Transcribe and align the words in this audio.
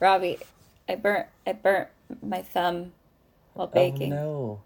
Robbie, 0.00 0.38
I 0.88 0.94
burnt 0.96 1.26
I 1.46 1.52
burnt 1.52 1.88
my 2.22 2.42
thumb 2.42 2.92
while 3.54 3.68
oh, 3.70 3.74
baking. 3.74 4.12
Oh 4.12 4.16
no. 4.16 4.60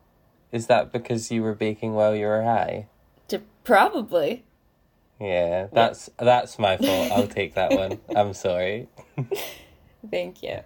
Is 0.52 0.66
that 0.66 0.92
because 0.92 1.30
you 1.30 1.42
were 1.42 1.54
baking 1.54 1.94
while 1.94 2.14
you 2.14 2.26
were 2.26 2.42
high? 2.42 2.88
To 3.28 3.40
probably. 3.62 4.44
Yeah, 5.20 5.68
that's 5.72 6.10
that's 6.18 6.58
my 6.58 6.76
fault. 6.76 7.12
I'll 7.12 7.28
take 7.28 7.54
that 7.54 7.72
one. 7.72 8.00
I'm 8.16 8.34
sorry. 8.34 8.88
Thank 10.10 10.42
you. 10.42 10.60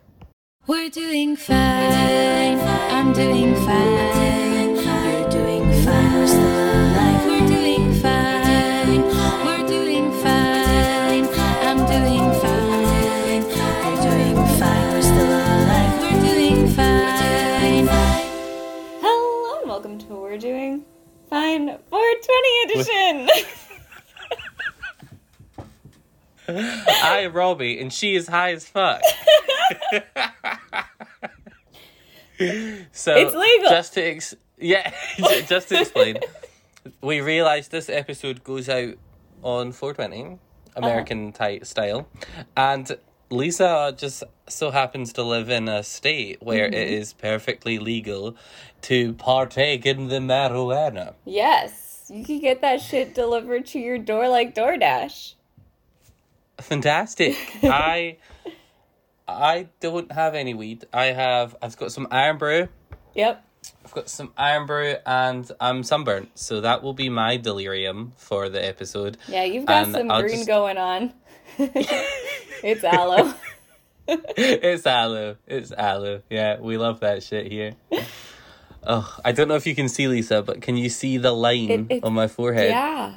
We're 0.67 0.89
doing 0.89 1.37
fine. 1.37 2.59
I'm 2.59 3.12
doing 3.12 3.55
fine. 3.55 4.77
You're 4.77 5.29
doing 5.29 5.85
fine. 5.85 6.12
We're 6.15 6.27
still 6.27 6.41
alive. 6.41 7.27
We're 7.27 7.49
doing 7.49 7.93
fine. 8.01 9.03
We're 9.45 9.67
doing 9.69 10.12
fine. 10.23 11.29
I'm 11.69 11.87
doing 11.87 12.34
Hello 20.07 20.27
and 20.27 20.37
welcome 20.37 20.39
to 20.39 20.39
We're 20.39 20.39
Doing 20.39 20.85
Fine 21.31 21.79
420 21.89 22.73
edition. 22.73 23.29
I 26.89 27.27
Robbie, 27.27 27.80
and 27.80 27.93
she 27.93 28.15
is 28.15 28.29
high 28.29 28.53
as 28.53 28.67
fuck. 28.67 29.01
so 32.93 33.15
It's 33.15 33.35
legal. 33.35 33.71
Just 33.71 33.95
to 33.95 34.03
ex- 34.03 34.37
yeah, 34.59 34.93
just 35.47 35.69
to 35.71 35.80
explain, 35.80 36.19
we 37.01 37.21
realized 37.21 37.71
this 37.71 37.89
episode 37.89 38.45
goes 38.45 38.69
out 38.69 38.95
on 39.43 39.73
420 39.73 40.39
American 40.77 41.29
uh-huh. 41.29 41.39
ty- 41.39 41.61
style, 41.61 42.09
and 42.57 42.97
Lisa 43.30 43.95
just 43.97 44.23
so 44.49 44.71
happens 44.71 45.13
to 45.15 45.23
live 45.23 45.49
in 45.49 45.69
a 45.69 45.83
state 45.83 46.43
where 46.43 46.66
it 46.66 46.73
mm-hmm. 46.73 46.95
is 46.95 47.13
perfectly 47.13 47.79
legal 47.79 48.37
to 48.85 49.13
partake 49.15 49.87
in 49.87 50.09
the 50.09 50.18
marijuana. 50.18 51.15
yes, 51.24 52.07
you 52.09 52.24
can 52.24 52.38
get 52.40 52.60
that 52.60 52.80
shit 52.82 53.15
delivered 53.15 53.65
to 53.66 53.79
your 53.79 53.96
door 53.99 54.29
like 54.29 54.54
DoorDash. 54.54 55.35
Fantastic. 56.59 57.37
I 57.62 58.16
I 59.27 59.68
don't 59.80 60.12
have 60.12 60.35
any 60.35 60.52
weed. 60.55 60.85
I 60.93 61.07
have 61.07 61.57
I've 61.62 61.77
got 61.77 61.93
some 61.93 62.07
Irn-Bru. 62.12 62.68
Yep. 63.15 63.45
I've 63.85 63.93
got 63.93 64.09
some 64.10 64.32
Irn-Bru 64.38 64.97
and 65.06 65.50
I'm 65.60 65.82
sunburnt, 65.82 66.38
so 66.38 66.60
that 66.60 66.82
will 66.82 66.93
be 66.93 67.09
my 67.09 67.38
delirium 67.38 68.12
for 68.19 68.49
the 68.50 68.62
episode. 68.65 69.16
Yeah, 69.27 69.44
you've 69.44 69.65
got 69.65 69.84
And 69.84 69.93
some 69.94 70.10
I'll 70.10 70.21
green 70.21 70.37
just- 70.37 70.47
going 70.49 70.77
on. 70.77 71.12
it's 71.59 72.84
aloe. 72.84 73.32
it's 74.06 74.87
aloe. 74.87 75.37
It's 75.47 75.72
aloe. 75.72 76.21
Yeah, 76.28 76.60
we 76.60 76.77
love 76.77 77.00
that 77.00 77.22
shit 77.22 77.50
here. 77.50 77.72
Oh, 78.87 79.16
I 79.25 79.32
don't 79.32 79.49
know 79.49 79.54
if 79.56 79.66
you 79.66 79.75
can 79.75 79.88
see 79.88 80.09
Lisa, 80.09 80.43
but 80.43 80.60
can 80.60 80.77
you 80.77 80.88
see 80.91 81.16
the 81.16 81.32
line 81.32 81.71
It- 81.71 81.97
it- 81.99 82.04
on 82.04 82.12
my 82.12 82.28
forehead? 82.28 82.71
Yeah. 82.71 83.15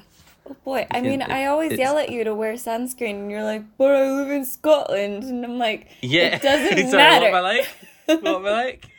Oh 0.49 0.55
boy. 0.63 0.87
I 0.91 1.01
mean, 1.01 1.21
It- 1.21 1.29
I 1.29 1.45
always 1.47 1.73
it's- 1.73 1.79
yell 1.85 1.97
at 1.97 2.09
you 2.09 2.23
to 2.23 2.33
wear 2.33 2.53
sunscreen, 2.53 3.15
and 3.21 3.31
you're 3.31 3.43
like, 3.43 3.63
"But 3.77 3.91
I 3.95 4.09
live 4.11 4.31
in 4.31 4.45
Scotland," 4.45 5.23
and 5.25 5.43
I'm 5.43 5.57
like, 5.59 5.87
Yeah. 6.01 6.35
"It 6.35 6.41
doesn't 6.49 6.89
Sorry, 6.89 6.97
matter." 7.03 7.31
What 7.31 7.35
am 7.35 7.35
I 7.35 7.41
like? 7.41 7.67
What 8.05 8.25
am 8.25 8.45
I 8.45 8.51
like? 8.51 8.85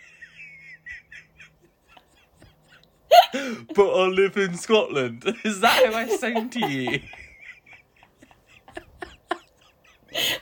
but 3.74 3.90
I 3.90 4.06
live 4.08 4.36
in 4.36 4.54
Scotland. 4.54 5.24
Is 5.44 5.60
that 5.60 5.86
how 5.86 5.94
I 5.98 6.06
sound 6.08 6.52
to 6.52 6.60
you? 6.68 7.00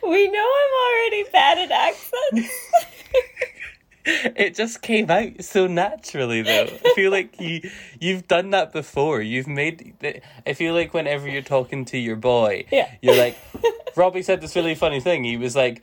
We 0.03 0.29
know 0.31 0.49
I'm 0.61 0.75
already 0.87 1.25
bad 1.33 1.59
at 1.59 1.71
accents. 1.71 2.51
It 4.37 4.55
just 4.55 4.83
came 4.83 5.11
out 5.11 5.43
so 5.43 5.67
naturally, 5.67 6.43
though. 6.43 6.69
I 6.85 6.93
feel 6.95 7.11
like 7.11 7.41
you 7.41 7.69
you've 7.99 8.29
done 8.29 8.51
that 8.51 8.73
before. 8.73 9.21
You've 9.21 9.49
made. 9.49 9.95
I 10.47 10.53
feel 10.53 10.75
like 10.75 10.95
whenever 10.95 11.29
you're 11.29 11.43
talking 11.43 11.85
to 11.87 11.99
your 11.99 12.17
boy, 12.17 12.67
Yeah. 12.71 12.91
you're 13.03 13.17
like, 13.17 13.37
Robbie 13.97 14.23
said 14.23 14.41
this 14.41 14.55
really 14.55 14.75
funny 14.77 15.01
thing. 15.01 15.25
He 15.25 15.37
was 15.37 15.57
like, 15.57 15.83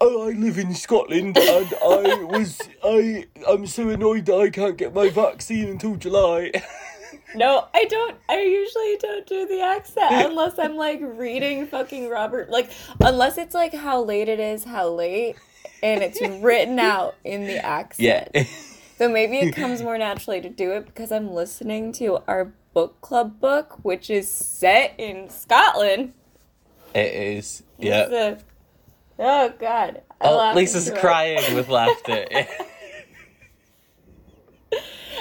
"Oh, 0.00 0.28
I 0.28 0.32
live 0.32 0.58
in 0.58 0.74
Scotland, 0.74 1.36
and 1.36 1.74
I 1.82 2.22
was 2.24 2.60
I 2.84 3.26
I'm 3.48 3.66
so 3.66 3.88
annoyed 3.88 4.26
that 4.26 4.36
I 4.38 4.50
can't 4.50 4.76
get 4.76 4.94
my 4.94 5.08
vaccine 5.10 5.68
until 5.68 5.96
July." 5.96 6.52
no, 7.34 7.66
I 7.74 7.86
don't. 7.86 8.16
I 8.28 8.40
usually 8.40 8.96
don't 9.00 9.26
do 9.26 9.46
the 9.48 9.62
accent 9.62 10.12
unless 10.30 10.58
I'm 10.58 10.76
like 10.76 11.00
reading 11.02 11.66
fucking 11.66 12.08
Robert. 12.08 12.50
Like, 12.50 12.70
unless 13.00 13.36
it's 13.38 13.54
like 13.54 13.74
how 13.74 14.00
late 14.02 14.28
it 14.28 14.38
is, 14.38 14.62
how 14.64 14.90
late, 14.90 15.36
and 15.84 16.02
it's 16.02 16.20
written 16.42 16.78
out 16.80 17.14
in 17.24 17.46
the 17.46 17.58
accent. 17.64 18.28
yeah. 18.34 18.44
So 18.96 19.08
maybe 19.08 19.38
it 19.38 19.54
comes 19.54 19.82
more 19.82 19.98
naturally 19.98 20.40
to 20.40 20.48
do 20.48 20.70
it 20.72 20.86
because 20.86 21.12
I'm 21.12 21.32
listening 21.32 21.92
to 21.94 22.18
our 22.26 22.52
book 22.72 23.00
club 23.00 23.40
book, 23.40 23.78
which 23.84 24.08
is 24.08 24.30
set 24.30 24.94
in 24.98 25.28
Scotland. 25.28 26.12
It 26.94 27.12
is. 27.12 27.62
Yeah. 27.78 28.08
a- 28.10 28.38
oh 29.18 29.52
God. 29.58 30.00
I 30.20 30.28
Oh, 30.28 30.52
Lisa's 30.54 30.90
crying 30.96 31.54
with 31.54 31.68
laughter. 31.68 32.24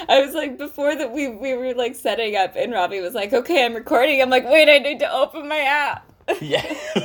I 0.09 0.21
was 0.21 0.33
like, 0.33 0.57
before 0.57 0.95
that 0.95 1.11
we 1.11 1.27
we 1.29 1.53
were 1.53 1.73
like 1.73 1.95
setting 1.95 2.35
up, 2.35 2.55
and 2.55 2.71
Robbie 2.73 2.99
was 2.99 3.13
like, 3.13 3.31
"Okay, 3.33 3.63
I'm 3.65 3.73
recording." 3.73 4.21
I'm 4.21 4.29
like, 4.29 4.45
"Wait, 4.45 4.67
I 4.69 4.77
need 4.79 4.99
to 4.99 5.11
open 5.11 5.47
my 5.47 5.59
app." 5.59 6.11
yeah. 6.41 6.63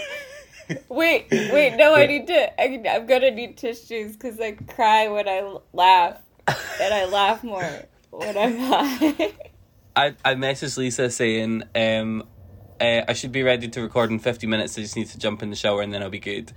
wait, 0.88 1.26
wait, 1.30 1.76
no, 1.76 1.94
I 1.94 2.06
need 2.06 2.26
to. 2.26 2.60
I, 2.60 2.96
I'm 2.96 3.06
gonna 3.06 3.30
need 3.30 3.56
tissues 3.56 4.12
because 4.12 4.40
I 4.40 4.52
cry 4.52 5.08
when 5.08 5.28
I 5.28 5.58
laugh, 5.72 6.18
and 6.46 6.94
I 6.94 7.04
laugh 7.06 7.42
more 7.42 7.86
when 8.10 8.36
I'm 8.36 8.58
high. 8.58 9.32
I, 9.96 10.14
I 10.24 10.34
messaged 10.34 10.76
Lisa 10.76 11.10
saying, 11.10 11.64
um, 11.74 12.22
uh, 12.80 13.02
I 13.08 13.12
should 13.14 13.32
be 13.32 13.42
ready 13.42 13.66
to 13.66 13.82
record 13.82 14.10
in 14.12 14.20
50 14.20 14.46
minutes. 14.46 14.78
I 14.78 14.82
just 14.82 14.94
need 14.94 15.08
to 15.08 15.18
jump 15.18 15.42
in 15.42 15.50
the 15.50 15.56
shower 15.56 15.82
and 15.82 15.92
then 15.92 16.04
I'll 16.04 16.08
be 16.08 16.20
good. 16.20 16.52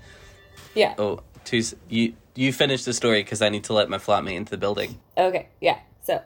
yeah. 0.75 0.93
Oh, 0.99 1.21
two, 1.43 1.63
you, 1.89 2.13
you 2.35 2.53
finish 2.53 2.83
the 2.83 2.93
story 2.93 3.23
because 3.23 3.41
I 3.41 3.49
need 3.49 3.63
to 3.63 3.73
let 3.73 3.89
my 3.89 3.97
flatmate 3.97 4.35
into 4.35 4.51
the 4.51 4.57
building. 4.57 4.99
Okay, 5.17 5.49
yeah. 5.59 5.79
So 6.03 6.21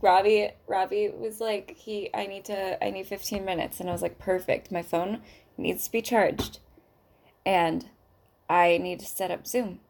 Robbie 0.00 0.50
Robbie 0.66 1.10
was 1.10 1.40
like, 1.40 1.76
he 1.76 2.10
I 2.12 2.26
need 2.26 2.44
to 2.46 2.84
I 2.84 2.90
need 2.90 3.06
15 3.06 3.44
minutes 3.44 3.78
and 3.78 3.88
I 3.88 3.92
was 3.92 4.02
like, 4.02 4.18
perfect. 4.18 4.72
My 4.72 4.82
phone 4.82 5.20
needs 5.56 5.84
to 5.84 5.92
be 5.92 6.02
charged. 6.02 6.58
And 7.48 7.86
I 8.46 8.76
need 8.76 9.00
to 9.00 9.06
set 9.06 9.30
up 9.30 9.46
Zoom. 9.46 9.80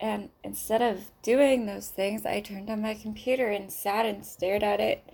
And 0.00 0.30
instead 0.42 0.80
of 0.80 1.10
doing 1.22 1.66
those 1.66 1.88
things, 1.88 2.24
I 2.24 2.40
turned 2.40 2.70
on 2.70 2.80
my 2.80 2.94
computer 2.94 3.48
and 3.48 3.70
sat 3.70 4.06
and 4.06 4.24
stared 4.24 4.62
at 4.62 4.80
it 4.80 5.04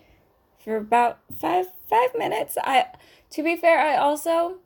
for 0.62 0.76
about 0.76 1.18
five 1.36 1.66
five 1.90 2.10
minutes. 2.16 2.56
I 2.62 2.86
to 3.30 3.42
be 3.42 3.56
fair, 3.56 3.80
I 3.80 3.96
also 3.96 4.58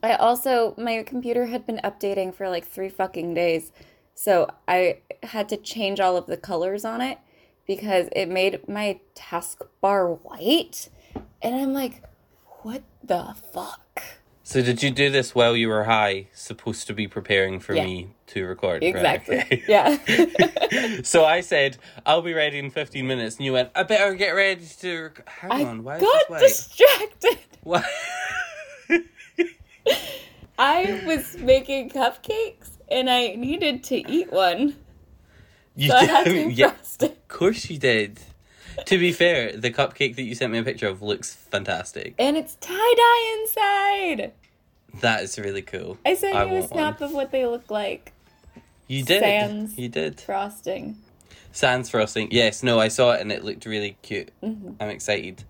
I 0.00 0.14
also 0.14 0.74
my 0.78 1.02
computer 1.02 1.46
had 1.46 1.66
been 1.66 1.80
updating 1.82 2.32
for 2.32 2.48
like 2.48 2.68
three 2.68 2.88
fucking 2.88 3.34
days. 3.34 3.72
So 4.14 4.48
I 4.68 4.98
had 5.24 5.48
to 5.48 5.56
change 5.56 5.98
all 5.98 6.16
of 6.16 6.26
the 6.26 6.36
colors 6.36 6.84
on 6.84 7.00
it 7.00 7.18
because 7.66 8.08
it 8.12 8.28
made 8.28 8.68
my 8.68 9.00
taskbar 9.16 10.20
white. 10.22 10.88
And 11.42 11.56
I'm 11.56 11.72
like, 11.72 12.04
what 12.62 12.84
the 13.02 13.34
fuck? 13.52 14.02
So 14.48 14.62
did 14.62 14.82
you 14.82 14.90
do 14.90 15.10
this 15.10 15.34
while 15.34 15.54
you 15.54 15.68
were 15.68 15.84
high, 15.84 16.28
supposed 16.32 16.86
to 16.86 16.94
be 16.94 17.06
preparing 17.06 17.60
for 17.60 17.74
Yeah. 17.74 17.84
me 17.84 18.08
to 18.28 18.46
record? 18.46 18.82
Right, 18.82 18.94
Exactly. 18.94 19.40
okay. 19.40 19.62
Yeah. 19.68 21.02
so 21.02 21.26
I 21.26 21.42
said, 21.42 21.76
I'll 22.06 22.22
be 22.22 22.32
ready 22.32 22.58
in 22.58 22.70
15 22.70 23.06
minutes. 23.06 23.36
And 23.36 23.44
you 23.44 23.52
went, 23.52 23.68
I 23.74 23.82
better 23.82 24.14
get 24.14 24.30
ready 24.30 24.64
to... 24.80 25.02
Rec-. 25.02 25.28
Hang 25.28 25.52
I 25.52 25.64
on, 25.64 25.84
why 25.84 25.96
is 25.98 26.02
got 26.02 26.40
distracted. 26.40 27.38
What? 27.62 27.84
I 30.58 31.02
was 31.04 31.36
making 31.36 31.90
cupcakes 31.90 32.70
and 32.90 33.10
I 33.10 33.34
needed 33.34 33.84
to 33.84 33.96
eat 34.10 34.32
one. 34.32 34.76
you 35.76 35.90
So 35.90 35.94
I 35.96 36.04
had 36.06 36.24
to 36.24 36.32
did? 36.32 36.52
Yeah, 36.56 36.72
of 37.02 37.28
course 37.28 37.68
you 37.68 37.76
did. 37.78 38.18
To 38.86 38.98
be 38.98 39.12
fair, 39.12 39.56
the 39.56 39.70
cupcake 39.70 40.16
that 40.16 40.22
you 40.22 40.34
sent 40.34 40.52
me 40.52 40.58
a 40.58 40.62
picture 40.64 40.88
of 40.88 41.02
looks 41.02 41.34
fantastic. 41.34 42.14
And 42.18 42.36
it's 42.36 42.56
tie 42.56 42.74
dye 42.74 43.40
inside. 43.40 44.32
That 45.00 45.22
is 45.22 45.38
really 45.38 45.62
cool. 45.62 45.98
I 46.04 46.14
sent 46.14 46.34
you 46.50 46.56
a 46.56 46.66
snap 46.66 47.00
one. 47.00 47.10
of 47.10 47.14
what 47.14 47.30
they 47.30 47.46
look 47.46 47.70
like. 47.70 48.12
You 48.86 49.04
did. 49.04 49.22
Sans. 49.22 49.78
You 49.78 49.88
did. 49.88 50.20
Frosting. 50.20 50.96
Sans 51.52 51.88
frosting. 51.88 52.28
Yes, 52.30 52.62
no, 52.62 52.80
I 52.80 52.88
saw 52.88 53.12
it 53.12 53.20
and 53.20 53.30
it 53.30 53.44
looked 53.44 53.66
really 53.66 53.96
cute. 54.02 54.30
Mm-hmm. 54.42 54.72
I'm 54.80 54.88
excited. 54.88 55.44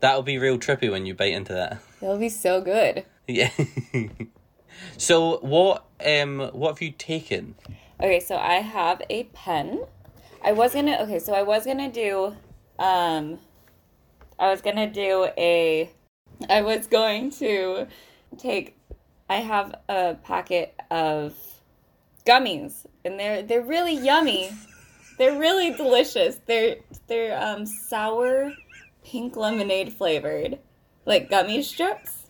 That'll 0.00 0.22
be 0.22 0.38
real 0.38 0.58
trippy 0.58 0.90
when 0.90 1.06
you 1.06 1.14
bite 1.14 1.32
into 1.32 1.54
that. 1.54 1.78
It'll 2.02 2.18
be 2.18 2.28
so 2.28 2.60
good. 2.60 3.04
Yeah. 3.26 3.50
so 4.98 5.38
what 5.38 5.84
um 6.04 6.50
what 6.52 6.72
have 6.72 6.82
you 6.82 6.90
taken? 6.90 7.54
Okay, 8.00 8.20
so 8.20 8.36
I 8.36 8.54
have 8.56 9.00
a 9.08 9.24
pen. 9.24 9.84
I 10.44 10.52
was 10.52 10.74
gonna 10.74 10.98
okay, 11.02 11.18
so 11.18 11.32
I 11.32 11.42
was 11.42 11.64
gonna 11.64 11.90
do 11.90 12.36
um 12.78 13.38
I 14.38 14.50
was 14.50 14.60
gonna 14.60 14.90
do 14.90 15.28
a 15.36 15.90
I 16.48 16.62
was 16.62 16.86
going 16.86 17.30
to 17.32 17.86
take 18.38 18.76
I 19.28 19.36
have 19.36 19.74
a 19.88 20.16
packet 20.22 20.74
of 20.90 21.34
gummies, 22.26 22.86
and 23.04 23.18
they're 23.18 23.42
they're 23.42 23.62
really 23.62 23.94
yummy. 23.94 24.52
They're 25.18 25.38
really 25.38 25.72
delicious. 25.72 26.40
They're 26.46 26.76
they're 27.06 27.40
um, 27.40 27.66
sour 27.66 28.52
pink 29.04 29.36
lemonade 29.36 29.92
flavored, 29.92 30.58
like 31.06 31.30
gummy 31.30 31.62
strips. 31.62 32.24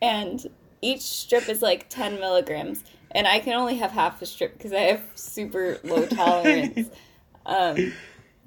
And 0.00 0.46
each 0.82 1.02
strip 1.02 1.48
is 1.48 1.62
like 1.62 1.88
ten 1.88 2.18
milligrams, 2.18 2.84
and 3.10 3.26
I 3.26 3.40
can 3.40 3.54
only 3.54 3.76
have 3.76 3.90
half 3.90 4.22
a 4.22 4.26
strip 4.26 4.54
because 4.56 4.72
I 4.72 4.80
have 4.80 5.02
super 5.14 5.78
low 5.84 6.06
tolerance. 6.06 6.88
um, 7.46 7.92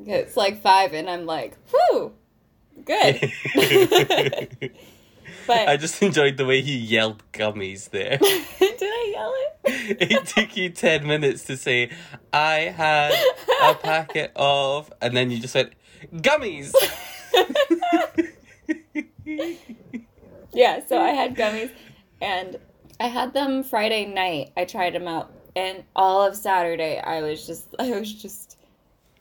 it's 0.05 0.37
like 0.37 0.61
five, 0.61 0.93
and 0.93 1.09
I'm 1.09 1.25
like, 1.25 1.57
whew, 1.69 2.13
good. 2.85 3.31
but 5.47 5.67
I 5.67 5.77
just 5.77 6.01
enjoyed 6.01 6.37
the 6.37 6.45
way 6.45 6.59
you 6.59 6.77
yelled 6.77 7.23
gummies 7.31 7.89
there. 7.89 8.17
did 8.59 8.81
I 8.81 9.11
yell 9.13 9.33
it? 9.35 9.97
it 10.11 10.25
took 10.27 10.55
you 10.55 10.69
10 10.69 11.05
minutes 11.07 11.43
to 11.45 11.57
say, 11.57 11.91
I 12.31 12.73
had 12.75 13.13
a 13.63 13.75
packet 13.75 14.31
of, 14.35 14.91
and 15.01 15.15
then 15.15 15.31
you 15.31 15.39
just 15.39 15.55
went, 15.55 15.73
gummies! 16.13 16.73
Yeah, 20.53 20.85
so 20.87 20.99
I 20.99 21.09
had 21.09 21.35
gummies 21.35 21.71
and 22.21 22.57
I 22.99 23.07
had 23.07 23.33
them 23.33 23.63
Friday 23.63 24.05
night. 24.05 24.51
I 24.57 24.65
tried 24.65 24.93
them 24.93 25.07
out 25.07 25.31
and 25.57 25.83
all 25.95 26.23
of 26.23 26.35
Saturday 26.35 26.99
I 26.99 27.21
was 27.21 27.45
just 27.45 27.75
I 27.79 27.89
was 27.89 28.13
just 28.13 28.46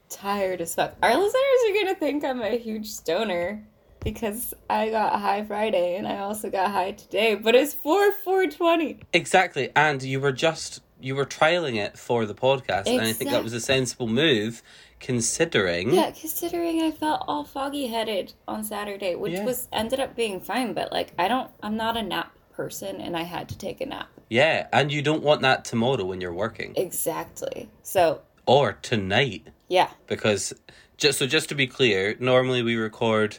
tired 0.08 0.60
as 0.60 0.74
fuck. 0.74 0.94
Our 1.02 1.16
listeners 1.16 1.60
are 1.68 1.72
going 1.72 1.86
to 1.88 1.94
think 1.94 2.24
I'm 2.24 2.42
a 2.42 2.56
huge 2.58 2.88
stoner 2.90 3.66
because 4.02 4.54
I 4.70 4.90
got 4.90 5.20
high 5.20 5.44
Friday 5.44 5.96
and 5.96 6.06
I 6.06 6.18
also 6.18 6.50
got 6.50 6.70
high 6.70 6.92
today, 6.92 7.34
but 7.34 7.54
it's 7.54 7.74
4 7.74 8.12
420. 8.12 9.00
exactly, 9.12 9.70
and 9.74 10.02
you 10.02 10.20
were 10.20 10.32
just, 10.32 10.80
you 11.00 11.14
were 11.16 11.26
trialing 11.26 11.76
it 11.76 11.98
for 11.98 12.24
the 12.24 12.34
podcast, 12.34 12.86
and 12.86 13.00
I 13.00 13.12
think 13.12 13.30
that 13.30 13.42
was 13.42 13.52
a 13.52 13.60
sensible 13.60 14.06
move, 14.06 14.62
considering. 15.00 15.92
Yeah, 15.92 16.10
considering 16.12 16.82
I 16.82 16.90
felt 16.90 17.24
all 17.26 17.44
foggy 17.44 17.88
headed 17.88 18.32
on 18.46 18.62
Saturday, 18.64 19.14
which 19.16 19.32
Yeah. 19.34 19.44
was 19.44 19.66
ended 19.72 19.98
up 20.00 20.14
being 20.14 20.40
fine, 20.40 20.72
but 20.72 20.92
like 20.92 21.12
I 21.18 21.26
don't 21.28 21.50
I'm 21.62 21.76
not 21.76 21.96
a 21.96 22.02
nap 22.02 22.32
person 22.52 23.00
and 23.00 23.16
I 23.16 23.22
had 23.24 23.48
to 23.50 23.58
take 23.58 23.80
a 23.80 23.86
nap. 23.86 24.08
Yeah, 24.30 24.66
and 24.72 24.90
you 24.92 25.02
don't 25.02 25.22
want 25.22 25.42
that 25.42 25.64
tomorrow 25.64 26.04
when 26.04 26.20
you're 26.20 26.32
working. 26.32 26.72
Exactly. 26.76 27.68
So, 27.82 28.22
Or 28.46 28.72
tonight. 28.72 29.48
Yeah. 29.68 29.88
because 30.06 30.52
just 30.96 31.18
so 31.18 31.26
just 31.26 31.48
to 31.50 31.54
be 31.54 31.66
clear, 31.66 32.16
normally 32.20 32.62
we 32.62 32.76
record 32.76 33.38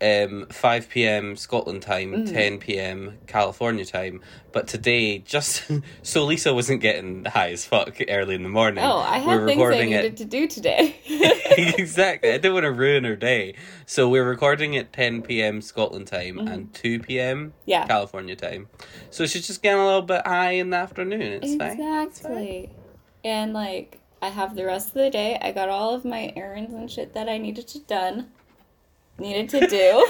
um 0.00 0.46
5 0.50 0.88
p.m. 0.90 1.34
Scotland 1.34 1.82
time, 1.82 2.12
Mm. 2.12 2.32
10 2.32 2.58
p.m. 2.58 3.18
California 3.26 3.84
time, 3.84 4.20
but 4.52 4.68
today 4.68 5.18
just 5.18 5.68
so 6.02 6.24
Lisa 6.24 6.54
wasn't 6.54 6.80
getting 6.80 7.24
high 7.24 7.50
as 7.50 7.64
fuck 7.66 7.98
early 8.08 8.36
in 8.36 8.44
the 8.44 8.48
morning. 8.48 8.84
Oh, 8.84 8.98
I 8.98 9.18
had 9.18 9.26
we're 9.26 9.46
things 9.48 9.60
I 9.60 9.64
recording 9.64 9.90
needed 9.90 10.04
it 10.12 10.16
to 10.18 10.24
do 10.24 10.46
today. 10.46 11.00
exactly. 11.50 12.30
I 12.30 12.34
didn't 12.38 12.54
want 12.54 12.62
to 12.64 12.70
ruin 12.70 13.02
her 13.02 13.16
day, 13.16 13.56
so 13.86 14.08
we're 14.08 14.22
recording 14.28 14.76
at 14.76 14.92
10 14.92 15.22
p.m. 15.22 15.60
Scotland 15.60 16.06
time 16.06 16.38
and 16.38 16.72
2 16.74 17.00
p.m. 17.00 17.54
Yeah. 17.66 17.84
California 17.88 18.36
time. 18.36 18.68
So 19.10 19.26
she's 19.26 19.48
just 19.48 19.62
getting 19.64 19.80
a 19.80 19.84
little 19.84 20.02
bit 20.02 20.24
high 20.24 20.52
in 20.52 20.70
the 20.70 20.76
afternoon. 20.76 21.40
It's 21.42 21.56
fine. 21.56 21.80
It's 21.80 22.20
fine. 22.20 22.32
exactly. 22.36 22.70
And 23.24 23.52
like 23.52 24.00
I 24.20 24.28
have 24.28 24.54
the 24.56 24.64
rest 24.64 24.88
of 24.88 24.94
the 24.94 25.10
day. 25.10 25.38
I 25.40 25.52
got 25.52 25.68
all 25.68 25.94
of 25.94 26.04
my 26.04 26.32
errands 26.36 26.74
and 26.74 26.90
shit 26.90 27.14
that 27.14 27.28
I 27.28 27.38
needed 27.38 27.68
to 27.68 27.78
done. 27.80 28.30
Needed 29.18 29.48
to 29.50 29.66
do 29.66 30.06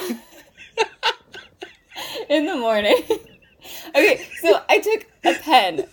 in 2.28 2.46
the 2.46 2.56
morning. 2.56 2.96
okay, 3.88 4.26
so 4.40 4.62
I 4.68 4.78
took 4.80 5.06
a 5.24 5.34
pen. 5.34 5.86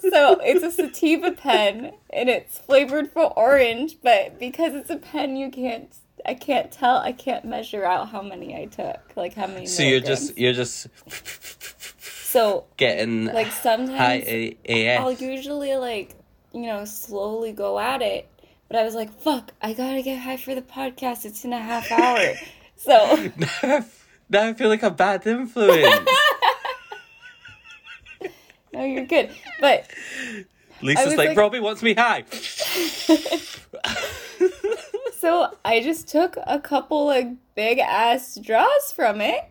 So 0.00 0.38
it's 0.40 0.64
a 0.64 0.70
sativa 0.70 1.32
pen 1.32 1.92
and 2.10 2.28
it's 2.30 2.58
flavored 2.58 3.12
for 3.12 3.32
orange, 3.38 3.98
but 4.02 4.38
because 4.38 4.74
it's 4.74 4.90
a 4.90 4.96
pen 4.96 5.36
you 5.36 5.50
can't 5.50 5.94
I 6.26 6.34
can't 6.34 6.70
tell 6.72 6.96
I 6.96 7.12
can't 7.12 7.44
measure 7.44 7.84
out 7.84 8.08
how 8.08 8.22
many 8.22 8.56
I 8.56 8.66
took. 8.66 9.16
Like 9.16 9.34
how 9.34 9.46
many 9.46 9.66
So 9.66 9.82
you're 9.82 10.00
just 10.00 10.36
you're 10.38 10.52
just 10.52 10.88
so 12.28 12.66
getting 12.76 13.26
like 13.26 13.46
high 13.46 13.62
sometimes 13.62 14.24
A- 14.26 14.56
AF. 14.68 15.00
I'll 15.00 15.12
usually 15.12 15.74
like, 15.76 16.14
you 16.62 16.66
know, 16.68 16.84
slowly 16.84 17.52
go 17.52 17.78
at 17.78 18.02
it. 18.02 18.28
But 18.68 18.78
I 18.78 18.84
was 18.84 18.94
like, 18.94 19.12
fuck, 19.20 19.52
I 19.62 19.72
gotta 19.72 20.02
get 20.02 20.18
high 20.18 20.36
for 20.36 20.54
the 20.54 20.62
podcast. 20.62 21.24
It's 21.24 21.44
in 21.44 21.52
a 21.52 21.58
half 21.58 21.90
hour. 21.90 22.34
so 22.76 23.30
now 24.28 24.48
I 24.48 24.52
feel 24.54 24.68
like 24.68 24.82
a 24.82 24.90
bad 24.90 25.26
influence. 25.26 26.08
no, 28.72 28.84
you're 28.84 29.06
good. 29.06 29.30
But 29.60 29.90
Lisa's 30.82 31.16
like, 31.16 31.28
like- 31.30 31.38
Robbie 31.38 31.60
wants 31.60 31.82
me 31.82 31.94
high. 31.94 32.24
so 35.18 35.56
I 35.64 35.80
just 35.82 36.08
took 36.08 36.36
a 36.46 36.60
couple 36.60 37.06
like 37.06 37.28
big 37.54 37.78
ass 37.78 38.38
draws 38.42 38.92
from 38.92 39.20
it 39.20 39.44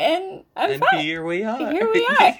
and 0.00 0.44
I'm 0.56 0.70
and 0.72 0.82
fine. 0.90 1.00
here 1.04 1.24
we 1.24 1.42
are. 1.44 1.58
Here 1.72 1.90
we 1.92 2.06
are. 2.20 2.34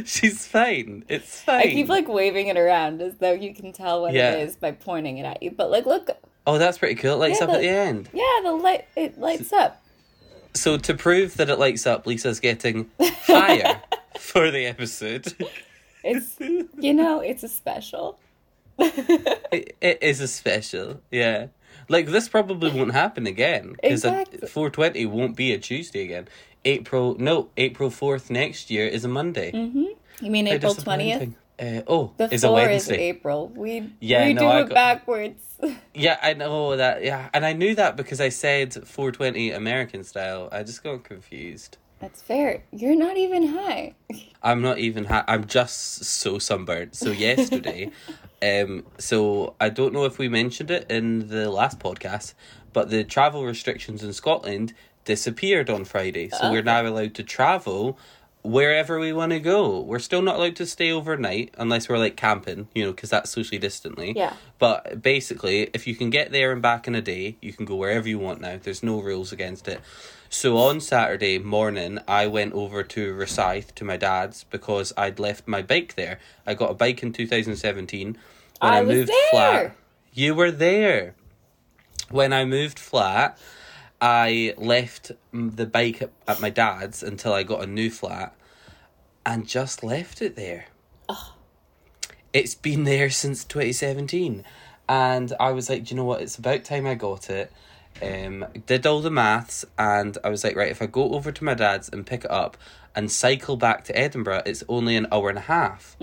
She's 0.04 0.46
fine. 0.46 1.04
It's 1.08 1.40
fine. 1.42 1.60
I 1.60 1.62
keep 1.64 1.88
like 1.88 2.08
waving 2.08 2.48
it 2.48 2.56
around 2.56 3.00
as 3.02 3.14
though 3.16 3.32
you 3.32 3.54
can 3.54 3.72
tell 3.72 4.02
what 4.02 4.12
Yeah. 4.14 4.32
it 4.32 4.48
is 4.48 4.56
by 4.56 4.72
pointing 4.72 5.18
it 5.18 5.24
at 5.24 5.42
you. 5.42 5.50
But 5.52 5.70
like 5.70 5.86
look 5.86 6.10
oh, 6.46 6.58
that's 6.58 6.78
pretty 6.78 6.94
cool. 6.96 7.12
It 7.14 7.16
lights 7.16 7.38
Yeah, 7.40 7.44
up 7.44 7.50
at 7.50 7.60
the- 7.60 7.66
the 7.68 7.68
end. 7.68 8.08
yeah, 8.12 8.22
the 8.42 8.52
light 8.52 8.86
it 8.96 9.18
lights 9.18 9.52
up. 9.52 9.82
So 10.54 10.78
to 10.78 10.94
prove 10.94 11.36
that 11.36 11.50
it 11.50 11.58
lights 11.58 11.86
up, 11.86 12.06
Lisa's 12.06 12.40
getting 12.40 12.90
higher 13.00 13.80
for 14.18 14.50
the 14.50 14.66
episode. 14.66 15.32
It's 16.02 16.36
you 16.40 16.94
know, 16.94 17.20
it's 17.20 17.42
a 17.42 17.48
special. 17.48 18.18
It, 18.78 19.76
it 19.80 19.98
is 20.02 20.20
a 20.20 20.28
special, 20.28 21.00
yeah. 21.10 21.46
Like 21.88 22.06
this 22.06 22.28
probably 22.28 22.70
won't 22.70 22.92
happen 22.92 23.26
again 23.26 23.72
because 23.80 24.04
Exactly. 24.04 24.48
four 24.48 24.70
twenty 24.70 25.06
won't 25.06 25.36
be 25.36 25.52
a 25.52 25.58
Tuesday 25.58 26.02
again. 26.04 26.28
April 26.66 27.16
no 27.18 27.48
April 27.56 27.88
fourth 27.90 28.30
next 28.30 28.70
year 28.70 28.86
is 28.86 29.04
a 29.04 29.08
Monday. 29.08 29.50
You 30.20 30.30
mean 30.30 30.46
How 30.46 30.52
April 30.52 30.74
twentieth? 30.74 31.34
Uh, 31.58 31.80
oh, 31.86 32.12
The 32.18 32.28
is 32.34 32.44
a 32.44 32.48
four 32.48 32.60
is 32.60 32.68
Wednesday. 32.68 33.08
April. 33.08 33.48
We 33.48 33.90
Yeah, 34.00 34.26
we 34.26 34.34
no, 34.34 34.40
do 34.42 34.46
I 34.46 34.60
it 34.60 34.68
got- 34.68 34.74
backwards. 34.74 35.42
Yeah, 35.94 36.18
I 36.22 36.34
know 36.34 36.76
that. 36.76 37.02
Yeah, 37.02 37.30
and 37.32 37.46
I 37.46 37.54
knew 37.54 37.74
that 37.76 37.96
because 37.96 38.20
I 38.20 38.28
said 38.28 38.74
420 38.74 39.52
American 39.52 40.04
style. 40.04 40.50
I 40.52 40.62
just 40.64 40.82
got 40.84 41.04
confused. 41.04 41.78
That's 41.98 42.20
fair. 42.20 42.62
You're 42.72 42.94
not 43.06 43.16
even 43.16 43.46
high. 43.48 43.94
I'm 44.42 44.60
not 44.60 44.78
even. 44.78 45.04
high. 45.06 45.24
I'm 45.26 45.46
just 45.46 46.04
so 46.04 46.38
sunburned. 46.38 46.94
So 46.94 47.10
yesterday, 47.10 47.90
um, 48.42 48.84
so 48.98 49.54
I 49.58 49.70
don't 49.70 49.94
know 49.94 50.04
if 50.04 50.18
we 50.18 50.28
mentioned 50.28 50.70
it 50.70 50.90
in 50.90 51.28
the 51.28 51.50
last 51.50 51.78
podcast, 51.78 52.34
but 52.74 52.90
the 52.90 53.02
travel 53.02 53.46
restrictions 53.46 54.02
in 54.04 54.12
Scotland 54.12 54.74
disappeared 55.06 55.70
on 55.70 55.86
Friday. 55.86 56.28
So 56.28 56.50
we're 56.52 56.62
now 56.62 56.86
allowed 56.86 57.14
to 57.14 57.22
travel 57.22 57.98
wherever 58.42 58.98
we 58.98 59.12
want 59.12 59.32
to 59.32 59.40
go. 59.40 59.80
We're 59.80 59.98
still 59.98 60.22
not 60.22 60.36
allowed 60.36 60.56
to 60.56 60.66
stay 60.66 60.92
overnight 60.92 61.54
unless 61.58 61.88
we're 61.88 61.98
like 61.98 62.16
camping, 62.16 62.68
you 62.74 62.84
know, 62.84 62.92
because 62.92 63.10
that's 63.10 63.30
socially 63.30 63.58
distantly. 63.58 64.12
Yeah. 64.14 64.34
But 64.58 65.02
basically, 65.02 65.70
if 65.72 65.86
you 65.86 65.94
can 65.94 66.10
get 66.10 66.30
there 66.30 66.52
and 66.52 66.62
back 66.62 66.86
in 66.86 66.94
a 66.94 67.02
day, 67.02 67.36
you 67.40 67.52
can 67.52 67.64
go 67.64 67.74
wherever 67.74 68.08
you 68.08 68.18
want 68.18 68.40
now. 68.40 68.58
There's 68.62 68.82
no 68.82 69.00
rules 69.00 69.32
against 69.32 69.66
it. 69.68 69.80
So 70.28 70.56
on 70.56 70.80
Saturday 70.80 71.38
morning, 71.38 71.98
I 72.06 72.26
went 72.26 72.52
over 72.52 72.82
to 72.82 73.14
Rosyth 73.14 73.74
to 73.76 73.84
my 73.84 73.96
dad's 73.96 74.44
because 74.44 74.92
I'd 74.96 75.18
left 75.18 75.48
my 75.48 75.62
bike 75.62 75.94
there. 75.94 76.18
I 76.46 76.54
got 76.54 76.70
a 76.70 76.74
bike 76.74 77.02
in 77.02 77.12
2017. 77.12 78.18
When 78.60 78.72
I 78.72 78.82
was 78.82 79.06
there. 79.06 79.30
flat, 79.30 79.76
you 80.12 80.34
were 80.34 80.50
there. 80.50 81.14
When 82.10 82.32
I 82.32 82.44
moved 82.44 82.78
flat, 82.78 83.38
I 84.00 84.54
left 84.56 85.12
the 85.32 85.66
bike 85.66 86.02
at, 86.02 86.10
at 86.28 86.40
my 86.40 86.50
dad's 86.50 87.02
until 87.02 87.32
I 87.32 87.42
got 87.42 87.62
a 87.62 87.66
new 87.66 87.90
flat 87.90 88.34
and 89.24 89.46
just 89.46 89.82
left 89.82 90.22
it 90.22 90.36
there. 90.36 90.66
It's 92.32 92.54
been 92.54 92.84
there 92.84 93.08
since 93.10 93.44
2017. 93.44 94.44
And 94.88 95.32
I 95.40 95.50
was 95.50 95.68
like, 95.70 95.84
do 95.84 95.94
you 95.94 95.96
know 95.96 96.04
what? 96.04 96.20
It's 96.22 96.36
about 96.36 96.64
time 96.64 96.86
I 96.86 96.94
got 96.94 97.30
it. 97.30 97.50
Um, 98.02 98.44
did 98.66 98.86
all 98.86 99.00
the 99.00 99.10
maths, 99.10 99.64
and 99.78 100.18
I 100.22 100.28
was 100.28 100.44
like, 100.44 100.54
right, 100.54 100.70
if 100.70 100.82
I 100.82 100.86
go 100.86 101.14
over 101.14 101.32
to 101.32 101.44
my 101.44 101.54
dad's 101.54 101.88
and 101.88 102.04
pick 102.06 102.24
it 102.26 102.30
up 102.30 102.58
and 102.94 103.10
cycle 103.10 103.56
back 103.56 103.84
to 103.84 103.98
Edinburgh, 103.98 104.42
it's 104.44 104.62
only 104.68 104.96
an 104.96 105.06
hour 105.10 105.30
and 105.30 105.38
a 105.38 105.42
half. 105.42 105.96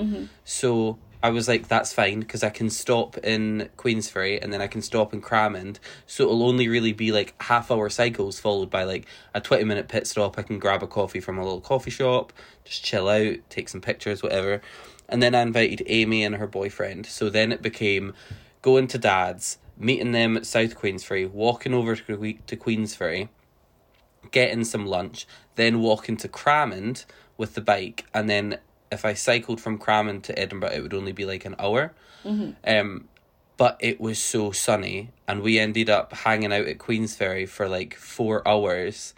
So 0.43 0.97
I 1.23 1.29
was 1.29 1.47
like, 1.47 1.69
that's 1.69 1.93
fine 1.93 2.19
because 2.19 2.43
I 2.43 2.49
can 2.49 2.69
stop 2.69 3.17
in 3.19 3.69
Queensferry 3.77 4.43
and 4.43 4.51
then 4.51 4.61
I 4.61 4.67
can 4.67 4.81
stop 4.81 5.13
in 5.13 5.21
Cramond. 5.21 5.79
So 6.05 6.25
it'll 6.25 6.43
only 6.43 6.67
really 6.67 6.91
be 6.91 7.13
like 7.13 7.33
half 7.41 7.71
hour 7.71 7.89
cycles 7.89 8.41
followed 8.41 8.69
by 8.69 8.83
like 8.83 9.05
a 9.33 9.39
20 9.39 9.63
minute 9.63 9.87
pit 9.87 10.05
stop. 10.05 10.37
I 10.37 10.41
can 10.41 10.59
grab 10.59 10.83
a 10.83 10.87
coffee 10.87 11.21
from 11.21 11.37
a 11.37 11.43
little 11.43 11.61
coffee 11.61 11.91
shop, 11.91 12.33
just 12.65 12.83
chill 12.83 13.07
out, 13.07 13.37
take 13.49 13.69
some 13.69 13.79
pictures, 13.79 14.21
whatever. 14.21 14.61
And 15.07 15.23
then 15.23 15.33
I 15.33 15.41
invited 15.41 15.83
Amy 15.85 16.25
and 16.25 16.35
her 16.35 16.47
boyfriend. 16.47 17.05
So 17.05 17.29
then 17.29 17.53
it 17.53 17.61
became 17.61 18.13
going 18.61 18.87
to 18.87 18.97
dad's, 18.97 19.59
meeting 19.77 20.11
them 20.11 20.35
at 20.35 20.45
South 20.45 20.75
Queensferry, 20.75 21.29
walking 21.31 21.73
over 21.73 21.95
to, 21.95 22.03
Que- 22.17 22.39
to 22.47 22.57
Queensferry, 22.57 23.29
getting 24.31 24.65
some 24.65 24.85
lunch, 24.85 25.25
then 25.55 25.79
walking 25.79 26.17
to 26.17 26.27
Cramond 26.27 27.05
with 27.37 27.55
the 27.55 27.61
bike, 27.61 28.05
and 28.13 28.29
then 28.29 28.57
if 28.93 29.03
I 29.05 29.13
cycled 29.13 29.59
from 29.59 29.77
Cramond 29.77 30.23
to 30.23 30.37
Edinburgh, 30.39 30.71
it 30.71 30.81
would 30.81 30.93
only 30.93 31.11
be 31.11 31.25
like 31.25 31.45
an 31.45 31.55
hour. 31.59 31.93
Um, 32.25 33.09
but 33.57 33.77
it 33.79 33.99
was 33.99 34.17
so 34.19 34.51
sunny, 34.51 35.09
and 35.27 35.41
we 35.41 35.59
ended 35.59 35.89
up 35.89 36.13
hanging 36.13 36.53
out 36.53 36.65
at 36.67 36.77
Queensferry 36.77 37.47
for 37.47 37.67
like 37.67 37.95
four 37.95 38.47
hours. 38.47 39.13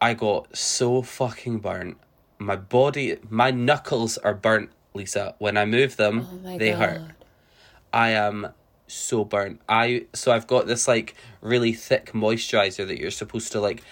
I 0.00 0.14
got 0.14 0.56
so 0.56 1.02
fucking 1.02 1.58
burnt. 1.58 1.96
My 2.38 2.54
body, 2.56 3.16
my 3.28 3.50
knuckles 3.50 4.16
are 4.18 4.34
burnt, 4.34 4.70
Lisa. 4.94 5.34
When 5.38 5.56
I 5.56 5.64
move 5.64 5.96
them, 5.96 6.26
Oh 6.44 6.58
they 6.58 6.70
god. 6.70 6.78
hurt. 6.78 7.00
I 7.92 8.10
am 8.10 8.48
so 8.86 9.24
burnt. 9.24 9.60
I 9.68 10.06
so 10.12 10.30
I've 10.32 10.46
got 10.46 10.66
this 10.66 10.86
like 10.86 11.14
really 11.40 11.72
thick 11.72 12.12
moisturizer 12.12 12.86
that 12.86 12.98
you're 12.98 13.10
supposed 13.10 13.50
to 13.52 13.60
like 13.60 13.82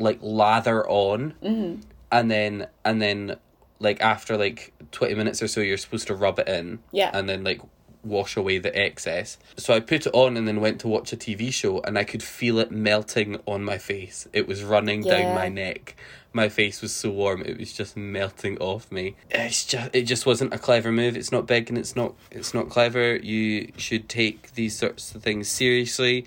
like 0.00 0.18
lather 0.20 0.88
on, 0.88 1.34
Mm-hmm. 1.42 1.80
and 2.10 2.30
then 2.30 2.66
and 2.84 3.00
then 3.00 3.36
like 3.82 4.00
after 4.00 4.36
like 4.36 4.72
twenty 4.92 5.14
minutes 5.14 5.42
or 5.42 5.48
so, 5.48 5.60
you're 5.60 5.76
supposed 5.76 6.06
to 6.06 6.14
rub 6.14 6.38
it 6.38 6.48
in. 6.48 6.78
Yeah. 6.92 7.10
and 7.12 7.28
then 7.28 7.44
like 7.44 7.60
wash 8.04 8.36
away 8.36 8.58
the 8.58 8.76
excess. 8.76 9.38
So 9.56 9.74
I 9.74 9.80
put 9.80 10.06
it 10.06 10.14
on 10.14 10.36
and 10.36 10.46
then 10.46 10.60
went 10.60 10.80
to 10.80 10.88
watch 10.88 11.12
a 11.12 11.16
TV 11.16 11.52
show, 11.52 11.80
and 11.80 11.98
I 11.98 12.04
could 12.04 12.22
feel 12.22 12.58
it 12.58 12.70
melting 12.70 13.40
on 13.46 13.64
my 13.64 13.78
face. 13.78 14.26
It 14.32 14.48
was 14.48 14.62
running 14.64 15.02
down 15.02 15.34
my 15.34 15.48
neck. 15.48 15.96
My 16.32 16.48
face 16.48 16.80
was 16.80 16.92
so 16.92 17.10
warm; 17.10 17.42
it 17.42 17.58
was 17.58 17.72
just 17.72 17.96
melting 17.96 18.58
off 18.58 18.90
me. 18.90 19.16
It's 19.30 19.64
just 19.64 19.90
it 19.94 20.02
just 20.02 20.24
wasn't 20.26 20.54
a 20.54 20.58
clever 20.58 20.90
move. 20.90 21.16
It's 21.16 21.30
not 21.30 21.46
big 21.46 21.68
and 21.68 21.76
it's 21.78 21.94
not 21.94 22.14
it's 22.30 22.54
not 22.54 22.70
clever. 22.70 23.16
You 23.16 23.70
should 23.76 24.08
take 24.08 24.54
these 24.54 24.76
sorts 24.76 25.14
of 25.14 25.22
things 25.22 25.48
seriously. 25.48 26.26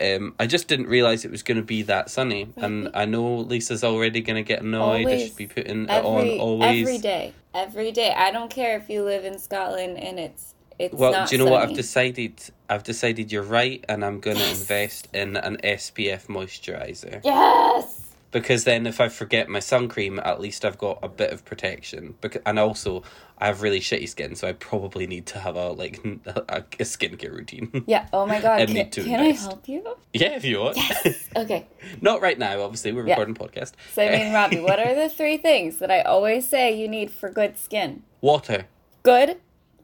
Um, 0.00 0.34
I 0.38 0.46
just 0.46 0.68
didn't 0.68 0.86
realize 0.86 1.24
it 1.24 1.30
was 1.30 1.42
going 1.42 1.58
to 1.58 1.62
be 1.62 1.82
that 1.82 2.10
sunny, 2.10 2.48
and 2.56 2.90
I 2.94 3.04
know 3.04 3.36
Lisa's 3.36 3.84
already 3.84 4.20
going 4.20 4.42
to 4.42 4.46
get 4.46 4.62
annoyed. 4.62 5.06
I 5.06 5.26
should 5.26 5.36
be 5.36 5.46
putting 5.46 5.84
it 5.84 5.90
on 5.90 6.38
always. 6.40 6.88
every 6.88 6.98
day. 6.98 7.32
Every 7.54 7.92
day. 7.92 8.12
I 8.12 8.30
don't 8.30 8.50
care 8.50 8.76
if 8.78 8.88
you 8.88 9.04
live 9.04 9.24
in 9.24 9.38
Scotland 9.38 9.98
and 9.98 10.18
it's 10.18 10.54
it's 10.78 10.94
Well, 10.94 11.12
not 11.12 11.28
do 11.28 11.36
you 11.36 11.44
know 11.44 11.50
what 11.50 11.62
I've 11.62 11.76
decided? 11.76 12.42
I've 12.68 12.82
decided 12.82 13.30
you're 13.30 13.42
right, 13.42 13.84
and 13.88 14.04
I'm 14.04 14.20
going 14.20 14.36
to 14.36 14.50
invest 14.50 15.08
in 15.12 15.36
an 15.36 15.58
SPF 15.62 16.26
moisturizer. 16.26 17.20
Yes. 17.24 18.00
Because 18.32 18.64
then, 18.64 18.86
if 18.86 19.00
I 19.00 19.08
forget 19.08 19.48
my 19.48 19.60
sun 19.60 19.88
cream, 19.88 20.18
at 20.18 20.40
least 20.40 20.64
I've 20.64 20.78
got 20.78 20.98
a 21.02 21.08
bit 21.08 21.32
of 21.32 21.44
protection. 21.44 22.14
Because 22.20 22.40
and 22.46 22.58
also, 22.58 23.02
I 23.42 23.46
have 23.46 23.60
really 23.60 23.80
shitty 23.80 24.08
skin, 24.08 24.36
so 24.36 24.46
I 24.46 24.52
probably 24.52 25.08
need 25.08 25.26
to 25.26 25.38
have 25.40 25.56
a 25.56 25.70
like 25.70 25.98
a, 26.26 26.58
a 26.58 26.84
skincare 26.84 27.32
routine. 27.32 27.82
Yeah. 27.88 28.06
Oh 28.12 28.24
my 28.24 28.40
god. 28.40 28.66
Can, 28.66 28.74
need 28.74 28.92
to 28.92 29.02
can 29.02 29.18
I 29.18 29.32
help 29.32 29.68
you? 29.68 29.82
yeah, 30.12 30.36
if 30.36 30.44
you 30.44 30.60
want. 30.60 30.78
Okay. 31.36 31.66
Not 32.00 32.20
right 32.22 32.38
now, 32.38 32.62
obviously. 32.62 32.92
We're 32.92 33.04
Yeah. 33.06 33.14
recording 33.18 33.34
podcast. 33.34 33.72
So 33.94 34.02
I 34.02 34.10
mean, 34.10 34.32
Robbie, 34.32 34.60
what 34.60 34.78
are 34.78 34.94
the 34.94 35.08
three 35.08 35.38
things 35.38 35.78
that 35.78 35.90
I 35.90 36.02
always 36.02 36.46
say 36.48 36.72
you 36.80 36.86
need 36.86 37.10
for 37.10 37.30
good 37.30 37.58
skin? 37.58 38.04
Water. 38.20 38.66
Good 39.02 39.38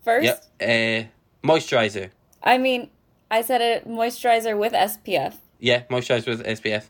first. 0.04 0.24
Yep. 0.24 0.44
Uh, 0.62 1.46
moisturizer. 1.48 2.10
I 2.42 2.58
mean, 2.58 2.90
I 3.28 3.42
said 3.42 3.60
a 3.60 3.80
moisturizer 3.88 4.56
with 4.56 4.72
SPF. 4.72 5.34
Yeah, 5.58 5.82
moisturizer 5.90 6.28
with 6.28 6.46
SPF, 6.46 6.84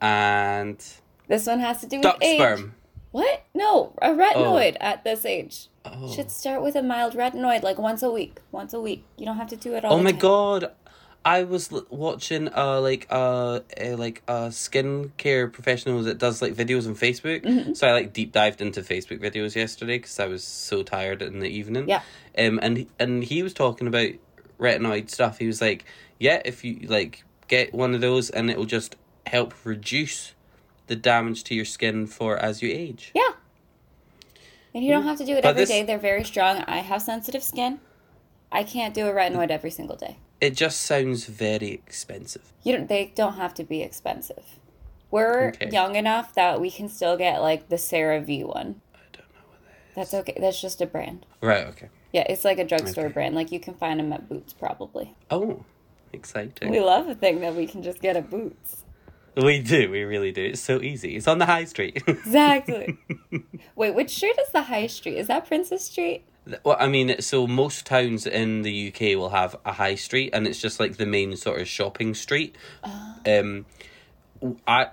and 0.00 0.84
This 1.28 1.46
one 1.46 1.60
has 1.60 1.80
to 1.82 1.86
do 1.86 1.96
with 1.98 2.02
duck 2.02 2.18
age. 2.24 2.38
sperm. 2.40 2.74
What? 3.10 3.44
No, 3.54 3.94
a 4.02 4.10
retinoid 4.10 4.76
at 4.80 5.04
this 5.04 5.24
age. 5.24 5.68
Oh. 5.84 6.12
Should 6.12 6.30
start 6.30 6.62
with 6.62 6.76
a 6.76 6.82
mild 6.82 7.14
retinoid, 7.14 7.62
like 7.62 7.78
once 7.78 8.02
a 8.02 8.10
week. 8.10 8.40
Once 8.52 8.74
a 8.74 8.80
week. 8.80 9.04
You 9.16 9.24
don't 9.26 9.36
have 9.36 9.48
to 9.48 9.56
do 9.56 9.74
it 9.74 9.84
all. 9.84 9.94
Oh 9.94 10.02
my 10.02 10.10
time. 10.10 10.20
god. 10.20 10.72
I 11.24 11.42
was 11.42 11.72
l- 11.72 11.86
watching 11.90 12.48
uh 12.54 12.80
like 12.80 13.06
uh, 13.10 13.60
uh 13.80 13.96
like 13.96 14.22
a 14.28 14.48
skincare 14.48 15.52
professional 15.52 16.02
that 16.04 16.18
does 16.18 16.40
like 16.40 16.54
videos 16.54 16.86
on 16.86 16.94
Facebook. 16.94 17.42
Mm-hmm. 17.42 17.74
So 17.74 17.88
I 17.88 17.92
like 17.92 18.12
deep 18.12 18.32
dived 18.32 18.60
into 18.60 18.82
Facebook 18.82 19.20
videos 19.20 19.54
yesterday 19.54 19.98
because 19.98 20.20
I 20.20 20.26
was 20.26 20.44
so 20.44 20.82
tired 20.82 21.22
in 21.22 21.40
the 21.40 21.48
evening. 21.48 21.88
Yeah. 21.88 22.02
Um 22.38 22.60
and 22.62 22.86
and 22.98 23.24
he 23.24 23.42
was 23.42 23.52
talking 23.52 23.88
about 23.88 24.10
retinoid 24.60 25.10
stuff. 25.10 25.38
He 25.38 25.46
was 25.46 25.60
like, 25.60 25.84
yeah, 26.18 26.40
if 26.44 26.64
you 26.64 26.86
like 26.88 27.24
get 27.48 27.74
one 27.74 27.94
of 27.94 28.00
those 28.00 28.30
and 28.30 28.50
it 28.50 28.56
will 28.56 28.64
just 28.64 28.96
help 29.26 29.54
reduce 29.64 30.34
the 30.88 30.96
damage 30.96 31.44
to 31.44 31.54
your 31.54 31.64
skin 31.64 32.06
for 32.06 32.36
as 32.36 32.62
you 32.62 32.70
age. 32.70 33.12
Yeah. 33.14 33.32
And 34.74 34.84
you 34.84 34.90
don't 34.92 35.04
have 35.04 35.18
to 35.18 35.24
do 35.24 35.34
it 35.36 35.42
But 35.42 35.50
every 35.50 35.62
this- 35.62 35.68
day. 35.70 35.82
They're 35.82 35.98
very 35.98 36.24
strong. 36.24 36.58
I 36.66 36.78
have 36.78 37.02
sensitive 37.02 37.42
skin. 37.42 37.80
I 38.52 38.64
can't 38.64 38.94
do 38.94 39.06
a 39.06 39.12
retinoid 39.12 39.50
every 39.50 39.70
single 39.70 39.96
day. 39.96 40.16
It 40.40 40.54
just 40.56 40.80
sounds 40.82 41.24
very 41.26 41.70
expensive. 41.72 42.52
You 42.62 42.76
don't. 42.76 42.88
They 42.88 43.12
don't 43.14 43.34
have 43.34 43.54
to 43.54 43.64
be 43.64 43.82
expensive. 43.82 44.58
We're 45.10 45.48
Okay. 45.48 45.70
young 45.70 45.96
enough 45.96 46.34
that 46.34 46.60
we 46.60 46.70
can 46.70 46.88
still 46.88 47.16
get 47.16 47.40
like 47.40 47.68
the 47.70 47.76
CeraVe 47.76 48.44
one. 48.44 48.80
I 48.94 48.98
don't 49.12 49.24
know 49.34 49.40
what 49.48 49.60
that 49.64 49.94
That's 49.94 50.14
okay. 50.14 50.36
That's 50.38 50.60
just 50.60 50.80
a 50.80 50.86
brand. 50.86 51.26
Right, 51.40 51.66
okay. 51.66 51.88
Yeah, 52.12 52.24
it's 52.28 52.44
like 52.44 52.58
a 52.58 52.64
drugstore 52.64 53.06
Okay. 53.06 53.12
brand. 53.14 53.34
Like 53.34 53.50
you 53.52 53.58
can 53.60 53.74
find 53.74 53.98
them 54.00 54.12
at 54.12 54.28
Boots 54.28 54.52
probably. 54.52 55.14
Oh, 55.30 55.64
exciting. 56.12 56.70
We 56.70 56.80
love 56.80 57.08
a 57.08 57.14
thing 57.14 57.40
that 57.40 57.54
we 57.54 57.66
can 57.66 57.82
just 57.82 58.00
get 58.00 58.16
at 58.16 58.30
Boots. 58.30 58.84
We 59.42 59.60
do, 59.60 59.90
we 59.90 60.02
really 60.02 60.32
do. 60.32 60.44
It's 60.44 60.60
so 60.60 60.80
easy. 60.82 61.16
It's 61.16 61.28
on 61.28 61.38
the 61.38 61.46
high 61.46 61.64
street. 61.64 62.02
Exactly. 62.08 62.98
Wait, 63.76 63.94
which 63.94 64.10
street 64.16 64.36
is 64.40 64.50
the 64.52 64.62
High 64.62 64.86
Street? 64.88 65.16
Is 65.16 65.28
that 65.28 65.46
Princes 65.46 65.84
Street? 65.84 66.24
well, 66.64 66.76
I 66.80 66.88
mean, 66.88 67.20
so 67.20 67.46
most 67.46 67.86
towns 67.86 68.26
in 68.26 68.62
the 68.62 68.88
UK 68.88 69.16
will 69.18 69.28
have 69.30 69.54
a 69.64 69.72
high 69.72 69.94
street, 69.94 70.30
and 70.32 70.46
it's 70.46 70.60
just 70.60 70.80
like 70.80 70.96
the 70.96 71.06
main 71.06 71.36
sort 71.36 71.60
of 71.60 71.68
shopping 71.68 72.14
street. 72.14 72.56
Um, 73.26 73.66
I 74.66 74.86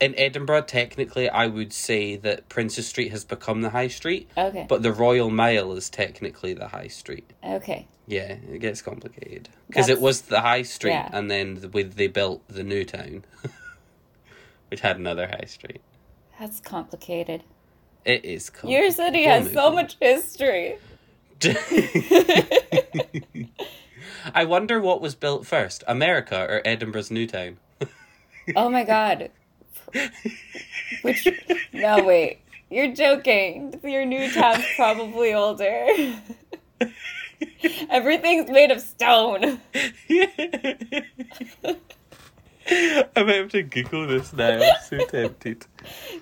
in 0.00 0.14
Edinburgh, 0.18 0.62
technically, 0.62 1.28
I 1.28 1.46
would 1.46 1.72
say 1.72 2.16
that 2.16 2.48
Princes 2.48 2.86
Street 2.88 3.10
has 3.12 3.24
become 3.24 3.62
the 3.62 3.70
high 3.70 3.88
street, 3.88 4.28
Okay. 4.36 4.66
but 4.68 4.82
the 4.82 4.92
Royal 4.92 5.30
Mile 5.30 5.72
is 5.72 5.88
technically 5.88 6.52
the 6.52 6.68
high 6.68 6.88
street. 6.88 7.32
okay. 7.44 7.86
Yeah, 8.10 8.36
it 8.50 8.60
gets 8.60 8.80
complicated 8.80 9.50
because 9.66 9.90
it 9.90 10.00
was 10.00 10.22
the 10.22 10.40
high 10.40 10.62
street, 10.62 10.92
yeah. 10.92 11.10
and 11.12 11.30
then 11.30 11.70
with 11.74 11.94
they 11.96 12.06
built 12.06 12.40
the 12.48 12.62
new 12.64 12.82
town, 12.84 13.24
which 14.70 14.80
had 14.80 14.96
another 14.96 15.26
high 15.26 15.46
street. 15.46 15.80
That's 16.38 16.60
complicated. 16.60 17.42
It 18.04 18.24
is. 18.24 18.50
Your 18.64 18.90
city 18.90 19.24
has 19.24 19.52
so 19.52 19.70
much 19.70 19.96
history. 20.00 20.78
I 24.34 24.44
wonder 24.44 24.80
what 24.80 25.00
was 25.00 25.14
built 25.14 25.46
first, 25.46 25.84
America 25.86 26.46
or 26.48 26.62
Edinburgh's 26.64 27.10
new 27.10 27.26
town. 27.26 27.58
Oh 28.56 28.68
my 28.68 28.84
god. 28.84 29.30
Which 31.02 31.28
no 31.72 32.04
wait. 32.04 32.40
You're 32.70 32.94
joking. 32.94 33.80
Your 33.82 34.04
new 34.04 34.30
town's 34.30 34.64
probably 34.76 35.34
older. 35.34 35.86
Everything's 37.90 38.50
made 38.50 38.70
of 38.70 38.80
stone. 38.80 39.60
I 42.70 43.04
might 43.16 43.34
have 43.36 43.48
to 43.50 43.62
Google 43.62 44.06
this 44.06 44.32
now. 44.32 44.58
I'm 44.60 44.74
so 44.88 44.98
tempted. 45.06 45.66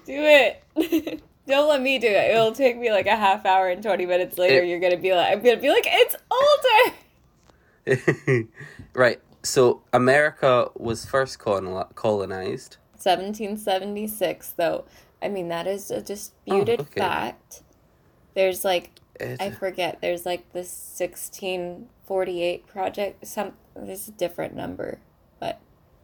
Do 0.04 0.06
it. 0.06 0.62
Don't 1.46 1.68
let 1.68 1.80
me 1.80 1.98
do 1.98 2.08
it. 2.08 2.30
It'll 2.32 2.52
take 2.52 2.76
me 2.78 2.90
like 2.90 3.06
a 3.06 3.16
half 3.16 3.46
hour 3.46 3.68
and 3.68 3.82
20 3.82 4.06
minutes 4.06 4.36
later 4.38 4.62
It- 4.62 4.68
you're 4.68 4.80
going 4.80 4.92
to 4.92 4.98
be 4.98 5.12
like 5.14 5.32
I'm 5.32 5.42
going 5.42 5.56
to 5.56 5.62
be 5.62 5.70
like 5.70 5.86
it's 5.88 6.16
older. 7.86 8.48
right. 8.94 9.20
So 9.42 9.82
America 9.92 10.70
was 10.76 11.04
first 11.04 11.38
colonized. 11.38 12.76
1776 12.94 14.50
though. 14.56 14.84
I 15.22 15.28
mean 15.28 15.48
that 15.48 15.66
is 15.66 15.90
a 15.90 16.00
disputed 16.00 16.80
Oh, 16.80 16.82
okay. 16.82 17.00
fact. 17.00 17.62
There's 18.34 18.64
like 18.64 18.90
Is 19.20 19.38
I 19.40 19.50
forget. 19.50 19.98
There's 20.00 20.26
like 20.26 20.52
the 20.52 20.60
1648 20.60 22.66
project. 22.66 23.26
Some 23.26 23.52
this 23.76 24.02
is 24.02 24.08
a 24.08 24.12
different 24.12 24.54
number, 24.56 24.98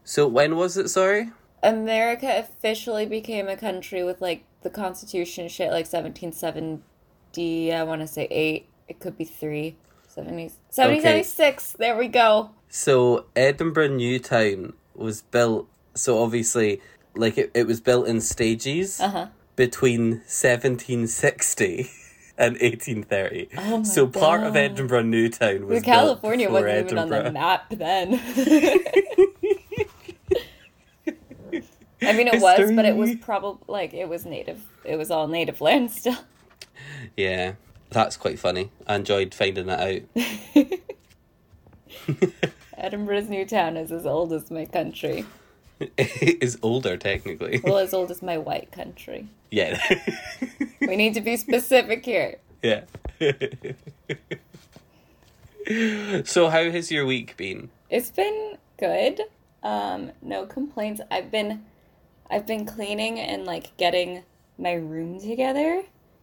So 0.05 0.27
when 0.27 0.57
was 0.57 0.77
it? 0.77 0.89
Sorry. 0.89 1.31
America 1.63 2.27
officially 2.39 3.07
became 3.07 3.49
a 3.49 3.57
country 3.57 4.03
with 4.03 4.21
like 4.21 4.45
the 4.63 4.71
Constitution 4.71 5.49
shit 5.49 5.71
like 5.71 5.87
1770. 5.87 7.73
I 7.73 7.83
want 7.85 8.01
to 8.01 8.07
say 8.07 8.27
eight. 8.31 8.69
It 8.89 9.01
could 9.01 9.17
be 9.17 9.25
three. 9.25 9.77
70, 10.09 10.43
1776. 10.75 11.73
There 11.79 11.97
we 11.97 12.09
go. 12.09 12.51
So 12.69 13.27
Edinburgh 13.35 13.89
New 13.89 14.19
Town 14.19 14.75
was 14.95 15.23
built. 15.23 15.69
So 15.95 16.23
obviously, 16.23 16.83
like 17.17 17.39
it, 17.39 17.51
it 17.55 17.67
was 17.67 17.81
built 17.81 18.07
in 18.07 18.21
stages 18.21 19.01
Uh 19.01 19.09
huh. 19.09 19.27
between 19.57 20.21
1760 20.29 21.91
and 22.39 22.55
1830. 22.61 23.49
Oh 23.57 23.83
so 23.85 24.07
part 24.07 24.43
of 24.43 24.55
Edinburgh 24.57 25.03
New 25.05 25.29
Town 25.31 25.67
was 25.67 25.83
California 25.83 26.49
built 26.51 26.65
wasn't 26.65 26.89
before 26.89 26.99
even 26.99 26.99
on 26.99 27.09
the 27.09 27.17
Edinburgh. 27.17 27.41
map 27.41 27.71
then. 27.71 28.21
I 32.03 32.13
mean, 32.13 32.29
it 32.29 32.41
was, 32.41 32.73
but 32.73 32.85
it 32.85 32.97
was 32.97 33.15
probably 33.17 33.65
like 33.69 33.95
it 33.95 34.09
was 34.09 34.25
native. 34.27 34.63
It 34.85 34.97
was 34.97 35.11
all 35.11 35.29
native 35.29 35.61
land 35.61 35.91
still. 35.91 36.17
Yeah, 37.17 37.53
that's 37.91 38.17
quite 38.17 38.39
funny. 38.39 38.71
I 38.87 38.97
enjoyed 38.97 39.35
finding 39.35 39.67
that 39.67 39.81
out. 39.81 40.03
Edinburgh's 42.77 43.29
new 43.29 43.45
town 43.47 43.77
is 43.77 43.93
as 43.93 44.07
old 44.07 44.33
as 44.33 44.51
my 44.51 44.65
country. 44.65 45.25
it 45.81 46.39
is 46.43 46.59
older 46.63 46.97
technically. 46.97 47.61
Well, 47.63 47.79
as 47.79 47.95
old 47.95 48.11
as 48.11 48.23
my 48.23 48.39
white 48.39 48.73
country. 48.73 49.29
yeah. 49.51 49.79
We 50.81 50.97
need 50.97 51.15
to 51.15 51.21
be 51.21 51.37
specific 51.37 52.05
here. 52.05 52.39
Yeah. 52.63 52.83
so 56.25 56.49
how 56.49 56.71
has 56.71 56.91
your 56.91 57.07
week 57.07 57.37
been? 57.37 57.71
It's 57.89 58.11
been 58.11 58.57
good. 58.79 59.21
Um, 59.63 60.11
no 60.23 60.47
complaints. 60.47 61.01
I've 61.11 61.31
been 61.31 61.65
I've 62.33 62.47
been 62.47 62.65
cleaning 62.65 63.21
and 63.21 63.45
like 63.45 63.77
getting 63.77 64.25
my 64.59 64.73
room 64.73 65.21
together. 65.21 65.83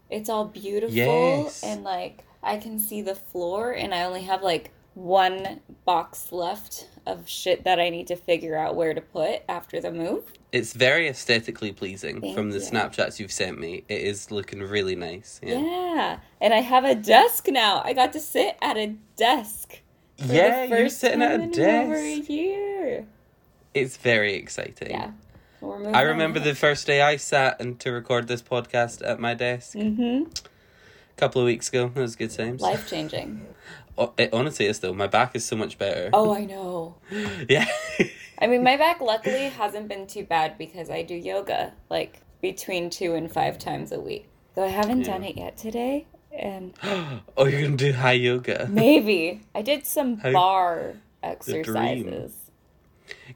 It's 0.09 0.27
all 0.27 0.45
beautiful 0.45 0.95
Yes. 0.95 1.63
and 1.63 1.83
like 1.83 2.23
I 2.41 2.57
can 2.57 2.79
see 2.79 3.01
the 3.01 3.15
floor 3.15 3.71
and 3.71 3.93
I 3.93 4.03
only 4.03 4.23
have 4.23 4.41
like 4.41 4.71
one 4.95 5.61
box 5.85 6.31
left 6.31 6.87
of 7.05 7.29
shit 7.29 7.63
that 7.63 7.79
I 7.79 7.89
need 7.89 8.07
to 8.07 8.15
figure 8.15 8.57
out 8.57 8.75
where 8.75 8.93
to 8.93 9.01
put 9.01 9.43
after 9.47 9.79
the 9.79 9.91
move. 9.91 10.23
It's 10.51 10.73
very 10.73 11.07
aesthetically 11.07 11.71
pleasing 11.71 12.21
Thank 12.21 12.35
from 12.35 12.49
the 12.49 12.57
you. 12.57 12.63
Snapchats 12.65 13.19
you've 13.19 13.31
sent 13.31 13.59
me. 13.59 13.83
It 13.87 14.01
is 14.01 14.31
looking 14.31 14.61
really 14.61 14.95
nice. 14.95 15.39
Yeah. 15.43 15.59
Yeah. 15.59 16.19
And 16.41 16.53
I 16.55 16.61
have 16.61 16.85
a 16.85 16.95
desk 16.95 17.47
now. 17.49 17.83
I 17.85 17.93
got 17.93 18.13
to 18.13 18.19
sit 18.19 18.57
at 18.61 18.77
a 18.77 18.95
desk. 19.15 19.79
Yeah, 20.17 20.63
you're 20.65 20.77
first 20.77 20.99
sitting 20.99 21.21
at 21.21 21.39
a 21.39 21.47
desk. 21.47 21.85
Over 21.85 21.95
a 21.95 22.15
year. 22.15 23.05
It's 23.75 23.95
very 23.95 24.33
exciting. 24.33 24.89
Yeah. 24.89 25.11
I 25.61 26.01
remember 26.03 26.39
the 26.39 26.55
first 26.55 26.87
day 26.87 27.01
I 27.01 27.17
sat 27.17 27.59
and 27.61 27.79
to 27.81 27.91
record 27.91 28.27
this 28.27 28.41
podcast 28.41 29.05
at 29.07 29.19
my 29.19 29.33
desk 29.33 29.75
Mhm. 29.75 30.27
a 30.37 31.15
couple 31.17 31.41
of 31.41 31.45
weeks 31.45 31.69
ago. 31.69 31.89
That 31.93 32.01
was 32.01 32.15
good 32.15 32.31
times. 32.31 32.61
Life 32.61 32.89
changing. 32.89 33.45
Oh, 34.01 34.13
it 34.17 34.33
honestly 34.33 34.65
is 34.65 34.79
though. 34.79 34.93
My 34.93 35.07
back 35.07 35.35
is 35.35 35.43
so 35.43 35.57
much 35.57 35.77
better. 35.77 36.09
Oh, 36.13 36.33
I 36.33 36.45
know. 36.45 36.95
yeah. 37.49 37.65
I 38.41 38.47
mean, 38.47 38.63
my 38.63 38.77
back 38.77 39.01
luckily 39.01 39.49
hasn't 39.49 39.89
been 39.89 40.07
too 40.07 40.23
bad 40.23 40.57
because 40.57 40.89
I 40.89 41.01
do 41.01 41.13
yoga 41.15 41.73
like 41.89 42.21
between 42.39 42.89
two 42.89 43.13
and 43.15 43.29
five 43.29 43.59
times 43.59 43.91
a 43.91 43.99
week. 43.99 44.29
Though 44.55 44.63
I 44.63 44.69
haven't 44.69 45.03
done 45.03 45.25
it 45.25 45.35
yet 45.35 45.57
today. 45.57 46.05
And 46.31 46.73
oh, 47.35 47.45
you're 47.45 47.61
gonna 47.63 47.75
do 47.75 47.91
high 47.91 48.13
yoga. 48.13 48.69
maybe 48.71 49.41
I 49.53 49.61
did 49.63 49.85
some 49.85 50.19
How- 50.19 50.31
bar 50.31 50.93
exercises. 51.21 52.31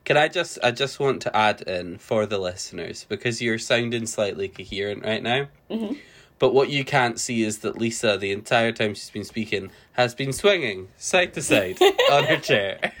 Can 0.04 0.16
I 0.16 0.28
just 0.28 0.58
I 0.62 0.70
just 0.70 1.00
want 1.00 1.22
to 1.22 1.36
add 1.36 1.62
in 1.62 1.98
for 1.98 2.26
the 2.26 2.38
listeners 2.38 3.06
because 3.08 3.40
you're 3.40 3.58
sounding 3.58 4.06
slightly 4.06 4.48
coherent 4.48 5.04
right 5.04 5.22
now. 5.22 5.48
Mhm. 5.70 5.98
But 6.38 6.52
what 6.52 6.68
you 6.68 6.84
can't 6.84 7.18
see 7.18 7.42
is 7.44 7.58
that 7.60 7.78
Lisa, 7.78 8.18
the 8.18 8.32
entire 8.32 8.72
time 8.72 8.94
she's 8.94 9.10
been 9.10 9.24
speaking, 9.24 9.70
has 9.92 10.14
been 10.14 10.32
swinging 10.32 10.88
side 10.98 11.32
to 11.34 11.42
side 11.42 11.78
on 12.10 12.24
her 12.24 12.38
chair 12.38 12.92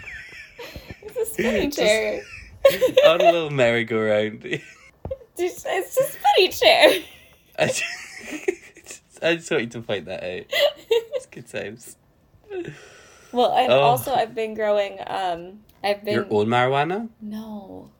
It's 1.02 1.16
a 1.16 1.26
spinning 1.32 1.70
chair. 1.70 2.22
on 3.06 3.20
a 3.20 3.24
little 3.24 3.50
merry-go-round. 3.50 4.40
Just- 5.36 5.66
It's 5.68 5.96
a 5.98 6.04
spinning 6.04 6.52
chair. 6.52 7.02
I 7.58 7.66
just, 7.66 9.02
I 9.22 9.34
just 9.34 9.50
want 9.50 9.64
you 9.64 9.68
to 9.70 9.80
point 9.82 10.06
that 10.06 10.22
out. 10.24 10.44
It's 10.48 11.26
good 11.26 11.46
times. 11.48 11.96
Well, 13.32 13.52
and 13.52 13.72
Oh. 13.72 13.80
also 13.80 14.14
I've 14.14 14.34
been 14.34 14.54
growing. 14.54 14.98
Um, 15.06 15.63
I've 15.84 16.04
been 16.04 16.14
Your 16.14 16.26
old 16.30 16.48
marijuana? 16.48 17.08
no. 17.20 17.90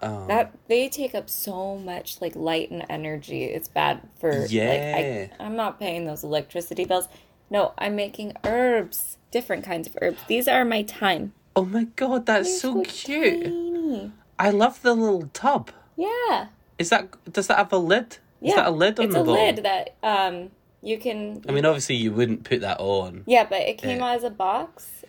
Oh. 0.00 0.28
That 0.28 0.56
they 0.68 0.88
take 0.88 1.12
up 1.12 1.28
so 1.28 1.76
much 1.76 2.20
like 2.20 2.36
light 2.36 2.70
and 2.70 2.84
energy. 2.88 3.42
It's 3.46 3.66
bad 3.66 4.00
for 4.20 4.46
Yeah. 4.46 4.68
like 4.70 5.40
I 5.40 5.44
I'm 5.44 5.56
not 5.56 5.80
paying 5.80 6.04
those 6.06 6.22
electricity 6.22 6.84
bills. 6.84 7.08
No, 7.50 7.72
I'm 7.78 7.96
making 7.96 8.34
herbs, 8.44 9.18
different 9.32 9.64
kinds 9.64 9.88
of 9.88 9.96
herbs. 10.00 10.18
These 10.28 10.46
are 10.46 10.64
my 10.64 10.82
time. 10.82 11.32
oh 11.56 11.64
my 11.64 11.84
god, 11.96 12.26
that's 12.26 12.48
They're 12.62 12.72
so 12.74 12.82
cute. 12.84 13.44
tiny. 13.46 14.12
I 14.38 14.50
love 14.50 14.80
the 14.82 14.94
little 14.94 15.28
tub. 15.32 15.72
Yeah. 15.96 16.46
Is 16.78 16.90
that 16.90 17.08
does 17.32 17.48
that 17.48 17.58
have 17.58 17.72
a 17.72 17.78
lid? 17.78 18.18
Yeah. 18.40 18.50
Is 18.50 18.54
that 18.54 18.66
a 18.68 18.70
lid 18.70 19.00
on 19.00 19.04
it's 19.06 19.14
the 19.14 19.20
a 19.22 19.24
bottom? 19.24 19.42
lid 19.56 19.64
that 19.64 19.94
um 20.04 20.50
you 20.80 20.96
can 20.98 21.42
I 21.48 21.50
mean, 21.50 21.64
obviously 21.66 21.96
you 21.96 22.12
wouldn't 22.12 22.44
put 22.44 22.60
that 22.60 22.78
on. 22.78 23.24
Yeah, 23.26 23.46
but 23.50 23.62
it 23.62 23.78
came 23.78 23.98
Yeah. 23.98 24.10
out 24.10 24.16
as 24.18 24.22
a 24.22 24.30
box. 24.30 25.02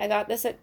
I 0.00 0.08
got 0.08 0.26
this 0.26 0.44
at 0.44 0.56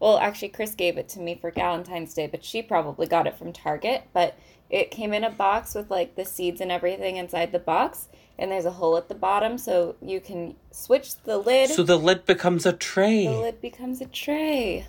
well, 0.00 0.18
actually 0.18 0.48
Chris 0.48 0.74
gave 0.74 0.98
it 0.98 1.08
to 1.10 1.20
me 1.20 1.34
for 1.34 1.50
Valentine's 1.50 2.14
Day, 2.14 2.26
but 2.26 2.44
she 2.44 2.62
probably 2.62 3.06
got 3.06 3.26
it 3.26 3.38
from 3.38 3.52
Target, 3.52 4.04
but 4.12 4.36
it 4.70 4.90
came 4.90 5.12
in 5.12 5.24
a 5.24 5.30
box 5.30 5.74
with 5.74 5.90
like 5.90 6.16
the 6.16 6.24
seeds 6.24 6.60
and 6.60 6.72
everything 6.72 7.16
inside 7.16 7.52
the 7.52 7.58
box, 7.58 8.08
and 8.38 8.50
there's 8.50 8.64
a 8.64 8.72
hole 8.72 8.96
at 8.96 9.08
the 9.08 9.14
bottom 9.14 9.58
so 9.58 9.96
you 10.02 10.20
can 10.20 10.56
switch 10.70 11.16
the 11.22 11.38
lid. 11.38 11.70
So 11.70 11.82
the 11.82 11.96
lid 11.96 12.26
becomes 12.26 12.66
a 12.66 12.72
tray. 12.72 13.26
the 13.26 13.32
lid 13.32 13.60
becomes 13.60 14.00
a 14.00 14.06
tray. 14.06 14.86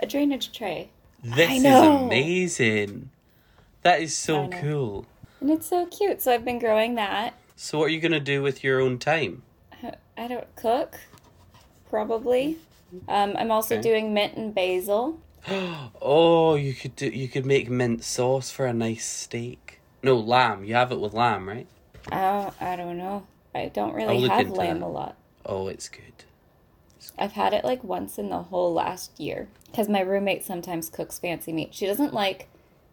A 0.00 0.06
drainage 0.06 0.52
tray. 0.52 0.90
this 1.22 1.50
is 1.50 1.64
amazing. 1.64 3.10
That 3.82 4.00
is 4.00 4.16
so 4.16 4.48
cool. 4.48 5.06
And 5.40 5.50
it's 5.50 5.66
so 5.66 5.86
cute. 5.86 6.20
So 6.20 6.32
I've 6.32 6.44
been 6.44 6.58
growing 6.58 6.96
that. 6.96 7.34
So 7.56 7.78
what 7.78 7.86
are 7.86 7.90
you 7.90 8.00
gonna 8.00 8.20
do 8.20 8.42
with 8.42 8.64
your 8.64 8.80
own 8.80 8.98
time? 8.98 9.42
I 10.16 10.26
don't 10.26 10.56
cook, 10.56 10.98
probably. 11.88 12.58
Um, 13.08 13.34
I'm 13.38 13.50
also 13.50 13.76
Okay. 13.76 13.82
doing 13.82 14.14
mint 14.14 14.34
and 14.36 14.54
basil. 14.54 15.20
Oh, 16.00 16.54
you 16.54 16.74
could 16.74 16.96
do. 16.96 17.06
You 17.08 17.28
could 17.28 17.46
make 17.46 17.68
mint 17.68 18.04
sauce 18.04 18.50
for 18.50 18.66
a 18.66 18.72
nice 18.72 19.06
steak. 19.06 19.80
No 20.02 20.16
lamb. 20.16 20.64
You 20.64 20.74
have 20.74 20.92
it 20.92 21.00
with 21.00 21.12
lamb, 21.12 21.48
right? 21.48 21.66
Uh, 22.10 22.50
I 22.60 22.76
don't 22.76 22.98
know. 22.98 23.26
I 23.54 23.68
don't 23.68 23.94
really 23.94 24.28
have 24.28 24.50
lamb 24.50 24.80
that. 24.80 24.86
a 24.86 24.88
lot. 24.88 25.16
Oh, 25.44 25.68
it's 25.68 25.88
good. 25.88 26.24
I've 27.18 27.32
had 27.32 27.52
it 27.52 27.64
like 27.64 27.82
once 27.82 28.18
in 28.18 28.28
the 28.30 28.42
whole 28.44 28.72
last 28.72 29.18
year 29.18 29.48
because 29.66 29.88
my 29.88 30.00
roommate 30.00 30.44
sometimes 30.44 30.88
cooks 30.88 31.18
fancy 31.18 31.52
meat. 31.52 31.74
She 31.74 31.86
doesn't 31.86 32.14
like. 32.14 32.48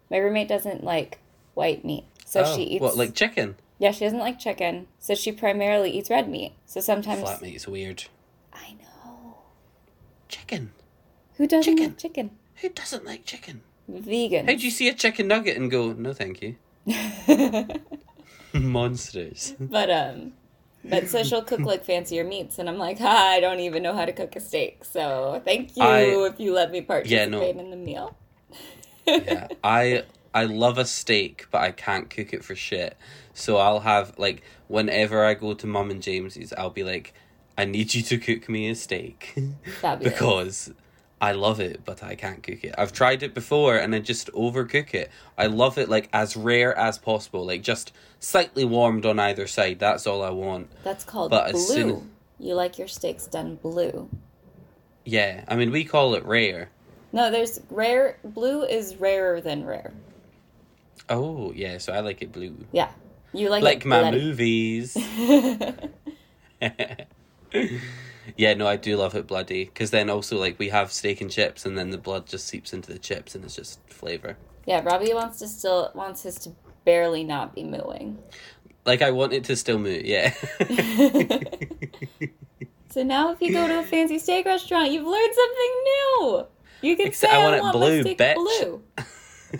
My 0.09 0.17
roommate 0.17 0.47
doesn't 0.47 0.83
like 0.83 1.19
white 1.53 1.83
meat, 1.83 2.05
so 2.25 2.43
oh, 2.45 2.55
she 2.55 2.63
eats. 2.63 2.81
what 2.81 2.95
like 2.97 3.13
chicken? 3.13 3.55
Yeah, 3.77 3.91
she 3.91 4.05
doesn't 4.05 4.19
like 4.19 4.39
chicken, 4.39 4.87
so 4.99 5.15
she 5.15 5.31
primarily 5.31 5.91
eats 5.91 6.09
red 6.09 6.29
meat. 6.29 6.53
So 6.65 6.79
sometimes 6.81 7.21
Flat 7.21 7.41
meat's 7.41 7.67
weird. 7.67 8.05
I 8.53 8.73
know 8.73 8.94
Chicken. 10.35 10.71
who 11.37 11.47
doesn't 11.47 11.63
Chicken. 11.77 11.89
like 11.91 11.97
chicken. 11.97 12.31
Who 12.61 12.69
doesn't 12.69 13.05
like 13.05 13.25
chicken? 13.25 13.61
Vegan. 13.87 14.47
How 14.47 14.55
do 14.55 14.63
you 14.65 14.71
see 14.71 14.87
a 14.89 14.93
chicken 14.93 15.27
nugget 15.27 15.55
and 15.57 15.69
go, 15.71 15.93
no, 15.93 16.11
thank 16.13 16.41
you? 16.41 16.55
Monsters. 18.53 19.53
but 19.59 19.89
um, 19.89 20.33
but 20.83 21.07
so 21.09 21.23
she'll 21.23 21.41
cook 21.43 21.61
like 21.61 21.83
fancier 21.85 22.23
meats, 22.23 22.57
and 22.59 22.69
I'm 22.69 22.77
like, 22.77 22.99
ha, 22.99 23.31
I 23.35 23.39
don't 23.39 23.59
even 23.59 23.83
know 23.83 23.93
how 23.93 24.05
to 24.05 24.13
cook 24.13 24.35
a 24.35 24.39
steak. 24.39 24.85
So 24.85 25.41
thank 25.45 25.75
you 25.75 25.83
I- 25.83 26.27
if 26.29 26.39
you 26.39 26.53
let 26.53 26.71
me 26.71 26.81
participate 26.81 27.55
no. 27.55 27.61
in 27.61 27.69
the 27.69 27.77
meal. 27.77 28.15
yeah, 29.05 29.47
I 29.63 30.03
I 30.33 30.45
love 30.45 30.77
a 30.77 30.85
steak, 30.85 31.47
but 31.51 31.61
I 31.61 31.71
can't 31.71 32.09
cook 32.09 32.33
it 32.33 32.43
for 32.43 32.55
shit. 32.55 32.97
So 33.33 33.57
I'll 33.57 33.81
have 33.81 34.17
like 34.17 34.43
whenever 34.67 35.23
I 35.25 35.33
go 35.33 35.53
to 35.53 35.67
Mum 35.67 35.91
and 35.91 36.01
James's, 36.01 36.53
I'll 36.53 36.69
be 36.69 36.83
like, 36.83 37.13
I 37.57 37.65
need 37.65 37.93
you 37.93 38.01
to 38.03 38.17
cook 38.17 38.49
me 38.49 38.69
a 38.69 38.75
steak 38.75 39.35
because 39.99 40.73
I 41.21 41.31
love 41.31 41.59
it, 41.59 41.81
but 41.85 42.03
I 42.03 42.15
can't 42.15 42.43
cook 42.43 42.63
it. 42.63 42.75
I've 42.77 42.91
tried 42.91 43.23
it 43.23 43.33
before 43.33 43.77
and 43.77 43.95
I 43.95 43.99
just 43.99 44.31
overcook 44.33 44.93
it. 44.93 45.09
I 45.37 45.47
love 45.47 45.77
it 45.77 45.87
like 45.89 46.09
as 46.11 46.35
rare 46.35 46.77
as 46.77 46.97
possible, 46.97 47.45
like 47.45 47.61
just 47.63 47.93
slightly 48.19 48.65
warmed 48.65 49.05
on 49.05 49.19
either 49.19 49.47
side. 49.47 49.79
That's 49.79 50.05
all 50.05 50.21
I 50.23 50.31
want. 50.31 50.69
That's 50.83 51.05
called 51.05 51.31
But 51.31 51.51
blue. 51.53 51.61
soon- 51.65 52.11
You 52.39 52.55
like 52.55 52.77
your 52.77 52.89
steaks 52.89 53.25
done 53.27 53.55
blue. 53.55 54.09
Yeah, 55.05 55.45
I 55.47 55.55
mean 55.55 55.71
we 55.71 55.85
call 55.85 56.15
it 56.15 56.25
rare. 56.25 56.69
No, 57.13 57.31
there's 57.31 57.61
rare. 57.69 58.17
Blue 58.25 58.63
is 58.63 58.97
rarer 58.97 59.39
than 59.39 59.63
rare. 59.65 59.93
Oh 61.07 61.53
yeah, 61.55 61.77
so 61.77 61.93
I 61.93 62.01
like 62.01 62.21
it 62.21 62.31
blue, 62.33 62.57
Yeah, 62.73 62.89
you 63.31 63.49
like 63.49 63.63
like 63.63 63.85
my 63.85 64.01
bloody. 64.01 64.19
movies. 64.21 64.97
yeah, 68.37 68.53
no, 68.53 68.67
I 68.67 68.75
do 68.75 68.97
love 68.97 69.15
it 69.15 69.27
bloody 69.27 69.65
because 69.65 69.91
then 69.91 70.09
also 70.09 70.37
like 70.39 70.57
we 70.59 70.69
have 70.69 70.91
steak 70.91 71.21
and 71.21 71.31
chips, 71.31 71.65
and 71.65 71.77
then 71.77 71.89
the 71.91 71.97
blood 71.97 72.27
just 72.27 72.47
seeps 72.47 72.73
into 72.73 72.91
the 72.91 72.99
chips, 72.99 73.35
and 73.35 73.43
it's 73.43 73.55
just 73.55 73.79
flavor. 73.89 74.37
yeah, 74.65 74.81
Robbie 74.83 75.13
wants 75.13 75.39
to 75.39 75.47
still 75.47 75.91
wants 75.93 76.23
his 76.23 76.35
to 76.39 76.51
barely 76.85 77.23
not 77.23 77.53
be 77.55 77.63
mooing. 77.63 78.17
Like 78.85 79.01
I 79.01 79.11
want 79.11 79.33
it 79.33 79.43
to 79.45 79.55
still 79.55 79.79
move. 79.79 80.03
Yeah. 80.05 80.33
So 82.89 83.03
now, 83.03 83.31
if 83.33 83.41
you 83.41 83.51
go 83.51 83.67
to 83.67 83.79
a 83.79 83.83
fancy 83.83 84.19
steak 84.19 84.45
restaurant, 84.45 84.89
you've 84.89 85.05
learned 85.05 85.33
something 85.33 85.73
new. 85.83 86.45
You 86.81 86.95
can 86.95 87.07
Except 87.07 87.29
say, 87.33 87.37
I 87.37 87.41
"I 87.41 87.43
want 87.43 87.55
it 87.57 87.61
want 87.61 87.73
blue, 87.73 88.03
bitch." 88.15 88.35
blue," 88.35 88.83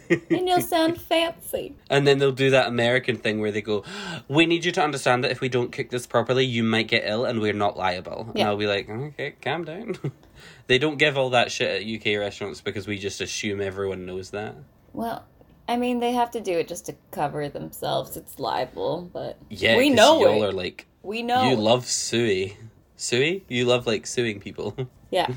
and 0.09 0.47
you'll 0.47 0.61
sound 0.61 0.99
fancy. 0.99 1.75
and 1.89 2.05
then 2.07 2.17
they'll 2.19 2.31
do 2.31 2.49
that 2.51 2.67
American 2.67 3.15
thing 3.17 3.39
where 3.39 3.51
they 3.51 3.61
go, 3.61 3.83
"We 4.27 4.45
need 4.45 4.65
you 4.65 4.71
to 4.73 4.83
understand 4.83 5.23
that 5.23 5.31
if 5.31 5.41
we 5.41 5.49
don't 5.49 5.71
cook 5.71 5.89
this 5.89 6.05
properly, 6.07 6.45
you 6.45 6.63
might 6.63 6.87
get 6.87 7.03
ill, 7.05 7.25
and 7.25 7.39
we're 7.39 7.53
not 7.53 7.77
liable." 7.77 8.31
And 8.35 8.43
I'll 8.43 8.57
be 8.57 8.67
like, 8.67 8.89
"Okay, 8.89 9.35
calm 9.41 9.63
down." 9.65 9.95
they 10.67 10.77
don't 10.77 10.97
give 10.97 11.17
all 11.17 11.29
that 11.31 11.51
shit 11.51 11.81
at 11.81 11.87
UK 11.87 12.19
restaurants 12.19 12.61
because 12.61 12.87
we 12.87 12.97
just 12.97 13.21
assume 13.21 13.61
everyone 13.61 14.05
knows 14.05 14.31
that. 14.31 14.55
Well, 14.93 15.25
I 15.67 15.77
mean, 15.77 15.99
they 15.99 16.11
have 16.13 16.31
to 16.31 16.41
do 16.41 16.53
it 16.59 16.67
just 16.67 16.85
to 16.87 16.95
cover 17.11 17.49
themselves. 17.49 18.15
It's 18.17 18.37
libel, 18.39 19.09
but 19.11 19.37
Yeah, 19.49 19.77
we 19.77 19.89
know 19.89 20.19
y'all 20.21 20.43
it. 20.43 20.47
are 20.49 20.51
like 20.51 20.87
we 21.03 21.21
know. 21.23 21.49
you 21.49 21.55
love 21.55 21.85
suey, 21.87 22.57
suey. 22.97 23.43
You 23.47 23.65
love 23.65 23.87
like 23.87 24.05
suing 24.07 24.39
people. 24.39 24.75
Yeah. 25.11 25.27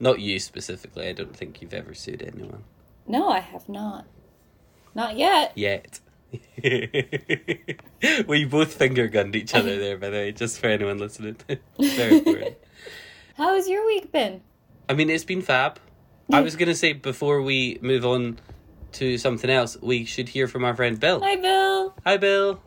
Not 0.00 0.18
you 0.20 0.40
specifically. 0.40 1.06
I 1.06 1.12
don't 1.12 1.36
think 1.36 1.60
you've 1.62 1.74
ever 1.74 1.94
sued 1.94 2.22
anyone 2.22 2.64
No, 3.10 3.28
I 3.28 3.40
have 3.40 3.68
not. 3.68 4.06
Not 4.94 5.16
yet. 5.16 5.50
yet. 5.56 5.98
we 8.28 8.44
both 8.44 8.74
finger 8.74 9.08
gunned 9.08 9.34
each 9.34 9.52
other 9.52 9.76
there, 9.80 9.98
by 9.98 10.10
the 10.10 10.16
way, 10.16 10.30
just 10.30 10.60
for 10.60 10.68
anyone 10.68 10.98
listening. 10.98 11.36
Very 11.80 12.18
important. 12.18 12.56
How 13.36 13.56
has 13.56 13.68
your 13.68 13.84
week 13.84 14.12
been? 14.12 14.42
I 14.88 14.94
mean, 14.94 15.10
it's 15.10 15.24
been 15.24 15.42
fab. 15.42 15.80
I 16.32 16.40
was 16.40 16.54
gonna 16.54 16.76
say 16.76 16.92
before 16.92 17.42
we 17.42 17.80
move 17.82 18.06
on 18.06 18.38
to 18.92 19.18
something 19.18 19.50
else, 19.50 19.76
we 19.82 20.04
should 20.04 20.28
hear 20.28 20.46
from 20.46 20.64
our 20.64 20.76
friend 20.76 21.00
Bill. 21.00 21.20
Hi, 21.20 21.34
Bill. 21.34 21.94
Hi, 22.04 22.16
Bill. 22.16 22.60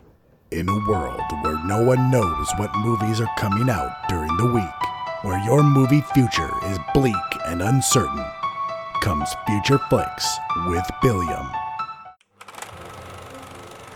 In 0.50 0.68
a 0.68 0.88
world 0.88 1.22
where 1.40 1.58
no 1.64 1.82
one 1.82 2.10
knows 2.10 2.48
what 2.58 2.70
movies 2.76 3.18
are 3.18 3.34
coming 3.38 3.70
out 3.70 3.96
during 4.10 4.36
the 4.36 4.52
week, 4.52 5.22
where 5.22 5.42
your 5.46 5.62
movie 5.62 6.02
future 6.12 6.50
is 6.66 6.78
bleak 6.92 7.14
and 7.46 7.62
uncertain, 7.62 8.26
comes 9.04 9.36
Future 9.46 9.76
Flicks 9.90 10.38
with 10.68 10.90
Billiam. 11.02 11.50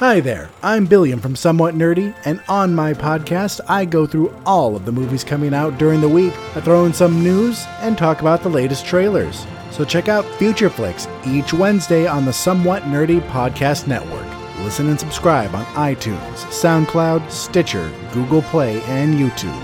Hi 0.00 0.20
there, 0.20 0.50
I'm 0.62 0.84
Billiam 0.84 1.18
from 1.18 1.34
Somewhat 1.34 1.74
Nerdy, 1.74 2.14
and 2.26 2.42
on 2.46 2.74
my 2.74 2.92
podcast, 2.92 3.60
I 3.68 3.86
go 3.86 4.06
through 4.06 4.36
all 4.44 4.76
of 4.76 4.84
the 4.84 4.92
movies 4.92 5.24
coming 5.24 5.54
out 5.54 5.78
during 5.78 6.02
the 6.02 6.08
week. 6.10 6.34
I 6.54 6.60
throw 6.60 6.84
in 6.84 6.92
some 6.92 7.24
news 7.24 7.64
and 7.80 7.96
talk 7.96 8.20
about 8.20 8.42
the 8.42 8.50
latest 8.50 8.84
trailers. 8.84 9.46
So 9.70 9.82
check 9.82 10.10
out 10.10 10.26
Future 10.34 10.68
Flicks 10.68 11.08
each 11.26 11.54
Wednesday 11.54 12.06
on 12.06 12.26
the 12.26 12.32
Somewhat 12.32 12.82
Nerdy 12.82 13.26
Podcast 13.30 13.86
Network. 13.86 14.26
Listen 14.58 14.90
and 14.90 15.00
subscribe 15.00 15.54
on 15.54 15.64
iTunes, 15.68 16.34
SoundCloud, 16.50 17.30
Stitcher, 17.30 17.90
Google 18.12 18.42
Play, 18.42 18.82
and 18.82 19.14
YouTube. 19.14 19.58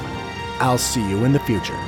I'll 0.59 0.79
see 0.79 1.07
you 1.07 1.23
in 1.27 1.35
the 1.35 1.41
future. 1.41 1.79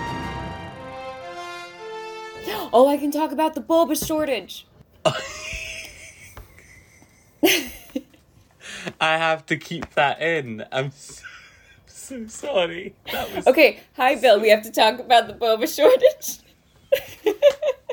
Oh, 2.79 2.87
I 2.89 2.99
can 2.99 3.11
talk 3.11 3.33
about 3.33 3.55
the 3.55 3.63
bulba 3.63 3.97
shortage. 3.97 4.67
I 9.01 9.17
have 9.17 9.47
to 9.47 9.57
keep 9.57 9.95
that 9.95 10.21
in. 10.21 10.63
I'm 10.71 10.91
so, 10.91 11.23
so 11.87 12.27
sorry. 12.27 12.95
That 13.11 13.35
was 13.35 13.47
Okay, 13.47 13.81
hi, 13.97 14.17
Bill. 14.17 14.39
We 14.39 14.51
have 14.51 14.61
to 14.61 14.71
talk 14.71 14.99
about 14.99 15.27
the 15.27 15.33
boba 15.33 15.67
shortage. 15.75 16.41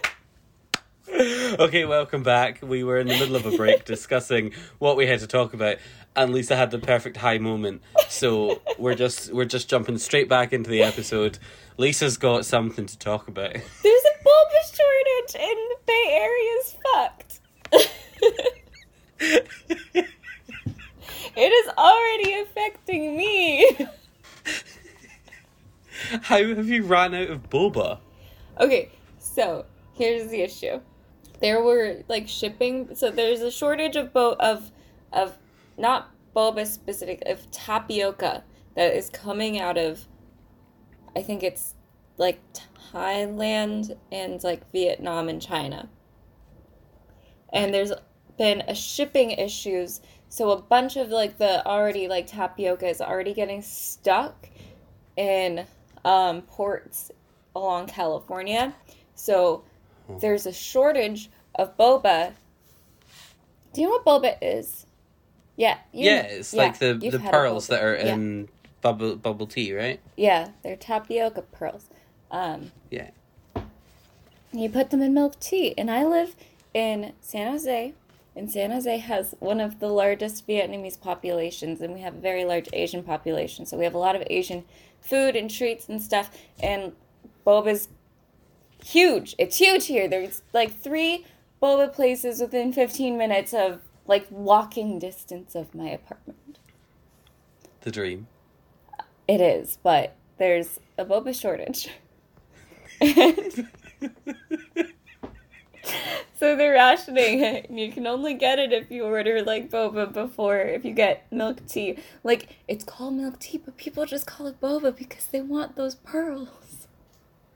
Okay, 1.09 1.85
welcome 1.85 2.23
back. 2.23 2.59
We 2.61 2.83
were 2.83 2.97
in 2.97 3.07
the 3.07 3.17
middle 3.17 3.35
of 3.35 3.45
a 3.45 3.55
break 3.57 3.83
discussing 3.93 4.53
what 4.79 4.95
we 4.95 5.05
had 5.05 5.19
to 5.19 5.27
talk 5.27 5.53
about, 5.53 5.75
and 6.15 6.33
Lisa 6.33 6.55
had 6.55 6.71
the 6.71 6.79
perfect 6.79 7.17
high 7.17 7.39
moment. 7.39 7.81
So 8.07 8.61
we're 8.79 8.95
just 8.95 9.33
we're 9.33 9.43
just 9.45 9.69
jumping 9.69 9.97
straight 9.97 10.29
back 10.29 10.53
into 10.53 10.69
the 10.69 10.81
episode. 10.81 11.39
Lisa's 11.77 12.15
got 12.17 12.45
something 12.45 12.85
to 12.85 12.97
talk 12.97 13.27
about. 13.27 13.51
There's 13.51 13.65
a 13.83 14.23
bulba 14.23 14.63
shortage, 14.65 15.35
in 15.35 15.57
the 15.69 15.75
Bay 15.85 16.05
Area 16.09 16.61
fucked. 16.93 17.41
it 21.35 21.37
is 21.37 21.69
already 21.77 22.33
affecting 22.41 23.17
me. 23.17 23.75
How 26.21 26.37
have 26.37 26.69
you 26.69 26.85
ran 26.85 27.13
out 27.13 27.29
of 27.29 27.49
boba? 27.49 27.99
Okay, 28.59 28.89
so 29.19 29.65
here's 29.93 30.31
the 30.31 30.41
issue. 30.41 30.79
There 31.43 31.61
were 31.61 32.03
like 32.07 32.29
shipping, 32.29 32.95
so 32.95 33.11
there's 33.11 33.41
a 33.41 33.51
shortage 33.51 33.97
of 33.97 34.13
bo- 34.13 34.37
of 34.39 34.71
of 35.11 35.37
not 35.77 36.09
boba 36.33 36.65
specific 36.65 37.21
of 37.25 37.51
tapioca 37.51 38.45
that 38.77 38.95
is 38.95 39.09
coming 39.09 39.59
out 39.59 39.77
of. 39.77 40.07
I 41.17 41.21
think 41.21 41.43
it's 41.43 41.75
like 42.17 42.39
Thailand 42.93 43.97
and 44.09 44.41
like 44.41 44.71
Vietnam 44.71 45.27
and 45.27 45.41
China. 45.41 45.89
And 47.51 47.73
there's 47.73 47.91
been 48.37 48.61
a 48.61 48.73
shipping 48.73 49.31
issues, 49.31 49.99
so 50.29 50.51
a 50.51 50.61
bunch 50.61 50.95
of 50.95 51.09
like 51.09 51.39
the 51.39 51.65
already 51.67 52.07
like 52.07 52.25
tapioca 52.25 52.87
is 52.87 53.01
already 53.01 53.33
getting 53.33 53.61
stuck 53.61 54.47
in 55.17 55.65
um, 56.05 56.43
ports 56.43 57.11
along 57.53 57.87
California. 57.87 58.73
So 59.15 59.65
there's 60.19 60.45
a 60.45 60.53
shortage 60.53 61.29
of 61.55 61.77
boba. 61.77 62.33
Do 63.73 63.81
you 63.81 63.87
know 63.89 63.99
what 64.03 64.23
boba 64.23 64.37
is? 64.41 64.85
Yeah. 65.55 65.77
you- 65.91 66.05
Yeah, 66.09 66.21
it's 66.23 66.53
like 66.53 66.79
the 66.79 66.93
the 66.95 67.19
pearls 67.19 67.67
that 67.67 67.83
are 67.83 67.95
Yeah. 67.95 68.13
in 68.13 68.49
bubble 68.81 69.15
bubble 69.15 69.47
tea, 69.47 69.73
right? 69.73 69.99
Yeah, 70.17 70.49
they're 70.63 70.75
tapioca 70.75 71.41
pearls. 71.43 71.85
Um, 72.31 72.71
Yeah. 72.89 73.09
you 74.51 74.69
put 74.69 74.89
them 74.89 75.01
in 75.01 75.13
milk 75.13 75.39
tea, 75.39 75.73
and 75.77 75.89
I 75.89 76.05
live 76.05 76.35
in 76.73 77.13
San 77.21 77.51
Jose, 77.51 77.93
and 78.35 78.51
San 78.51 78.71
Jose 78.71 78.97
has 78.97 79.35
one 79.39 79.59
of 79.59 79.79
the 79.79 79.89
largest 79.89 80.47
Vietnamese 80.47 80.99
populations, 80.99 81.81
and 81.81 81.93
we 81.93 82.01
have 82.01 82.15
a 82.15 82.19
very 82.19 82.45
large 82.45 82.67
Asian 82.73 83.03
population. 83.03 83.65
So 83.65 83.77
we 83.77 83.83
have 83.83 83.93
a 83.93 83.99
lot 83.99 84.15
of 84.15 84.23
Asian 84.29 84.65
food 84.99 85.35
and 85.35 85.49
treats 85.49 85.87
and 85.89 86.01
stuff, 86.01 86.31
and 86.61 86.93
boba's 87.45 87.87
huge. 88.83 89.35
It's 89.37 89.57
huge 89.57 89.87
here. 89.87 90.07
There's 90.07 90.41
like 90.53 90.79
three 90.79 91.25
boba 91.61 91.91
places 91.93 92.41
within 92.41 92.73
15 92.73 93.17
minutes 93.17 93.53
of 93.53 93.81
like 94.05 94.27
walking 94.29 94.99
distance 94.99 95.55
of 95.55 95.73
my 95.73 95.89
apartment. 95.89 96.59
The 97.81 97.91
dream. 97.91 98.27
It 99.27 99.41
is, 99.41 99.77
but 99.81 100.15
there's 100.37 100.79
a 100.97 101.05
boba 101.05 101.39
shortage. 101.39 101.89
and 102.99 103.69
so 106.35 106.55
they're 106.55 106.73
rationing 106.73 107.39
it. 107.39 107.65
and 107.69 107.79
You 107.79 107.91
can 107.91 108.05
only 108.07 108.33
get 108.33 108.59
it 108.59 108.73
if 108.73 108.91
you 108.91 109.03
order 109.03 109.41
like 109.41 109.69
boba 109.69 110.11
before 110.11 110.59
if 110.59 110.83
you 110.83 110.91
get 110.91 111.25
milk 111.31 111.65
tea. 111.67 111.97
Like 112.23 112.57
it's 112.67 112.83
called 112.83 113.13
milk 113.13 113.39
tea, 113.39 113.57
but 113.57 113.77
people 113.77 114.05
just 114.05 114.27
call 114.27 114.47
it 114.47 114.59
boba 114.59 114.95
because 114.95 115.25
they 115.27 115.41
want 115.41 115.75
those 115.75 115.95
pearls. 115.95 116.87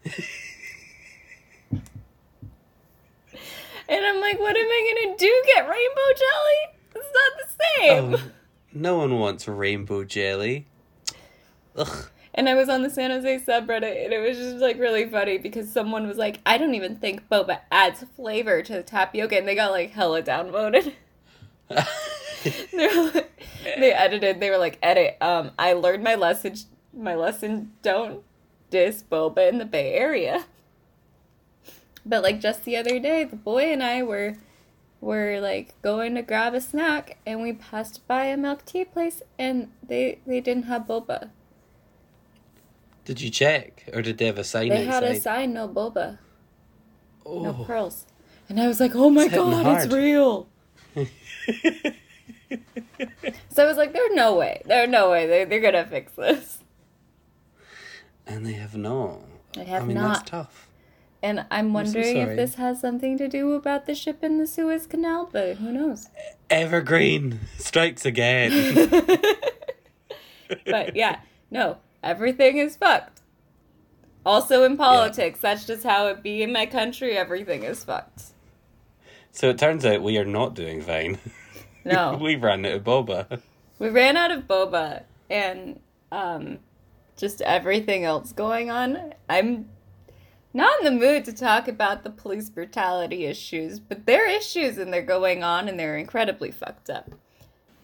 and 3.90 4.06
I'm 4.06 4.20
like, 4.22 4.40
what 4.40 4.56
am 4.56 4.66
I 4.66 4.94
gonna 5.04 5.18
do? 5.18 5.44
Get 5.48 5.68
rainbow 5.68 6.10
jelly? 6.18 6.78
It's 6.96 7.12
not 7.14 7.32
the 7.38 7.50
same. 7.60 8.16
Oh, 8.16 8.32
no 8.74 8.98
one 8.98 9.20
wants 9.20 9.48
rainbow 9.48 10.04
jelly. 10.04 10.68
Ugh. 11.76 12.10
And 12.34 12.48
I 12.48 12.54
was 12.54 12.70
on 12.70 12.84
the 12.84 12.90
San 12.90 13.10
Jose 13.10 13.40
subreddit, 13.40 14.06
and 14.06 14.14
it 14.14 14.20
was 14.20 14.38
just 14.38 14.58
like 14.58 14.78
really 14.78 15.10
funny 15.10 15.40
because 15.40 15.72
someone 15.72 16.08
was 16.08 16.18
like, 16.18 16.40
"I 16.46 16.60
don't 16.60 16.76
even 16.76 16.98
think 16.98 17.28
boba 17.30 17.62
adds 17.72 18.04
flavor 18.16 18.62
to 18.62 18.74
the 18.74 18.84
tapioca," 18.84 19.38
and 19.38 19.48
they 19.48 19.56
got 19.56 19.72
like 19.72 19.92
hella 19.92 20.22
downvoted. 20.22 20.94
they, 21.70 23.02
like, 23.02 23.32
they 23.64 23.92
edited. 23.92 24.40
They 24.40 24.52
were 24.52 24.60
like, 24.60 24.78
"Edit. 24.84 25.18
Um, 25.20 25.52
I 25.58 25.74
learned 25.74 26.04
my 26.04 26.14
lesson. 26.14 26.54
My 26.94 27.16
lesson. 27.16 27.72
Don't 27.82 28.24
diss 28.70 29.04
boba 29.04 29.50
in 29.50 29.58
the 29.58 29.66
Bay 29.66 29.94
Area." 29.94 30.46
But 32.08 32.24
like 32.24 32.40
just 32.40 32.64
the 32.64 32.78
other 32.78 33.00
day, 33.00 33.24
the 33.24 33.36
boy 33.36 33.72
and 33.72 33.84
I 33.84 34.04
were 34.04 34.36
were 35.02 35.40
like 35.40 35.80
going 35.82 36.16
to 36.16 36.22
grab 36.22 36.54
a 36.54 36.62
snack, 36.62 37.18
and 37.26 37.42
we 37.42 37.54
passed 37.54 38.08
by 38.08 38.26
a 38.26 38.38
milk 38.38 38.66
tea 38.66 38.86
place, 38.86 39.22
and 39.38 39.72
they 39.84 40.20
they 40.26 40.40
didn't 40.40 40.64
have 40.64 40.84
boba. 40.84 41.30
Did 43.06 43.22
you 43.22 43.30
check, 43.30 43.90
or 43.94 44.02
did 44.02 44.18
they 44.18 44.26
have 44.26 44.38
a 44.38 44.44
sign 44.44 44.70
They 44.70 44.84
had 44.86 45.04
a 45.04 45.20
sign, 45.20 45.54
no 45.54 45.68
boba, 45.68 46.20
no 47.26 47.56
oh. 47.60 47.64
pearls. 47.66 48.06
And 48.50 48.60
I 48.60 48.68
was 48.68 48.80
like, 48.80 48.96
oh 48.96 49.10
my 49.10 49.26
It's 49.26 49.36
god, 49.36 49.84
it's 49.84 49.94
real. 49.94 50.48
So 53.58 53.64
I 53.64 53.68
was 53.68 53.78
like, 53.78 53.92
there's 53.92 54.14
no 54.14 54.36
way. 54.36 54.62
There's 54.66 54.88
no 54.88 55.10
way. 55.10 55.26
they're, 55.26 55.48
they're 55.48 55.60
going 55.60 55.74
to 55.74 55.86
fix 55.86 56.12
this. 56.14 56.60
and 58.28 58.46
they 58.46 58.54
have 58.54 58.76
not. 58.78 59.22
They 59.56 59.66
have 59.66 59.82
I 59.82 59.86
mean, 59.88 59.98
not. 59.98 60.18
that's 60.18 60.30
tough. 60.30 60.67
And 61.24 61.46
I'm 61.50 61.70
so 61.70 61.74
wondering 61.74 62.18
if 62.18 62.36
this 62.36 62.56
has 62.56 62.80
something 62.80 63.18
to 63.18 63.28
do 63.28 63.54
about 63.54 63.86
the 63.86 63.96
ship 63.96 64.24
in 64.24 64.38
the 64.38 64.46
Suez 64.46 64.86
Canal, 64.86 65.30
but 65.32 65.58
who 65.58 65.72
knows? 65.72 66.10
Evergreen 66.50 67.40
strikes 67.58 68.06
again. 68.06 68.90
But 70.66 70.96
yeah, 70.96 71.20
no, 71.52 71.78
everything 72.04 72.58
is 72.58 72.78
fucked. 72.78 73.22
Also 74.26 74.64
in 74.64 74.78
politics, 74.78 75.40
that's 75.40 75.66
just 75.66 75.84
how 75.84 76.08
it 76.08 76.24
be 76.24 76.42
in 76.42 76.52
my 76.52 76.66
country. 76.66 77.18
Everything 77.18 77.64
is 77.64 77.84
fucked. 77.84 78.28
so 79.32 79.50
it 79.50 79.58
turns 79.58 79.86
out 79.86 80.02
we 80.02 80.18
are 80.18 80.26
not 80.26 80.54
doing 80.54 80.82
fine. 80.82 81.18
No. 81.86 82.18
we 82.22 82.36
ran 82.36 82.66
out 82.66 82.74
of 82.74 82.84
boba. 82.84 83.42
We 83.80 83.90
ran 83.90 84.18
out 84.18 84.32
of 84.32 84.48
boba 84.48 85.04
and 85.30 85.80
um, 86.12 86.60
just 87.18 87.42
everything 87.42 88.04
else 88.06 88.32
going 88.34 88.70
on. 88.70 89.14
I'm 89.30 89.70
not 90.58 90.80
in 90.80 90.86
the 90.86 90.92
mood 91.06 91.24
to 91.26 91.34
talk 91.34 91.68
about 91.68 92.04
the 92.04 92.10
police 92.10 92.50
brutality 92.50 93.26
issues, 93.26 93.80
but 93.80 94.06
there 94.06 94.26
are 94.26 94.30
issues 94.30 94.78
and 94.78 94.92
they're 94.92 95.02
going 95.02 95.44
on 95.44 95.70
and 95.70 95.80
they're 95.80 95.98
incredibly 95.98 96.52
fucked 96.52 96.90
up. 96.90 97.10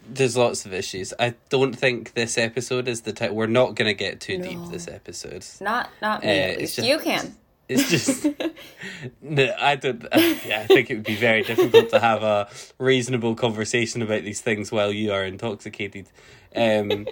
There's 0.09 0.35
lots 0.35 0.65
of 0.65 0.73
issues. 0.73 1.13
I 1.17 1.35
don't 1.49 1.73
think 1.73 2.13
this 2.13 2.37
episode 2.37 2.89
is 2.89 3.01
the 3.01 3.13
time. 3.13 3.33
We're 3.35 3.47
not 3.47 3.75
going 3.75 3.87
to 3.87 3.93
get 3.93 4.19
too 4.19 4.37
deep 4.37 4.59
this 4.69 4.87
episode. 4.89 5.45
Not 5.61 5.89
not 6.01 6.23
me 6.23 6.27
Uh, 6.29 6.51
at 6.51 6.57
least. 6.59 6.75
just- 6.75 6.87
you 6.87 6.99
can. 6.99 7.35
It's 7.69 7.89
just, 7.89 8.25
no, 9.21 9.55
I 9.57 9.77
don't. 9.77 10.03
uh, 10.03 10.35
yeah, 10.45 10.59
I 10.59 10.67
think 10.67 10.89
it 10.91 10.95
would 10.95 11.05
be 11.05 11.15
very 11.15 11.43
difficult 11.43 11.89
to 11.91 11.99
have 11.99 12.21
a 12.21 12.49
reasonable 12.77 13.35
conversation 13.35 14.01
about 14.01 14.23
these 14.23 14.41
things 14.41 14.69
while 14.69 14.91
you 14.91 15.13
are 15.13 15.23
intoxicated. 15.23 16.09
Um, 16.53 17.07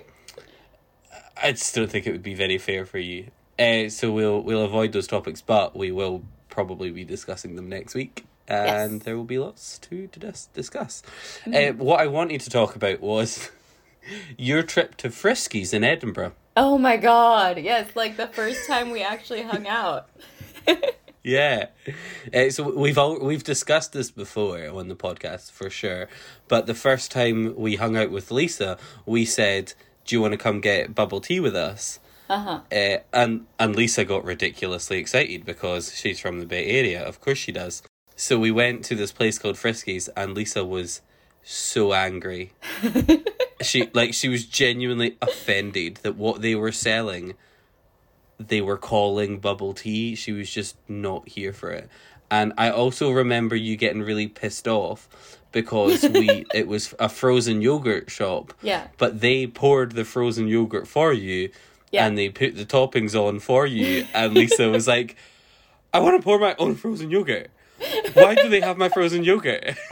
I 1.41 1.51
just 1.53 1.73
don't 1.73 1.89
think 1.89 2.05
it 2.05 2.11
would 2.11 2.21
be 2.21 2.33
very 2.33 2.57
fair 2.57 2.85
for 2.85 2.99
you. 2.99 3.27
Uh, 3.61 3.89
so 3.89 4.11
we'll 4.11 4.41
we'll 4.41 4.63
avoid 4.65 4.91
those 4.93 5.07
topics, 5.07 5.41
but 5.41 5.75
we 5.75 5.91
will 5.91 6.23
probably 6.49 6.89
be 6.91 7.03
discussing 7.05 7.55
them 7.55 7.69
next 7.69 7.93
week, 7.93 8.25
and 8.47 8.93
Yes. 8.93 9.03
there 9.03 9.15
will 9.15 9.23
be 9.25 9.37
lots 9.37 9.77
to 9.79 10.07
to 10.07 10.19
dis- 10.19 10.47
discuss. 10.53 11.03
Uh, 11.45 11.71
what 11.73 11.99
I 12.01 12.07
wanted 12.07 12.41
to 12.41 12.49
talk 12.49 12.75
about 12.75 12.99
was 13.01 13.51
your 14.37 14.63
trip 14.63 14.95
to 14.97 15.09
Friskies 15.09 15.73
in 15.73 15.83
Edinburgh. 15.83 16.33
Oh 16.57 16.77
my 16.77 16.97
god, 16.97 17.59
yes, 17.59 17.95
like 17.95 18.17
the 18.17 18.27
first 18.27 18.67
time 18.67 18.89
we 18.89 19.01
actually 19.03 19.43
hung 19.43 19.67
out. 19.67 20.09
Yeah, 21.23 21.67
uh, 22.33 22.49
so 22.49 22.75
we've 22.75 22.97
all 22.97 23.19
we've 23.23 23.43
discussed 23.43 23.93
this 23.93 24.09
before 24.09 24.67
on 24.69 24.87
the 24.87 24.95
podcast 24.95 25.51
for 25.51 25.69
sure. 25.69 26.09
But 26.47 26.65
the 26.65 26.73
first 26.73 27.11
time 27.11 27.53
we 27.55 27.75
hung 27.75 27.95
out 27.95 28.09
with 28.09 28.31
Lisa, 28.31 28.79
we 29.05 29.25
said, 29.25 29.73
"Do 30.03 30.15
you 30.15 30.19
want 30.21 30.31
to 30.31 30.37
come 30.39 30.61
get 30.61 30.95
bubble 30.95 31.21
tea 31.21 31.39
with 31.39 31.55
us?" 31.55 31.99
Uh-huh. 32.31 32.61
Uh, 32.71 32.97
and 33.11 33.45
and 33.59 33.75
Lisa 33.75 34.05
got 34.05 34.23
ridiculously 34.23 34.99
excited 34.99 35.45
because 35.45 35.93
she's 35.93 36.19
from 36.19 36.39
the 36.39 36.45
Bay 36.45 36.65
Area. 36.65 37.03
Of 37.03 37.19
course 37.19 37.37
she 37.37 37.51
does. 37.51 37.83
So 38.15 38.39
we 38.39 38.51
went 38.51 38.85
to 38.85 38.95
this 38.95 39.11
place 39.11 39.37
called 39.37 39.55
Friskies, 39.57 40.07
and 40.15 40.33
Lisa 40.33 40.63
was 40.63 41.01
so 41.43 41.91
angry. 41.91 42.53
she 43.61 43.89
like 43.93 44.13
she 44.13 44.29
was 44.29 44.45
genuinely 44.45 45.17
offended 45.21 45.97
that 46.03 46.15
what 46.15 46.41
they 46.41 46.55
were 46.55 46.71
selling 46.71 47.33
they 48.47 48.61
were 48.61 48.77
calling 48.77 49.39
bubble 49.39 49.73
tea. 49.73 50.15
She 50.15 50.31
was 50.31 50.49
just 50.49 50.77
not 50.87 51.27
here 51.27 51.53
for 51.53 51.69
it. 51.71 51.89
And 52.29 52.53
I 52.57 52.71
also 52.71 53.11
remember 53.11 53.55
you 53.55 53.75
getting 53.75 54.01
really 54.01 54.27
pissed 54.27 54.67
off 54.67 55.37
because 55.51 56.03
we 56.03 56.45
it 56.53 56.67
was 56.67 56.95
a 56.97 57.09
frozen 57.09 57.61
yogurt 57.61 58.09
shop. 58.09 58.53
Yeah. 58.61 58.87
But 58.97 59.19
they 59.19 59.47
poured 59.47 59.91
the 59.91 60.05
frozen 60.05 60.47
yogurt 60.47 60.87
for 60.87 61.11
you 61.11 61.51
Yeah. 61.91 62.05
and 62.07 62.17
they 62.17 62.29
put 62.29 62.55
the 62.55 62.65
toppings 62.65 63.15
on 63.15 63.39
for 63.39 63.65
you 63.65 64.05
and 64.13 64.33
Lisa 64.33 64.69
was 64.69 64.87
like 64.87 65.15
I 65.93 65.99
want 65.99 66.19
to 66.19 66.23
pour 66.23 66.39
my 66.39 66.55
own 66.57 66.75
frozen 66.75 67.11
yogurt. 67.11 67.49
Why 68.13 68.35
do 68.35 68.47
they 68.47 68.61
have 68.61 68.77
my 68.77 68.89
frozen 68.89 69.23
yogurt? 69.23 69.75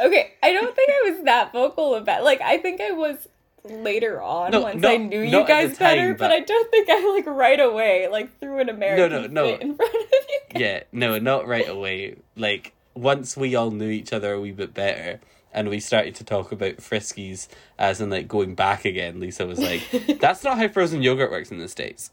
Okay, 0.00 0.32
I 0.42 0.52
don't 0.52 0.74
think 0.74 0.90
I 0.90 1.10
was 1.10 1.24
that 1.24 1.52
vocal 1.52 1.96
about 1.96 2.22
like 2.22 2.40
I 2.40 2.56
think 2.58 2.80
I 2.80 2.92
was 2.92 3.28
later 3.64 4.22
on 4.22 4.52
No, 4.52 4.60
once 4.60 4.80
not- 4.80 4.92
I 4.92 4.96
knew 4.96 5.20
you 5.20 5.44
guys 5.44 5.76
time, 5.76 5.96
better, 5.96 6.12
but... 6.12 6.18
but- 6.18 6.32
I 6.32 6.40
don't 6.40 6.70
think 6.70 6.88
I 6.88 7.12
like 7.14 7.26
right 7.26 7.58
away 7.60 8.08
like 8.08 8.38
threw 8.38 8.60
an 8.60 8.68
American 8.68 9.34
no, 9.34 9.42
no. 9.42 9.52
fit 9.52 9.62
in 9.62 9.74
front 9.74 9.94
of 9.94 10.00
you. 10.00 10.40
guys. 10.50 10.60
yeah, 10.62 10.82
no, 10.92 11.18
not 11.18 11.46
right 11.46 11.68
away. 11.68 12.16
Like 12.36 12.72
once 12.94 13.36
we 13.36 13.54
all 13.54 13.70
knew 13.70 13.90
each 13.90 14.12
other 14.12 14.32
a 14.34 14.40
wee 14.40 14.52
bit 14.52 14.72
better 14.72 15.20
and 15.56 15.68
we 15.68 15.80
started 15.80 16.14
to 16.16 16.24
talk 16.24 16.52
about 16.52 16.76
friskies 16.76 17.48
as 17.78 18.00
in 18.00 18.10
like 18.10 18.28
going 18.28 18.54
back 18.54 18.84
again, 18.84 19.18
Lisa 19.18 19.46
was 19.46 19.58
like, 19.58 19.82
That's 20.20 20.44
not 20.44 20.58
how 20.58 20.68
frozen 20.68 21.02
yogurt 21.02 21.32
works 21.32 21.50
in 21.50 21.58
the 21.58 21.68
States. 21.68 22.10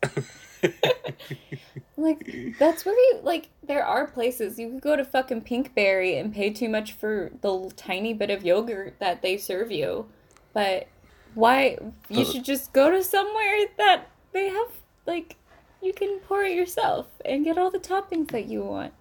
Like 1.96 2.56
that's 2.58 2.86
where 2.86 2.96
you 2.96 3.20
like 3.22 3.50
there 3.62 3.86
are 3.86 4.08
places 4.08 4.58
you 4.58 4.72
could 4.72 4.82
go 4.82 4.96
to 4.96 5.06
fucking 5.06 5.42
Pinkberry 5.42 6.20
and 6.20 6.34
pay 6.34 6.50
too 6.50 6.68
much 6.68 6.94
for 6.94 7.32
the 7.42 7.72
tiny 7.76 8.14
bit 8.14 8.30
of 8.30 8.44
yogurt 8.44 8.96
that 9.00 9.22
they 9.22 9.38
serve 9.38 9.72
you. 9.72 10.08
But 10.54 10.88
why 11.36 11.78
you 12.10 12.26
should 12.26 12.44
just 12.44 12.74
go 12.74 12.90
to 12.90 13.04
somewhere 13.04 13.68
that 13.78 14.06
they 14.32 14.50
have 14.50 14.72
like 15.06 15.36
you 15.82 15.94
can 15.94 16.20
pour 16.20 16.44
it 16.44 16.56
yourself 16.56 17.08
and 17.24 17.46
get 17.46 17.58
all 17.58 17.70
the 17.70 17.80
toppings 17.80 18.32
that 18.32 18.46
you 18.46 18.64
want. 18.64 18.94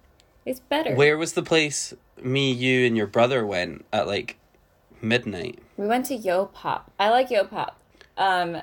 It's 0.45 0.59
better. 0.59 0.95
Where 0.95 1.17
was 1.17 1.33
the 1.33 1.43
place 1.43 1.93
me, 2.21 2.51
you, 2.51 2.85
and 2.85 2.97
your 2.97 3.07
brother 3.07 3.45
went 3.45 3.85
at 3.93 4.07
like 4.07 4.37
midnight? 5.01 5.59
We 5.77 5.87
went 5.87 6.05
to 6.07 6.15
Yo 6.15 6.47
Pop. 6.47 6.91
I 6.99 7.09
like 7.09 7.29
Yo 7.29 7.45
Pop. 7.45 7.79
Um 8.17 8.61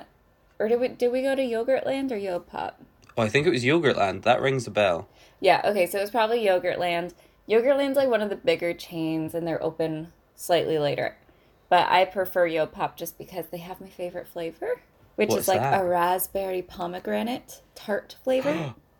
or 0.59 0.67
did 0.67 0.79
we 0.79 0.87
did 0.89 1.11
we 1.11 1.21
go 1.21 1.35
to 1.35 1.41
Yogurtland 1.41 2.11
or 2.11 2.17
Yo 2.17 2.39
Pop? 2.39 2.81
Oh, 3.17 3.23
I 3.23 3.29
think 3.29 3.45
it 3.47 3.51
was 3.51 3.63
Yogurtland. 3.63 4.23
That 4.23 4.41
rings 4.41 4.67
a 4.67 4.71
bell. 4.71 5.07
Yeah, 5.39 5.61
okay, 5.65 5.85
so 5.87 5.97
it 5.97 6.01
was 6.01 6.11
probably 6.11 6.45
Yogurtland. 6.45 7.13
Yogurtland's 7.49 7.97
like 7.97 8.09
one 8.09 8.21
of 8.21 8.29
the 8.29 8.35
bigger 8.35 8.73
chains 8.73 9.33
and 9.33 9.47
they're 9.47 9.61
open 9.61 10.13
slightly 10.35 10.77
later. 10.77 11.17
But 11.67 11.89
I 11.89 12.05
prefer 12.05 12.47
Yo 12.47 12.65
Pop 12.67 12.97
just 12.97 13.17
because 13.17 13.45
they 13.47 13.57
have 13.57 13.81
my 13.81 13.89
favorite 13.89 14.27
flavor, 14.27 14.81
which 15.15 15.29
What's 15.29 15.43
is 15.43 15.47
like 15.47 15.61
that? 15.61 15.81
a 15.81 15.85
raspberry 15.85 16.61
pomegranate 16.61 17.61
tart 17.75 18.17
flavor. 18.23 18.75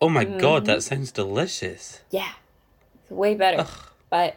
Oh 0.00 0.08
my 0.08 0.24
god, 0.24 0.62
Mm-hmm. 0.62 0.66
that 0.66 0.82
sounds 0.82 1.10
delicious. 1.12 2.00
yeah. 2.10 2.32
It's 3.02 3.10
way 3.10 3.34
better. 3.34 3.66
But 4.10 4.36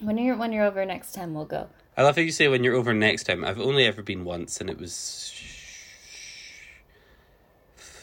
when 0.00 0.16
you're 0.18 0.36
when 0.36 0.52
you're 0.52 0.64
over 0.64 0.84
next 0.86 1.12
time 1.12 1.34
we'll 1.34 1.44
go. 1.44 1.68
I 1.96 2.02
love 2.02 2.14
how 2.16 2.22
you 2.22 2.30
say 2.30 2.46
when 2.48 2.62
you're 2.64 2.74
over 2.76 2.94
next 2.94 3.24
time. 3.24 3.44
I've 3.44 3.60
only 3.60 3.84
ever 3.84 4.02
been 4.02 4.24
once, 4.24 4.60
and 4.60 4.70
it 4.70 4.78
was 4.78 5.34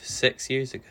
six 0.01 0.49
years 0.49 0.73
ago. 0.73 0.83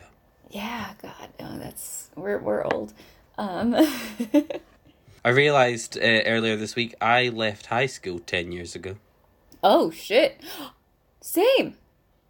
Yeah, 0.49 0.93
god, 1.01 1.29
no, 1.39 1.57
that's 1.59 2.09
we're 2.15 2.39
we're 2.39 2.63
old. 2.63 2.93
Um 3.37 3.75
I 5.25 5.29
realized 5.29 5.97
uh, 5.97 6.01
earlier 6.25 6.55
this 6.55 6.75
week 6.75 6.95
I 7.01 7.29
left 7.29 7.67
high 7.67 7.87
school 7.87 8.19
ten 8.19 8.51
years 8.51 8.75
ago. 8.75 8.95
Oh 9.63 9.91
shit. 9.91 10.41
Same. 11.21 11.77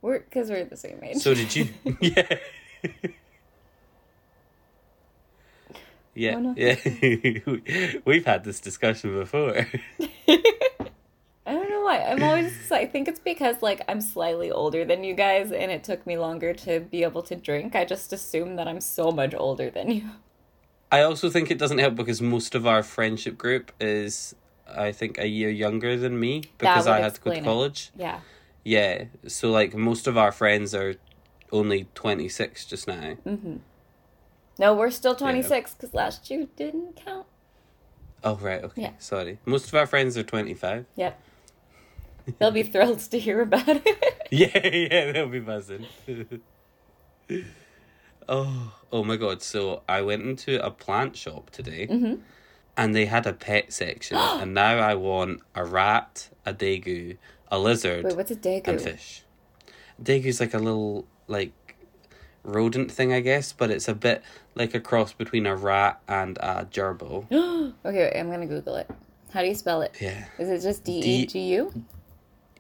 We're 0.02 0.20
cuz 0.20 0.50
we're 0.50 0.64
the 0.66 0.78
same 0.78 1.00
age. 1.04 1.18
So 1.18 1.34
did 1.34 1.56
you? 1.56 1.68
yeah. 2.02 2.38
Yeah, 6.15 6.36
Oh, 6.38 6.54
yeah. 6.56 8.00
We've 8.06 8.26
had 8.26 8.45
this 8.45 8.62
discussion 8.62 9.13
before. 9.13 9.67
I 10.28 11.54
don't 11.54 11.69
know 11.69 11.82
why. 11.82 12.00
I'm 12.00 12.24
always 12.24 12.71
I 12.71 12.86
think 12.86 13.08
it's 13.08 13.19
because 13.19 13.62
like 13.62 13.82
I'm 13.89 14.00
slightly 14.00 14.50
older 14.50 14.86
than 14.86 15.04
you 15.04 15.13
guys 15.13 15.52
and 15.52 15.69
it 15.71 15.84
took 15.84 16.08
me 16.08 16.17
longer 16.17 16.54
to 16.54 16.80
be 16.80 17.04
able 17.04 17.21
to 17.24 17.36
drink. 17.36 17.76
I 17.76 17.84
just 17.84 18.13
assume 18.13 18.56
that 18.56 18.67
I'm 18.67 18.80
so 18.80 19.12
much 19.12 19.36
older 19.36 19.69
than 19.69 19.91
you. 19.91 20.10
I 20.91 21.02
also 21.02 21.30
think 21.30 21.52
it 21.52 21.58
doesn't 21.58 21.80
help 21.80 21.95
because 21.95 22.21
most 22.21 22.56
of 22.56 22.65
our 22.65 22.82
friendship 22.82 23.38
group 23.38 23.74
is, 23.82 24.36
I 24.65 24.93
think, 24.93 25.17
a 25.17 25.28
year 25.28 25.50
younger 25.50 25.98
than 25.98 26.17
me 26.17 26.43
because 26.58 26.88
I 26.88 27.00
had 27.00 27.15
to 27.15 27.19
go 27.21 27.32
to 27.32 27.38
explain 27.38 27.43
it. 27.43 27.45
college. 27.45 27.91
Yeah. 27.98 28.19
Yeah, 28.63 29.06
so 29.28 29.52
like 29.52 29.76
most 29.76 30.08
of 30.08 30.17
our 30.17 30.32
friends 30.32 30.74
are 30.74 30.95
only 31.52 31.88
26 31.96 32.66
just 32.66 32.88
now. 32.88 33.16
No, 34.58 34.74
we're 34.74 34.90
still 34.92 35.16
26 35.16 35.74
cuz 35.76 35.94
last 35.94 36.30
year 36.30 36.48
didn't 36.56 36.96
count. 36.96 37.26
Oh, 38.24 38.36
right, 38.38 38.64
okay. 38.64 38.82
Yeah. 38.84 38.92
Sorry. 39.00 39.38
Most 39.46 39.68
of 39.68 39.76
our 39.76 39.86
friends 39.86 40.18
are 40.18 40.24
25. 40.24 40.86
Yep. 40.96 41.22
They'll 42.40 42.50
be 42.52 42.64
thrilled 42.64 43.00
to 43.00 43.20
hear 43.20 43.42
about 43.42 43.68
it. 43.68 43.86
Yeah, 44.32 44.68
yeah, 44.68 45.12
they'll 45.12 45.28
be 45.30 45.40
buzzing. 45.40 45.86
oh, 48.28 48.74
oh 48.92 49.04
my 49.04 49.18
god! 49.18 49.42
So 49.44 49.84
I 49.88 50.02
went 50.02 50.24
into 50.24 50.64
a 50.66 50.72
plant 50.72 51.16
shop 51.16 51.52
today, 51.52 51.86
Mm-hmm. 51.88 52.16
and 52.76 52.96
they 52.96 53.06
had 53.06 53.28
a 53.28 53.34
pet 53.34 53.72
section, 53.72 54.18
and 54.42 54.54
now 54.56 54.78
I 54.80 54.96
want 54.96 55.42
a 55.54 55.64
rat, 55.64 56.30
a 56.46 56.54
degu, 56.56 57.18
a 57.52 57.60
lizard, 57.60 58.06
Wait, 58.06 58.16
what's 58.18 58.32
a 58.32 58.34
and 58.34 58.44
degu? 58.44 58.82
fish. 58.82 59.24
Degu's 60.02 60.40
like 60.40 60.54
a 60.56 60.58
little 60.60 61.06
like 61.28 61.52
rodent 62.44 62.92
thing, 62.92 63.12
I 63.14 63.20
guess, 63.20 63.52
but 63.54 63.72
it's 63.72 63.88
a 63.88 63.94
bit 63.96 64.24
like 64.56 64.74
a 64.74 64.80
cross 64.80 65.14
between 65.14 65.46
a 65.46 65.56
rat 65.56 66.00
and 66.08 66.38
a 66.38 66.68
gerbil. 66.72 67.26
Okay, 67.86 68.10
wait, 68.14 68.20
I'm 68.20 68.30
to 68.42 68.46
google 68.48 68.76
it. 68.76 68.90
How 69.32 69.42
do 69.42 69.48
you 69.48 69.56
spell 69.56 69.82
it? 69.82 69.96
Yeah, 70.00 70.26
Is 70.40 70.50
it 70.50 70.62
just 70.66 70.84
D 70.84 70.94
E 70.94 71.26
G 71.26 71.40
U? 71.56 71.86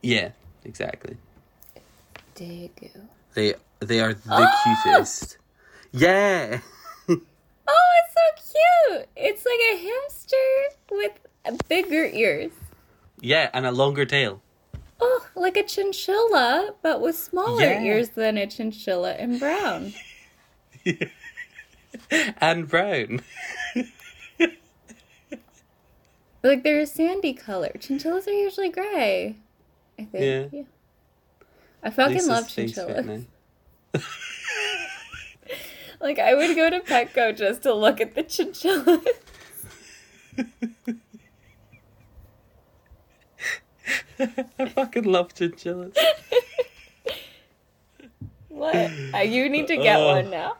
yeah, 0.03 0.31
exactly. 0.63 1.17
Degu. 2.35 2.89
They 3.33 3.53
they 3.79 4.01
are 4.01 4.13
the 4.13 4.51
cutest. 4.83 5.37
Yeah. 5.91 6.59
Oh, 7.67 7.91
it's 7.97 8.13
so 8.13 8.51
cute. 8.93 9.07
It's 9.15 9.43
like 9.43 9.59
a 9.73 9.77
hamster 9.77 10.35
with 10.91 11.67
bigger 11.67 12.05
ears. 12.05 12.51
Yeah, 13.21 13.49
and 13.53 13.65
a 13.65 13.71
longer 13.71 14.05
tail. 14.05 14.41
Oh, 15.01 15.27
like 15.35 15.57
a 15.57 15.63
chinchilla, 15.63 16.73
but 16.81 17.01
with 17.01 17.17
smaller 17.17 17.61
Yeah. 17.63 17.81
ears 17.81 18.09
than 18.09 18.37
a 18.37 18.47
chinchilla 18.47 19.11
and 19.13 19.39
brown. 19.39 19.93
And 22.41 22.67
brown. 22.67 23.21
Like 26.43 26.63
they're 26.63 26.81
a 26.81 26.85
sandy 26.85 27.33
color. 27.33 27.71
Chinchillas 27.79 28.27
are 28.27 28.31
usually 28.33 28.69
gray. 28.69 29.35
I 29.97 30.03
think. 30.03 30.53
Yeah. 30.53 30.61
I 31.81 31.89
fucking 31.89 32.15
Lisa's 32.15 32.29
love 32.29 32.47
chinchillas. 32.49 33.25
Like 36.01 36.19
I 36.19 36.35
would 36.35 36.55
go 36.55 36.69
to 36.69 36.81
Petco 36.81 37.35
just 37.35 37.63
to 37.63 37.73
look 37.73 37.99
at 38.01 38.13
the 38.13 38.21
chinchillas. 38.23 38.99
I 44.59 44.65
fucking 44.69 45.03
love 45.03 45.33
chinchillas. 45.33 45.95
what? 48.49 48.75
Uh, 49.13 49.17
you 49.19 49.49
need 49.49 49.67
to 49.67 49.77
get 49.77 49.99
Oh. 49.99 50.07
one 50.15 50.29
now. 50.29 50.57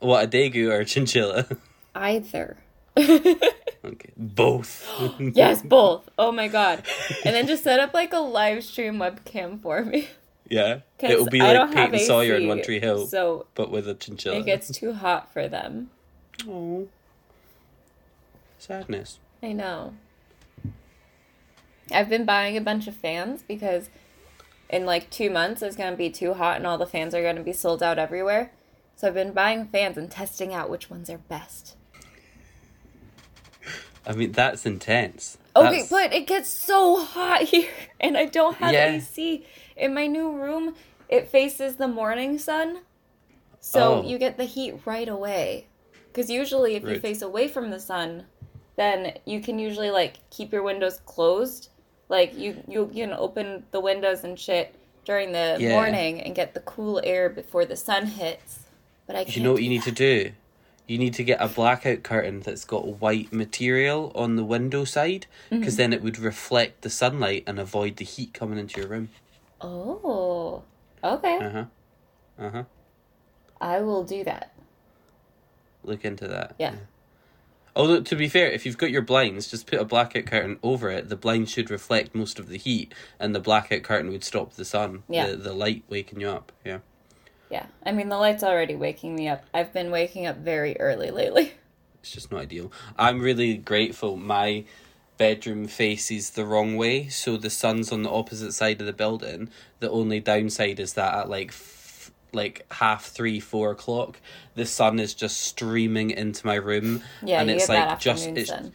What 0.00 0.24
a 0.24 0.28
degu 0.28 0.70
or 0.70 0.80
a 0.80 0.84
chinchilla? 0.84 1.46
Either. 1.94 2.56
okay, 2.96 4.10
both. 4.16 4.88
yes, 5.18 5.62
both. 5.62 6.08
Oh 6.18 6.30
my 6.32 6.48
god. 6.48 6.82
And 7.24 7.34
then 7.34 7.46
just 7.46 7.64
set 7.64 7.80
up 7.80 7.94
like 7.94 8.12
a 8.12 8.18
live 8.18 8.62
stream 8.64 8.96
webcam 8.98 9.60
for 9.60 9.84
me. 9.84 10.08
Yeah. 10.48 10.80
it'll 11.00 11.26
be 11.26 11.40
like 11.40 11.72
Peyton 11.74 11.98
Sawyer 12.00 12.34
and 12.34 12.44
AC, 12.44 12.48
One 12.48 12.62
Tree 12.62 12.80
Hill, 12.80 13.06
So 13.06 13.46
but 13.54 13.70
with 13.70 13.86
a 13.88 13.94
chinchilla. 13.94 14.38
it 14.38 14.46
gets 14.46 14.70
too 14.70 14.94
hot 14.94 15.32
for 15.32 15.46
them. 15.48 15.90
Oh, 16.48 16.88
sadness. 18.58 19.18
I 19.42 19.52
know. 19.52 19.94
I've 21.92 22.08
been 22.08 22.24
buying 22.24 22.56
a 22.56 22.60
bunch 22.60 22.86
of 22.86 22.94
fans 22.94 23.42
because 23.46 23.88
in 24.68 24.84
like 24.84 25.10
two 25.10 25.30
months 25.30 25.62
it's 25.62 25.76
gonna 25.76 25.96
be 25.96 26.10
too 26.10 26.34
hot 26.34 26.56
and 26.56 26.66
all 26.66 26.78
the 26.78 26.86
fans 26.86 27.14
are 27.14 27.22
gonna 27.22 27.42
be 27.42 27.52
sold 27.52 27.82
out 27.82 27.98
everywhere. 27.98 28.52
So 28.96 29.08
I've 29.08 29.14
been 29.14 29.32
buying 29.32 29.66
fans 29.68 29.96
and 29.96 30.10
testing 30.10 30.52
out 30.52 30.68
which 30.70 30.90
ones 30.90 31.08
are 31.08 31.18
best. 31.18 31.76
I 34.06 34.12
mean, 34.12 34.32
that's 34.32 34.64
intense. 34.66 35.38
Okay, 35.54 35.70
That's- 35.82 35.90
but 35.90 36.12
it 36.12 36.26
gets 36.26 36.48
so 36.48 37.02
hot 37.04 37.42
here 37.52 37.68
and 38.00 38.16
I 38.16 38.24
don't 38.26 38.56
have 38.56 38.72
Yeah. 38.72 38.92
AC. 38.92 39.44
In 39.76 39.94
my 39.94 40.06
new 40.06 40.30
room, 40.32 40.74
it 41.08 41.28
faces 41.28 41.76
the 41.76 41.88
morning 41.88 42.38
sun. 42.38 42.80
So 43.60 43.96
Oh. 43.96 44.02
you 44.02 44.18
get 44.18 44.36
the 44.36 44.44
heat 44.44 44.74
right 44.84 45.08
away. 45.08 45.66
Cuz 46.14 46.30
usually 46.30 46.74
if 46.74 46.84
you 46.84 46.98
face 46.98 47.22
away 47.22 47.48
from 47.48 47.70
the 47.70 47.80
sun, 47.80 48.26
then 48.76 49.18
you 49.24 49.40
can 49.40 49.58
usually 49.58 49.90
like 49.90 50.14
keep 50.30 50.52
your 50.52 50.62
windows 50.62 51.00
closed. 51.04 51.68
Like 52.08 52.36
you 52.36 52.62
you 52.68 52.86
can 52.94 53.12
open 53.12 53.64
the 53.70 53.80
windows 53.80 54.24
and 54.24 54.38
shit 54.38 54.74
during 55.04 55.32
the 55.32 55.56
Yeah. 55.58 55.70
morning 55.72 56.20
and 56.20 56.34
get 56.34 56.54
the 56.54 56.60
cool 56.60 57.00
air 57.04 57.28
before 57.28 57.64
the 57.64 57.76
sun 57.76 58.06
hits. 58.06 58.60
But 59.06 59.16
I 59.16 59.24
can't 59.24 59.36
You 59.36 59.42
know 59.42 59.52
what 59.52 59.62
you 59.62 59.68
need 59.70 59.82
to 59.84 59.92
do? 59.92 60.32
You 60.86 60.96
need 60.96 61.12
to 61.14 61.24
get 61.24 61.38
a 61.40 61.48
blackout 61.48 62.02
curtain 62.02 62.40
that's 62.40 62.64
got 62.64 63.00
white 63.00 63.30
material 63.32 64.10
on 64.14 64.36
the 64.36 64.44
window 64.44 64.84
side, 64.84 65.26
because 65.50 65.74
Mm-hmm. 65.74 65.76
then 65.76 65.92
it 65.92 66.02
would 66.02 66.18
reflect 66.18 66.80
the 66.80 66.88
sunlight 66.90 67.44
and 67.46 67.58
avoid 67.58 67.96
the 67.96 68.06
heat 68.06 68.32
coming 68.32 68.58
into 68.58 68.80
your 68.80 68.88
room. 68.88 69.10
Oh. 69.60 70.62
Okay. 71.04 71.36
Uh 71.36 71.50
huh. 71.50 71.64
Uh 72.38 72.50
huh. 72.50 72.62
I 73.60 73.80
will 73.80 74.02
do 74.04 74.24
that. 74.24 74.54
Look 75.84 76.04
into 76.06 76.26
that. 76.28 76.54
Yeah. 76.58 76.74
Although 77.78 78.00
to 78.02 78.16
be 78.16 78.28
fair, 78.28 78.50
if 78.50 78.66
you've 78.66 78.76
got 78.76 78.90
your 78.90 79.02
blinds, 79.02 79.48
just 79.48 79.68
put 79.68 79.78
a 79.80 79.84
blackout 79.84 80.26
curtain 80.26 80.58
over 80.64 80.90
it. 80.90 81.08
The 81.08 81.16
blind 81.16 81.48
should 81.48 81.70
reflect 81.70 82.12
most 82.14 82.40
of 82.40 82.48
the 82.48 82.58
heat, 82.58 82.92
and 83.20 83.34
the 83.34 83.40
blackout 83.40 83.84
curtain 83.84 84.10
would 84.10 84.24
stop 84.24 84.54
the 84.54 84.64
sun, 84.64 85.04
Yeah. 85.08 85.28
the, 85.28 85.36
the 85.36 85.52
light 85.52 85.84
waking 85.88 86.20
you 86.20 86.28
up. 86.28 86.50
Yeah. 86.64 86.78
Yeah, 87.50 87.66
I 87.86 87.92
mean 87.92 88.08
the 88.08 88.18
light's 88.18 88.42
already 88.42 88.74
waking 88.74 89.14
me 89.14 89.28
up. 89.28 89.44
I've 89.54 89.72
been 89.72 89.90
waking 89.90 90.26
up 90.26 90.36
very 90.38 90.78
early 90.78 91.10
lately. 91.10 91.54
It's 92.00 92.12
just 92.12 92.30
not 92.30 92.42
ideal. 92.42 92.70
I'm 92.96 93.20
really 93.20 93.56
grateful. 93.56 94.16
My 94.16 94.64
bedroom 95.18 95.66
faces 95.66 96.30
the 96.30 96.44
wrong 96.46 96.76
way, 96.76 97.08
so 97.08 97.36
the 97.36 97.50
sun's 97.50 97.90
on 97.90 98.02
the 98.04 98.10
opposite 98.10 98.52
side 98.52 98.80
of 98.80 98.86
the 98.86 98.92
building. 98.92 99.50
The 99.80 99.90
only 99.90 100.20
downside 100.20 100.78
is 100.78 100.92
that 100.94 101.12
at 101.14 101.28
like 101.28 101.50
like 102.32 102.66
half 102.72 103.06
three, 103.06 103.40
four 103.40 103.70
o'clock, 103.70 104.20
the 104.54 104.66
sun 104.66 104.98
is 105.00 105.14
just 105.14 105.38
streaming 105.38 106.10
into 106.10 106.46
my 106.46 106.54
room, 106.56 107.02
Yeah, 107.22 107.40
and 107.40 107.50
it's 107.50 107.68
like 107.68 107.98
just 107.98 108.26
it's 108.28 108.50
sun. 108.50 108.72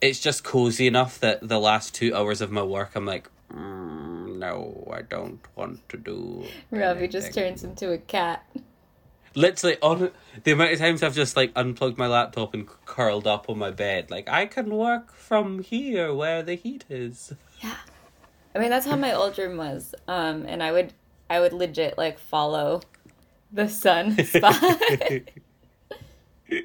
it's 0.00 0.20
just 0.20 0.44
cozy 0.44 0.86
enough 0.86 1.18
that 1.20 1.46
the 1.48 1.58
last 1.60 1.94
two 1.94 2.14
hours 2.14 2.40
of 2.40 2.50
my 2.50 2.62
work, 2.62 2.92
I'm 2.94 3.06
like, 3.06 3.28
mm, 3.52 4.36
no, 4.38 4.88
I 4.92 5.02
don't 5.02 5.40
want 5.56 5.88
to 5.90 5.96
do. 5.96 6.44
Ravi 6.70 7.08
just 7.08 7.32
turns 7.34 7.64
into 7.64 7.92
a 7.92 7.98
cat. 7.98 8.44
literally 9.36 9.76
on 9.80 10.10
the 10.44 10.52
amount 10.52 10.72
of 10.72 10.78
times 10.78 11.02
I've 11.02 11.14
just 11.14 11.36
like 11.36 11.50
unplugged 11.56 11.98
my 11.98 12.06
laptop 12.06 12.54
and 12.54 12.68
curled 12.86 13.26
up 13.26 13.48
on 13.50 13.58
my 13.58 13.70
bed, 13.70 14.10
like 14.10 14.28
I 14.28 14.46
can 14.46 14.70
work 14.74 15.12
from 15.14 15.62
here 15.62 16.12
where 16.14 16.42
the 16.42 16.54
heat 16.54 16.84
is. 16.88 17.32
Yeah, 17.62 17.74
I 18.54 18.58
mean 18.58 18.70
that's 18.70 18.86
how 18.86 18.96
my 18.96 19.12
old 19.12 19.38
room 19.38 19.56
was. 19.56 19.94
Um, 20.06 20.44
and 20.46 20.62
I 20.62 20.70
would 20.72 20.92
I 21.34 21.40
would 21.40 21.52
legit 21.52 21.98
like 21.98 22.18
follow 22.18 22.80
the 23.52 23.68
sun 23.68 24.24
spot. 24.24 24.62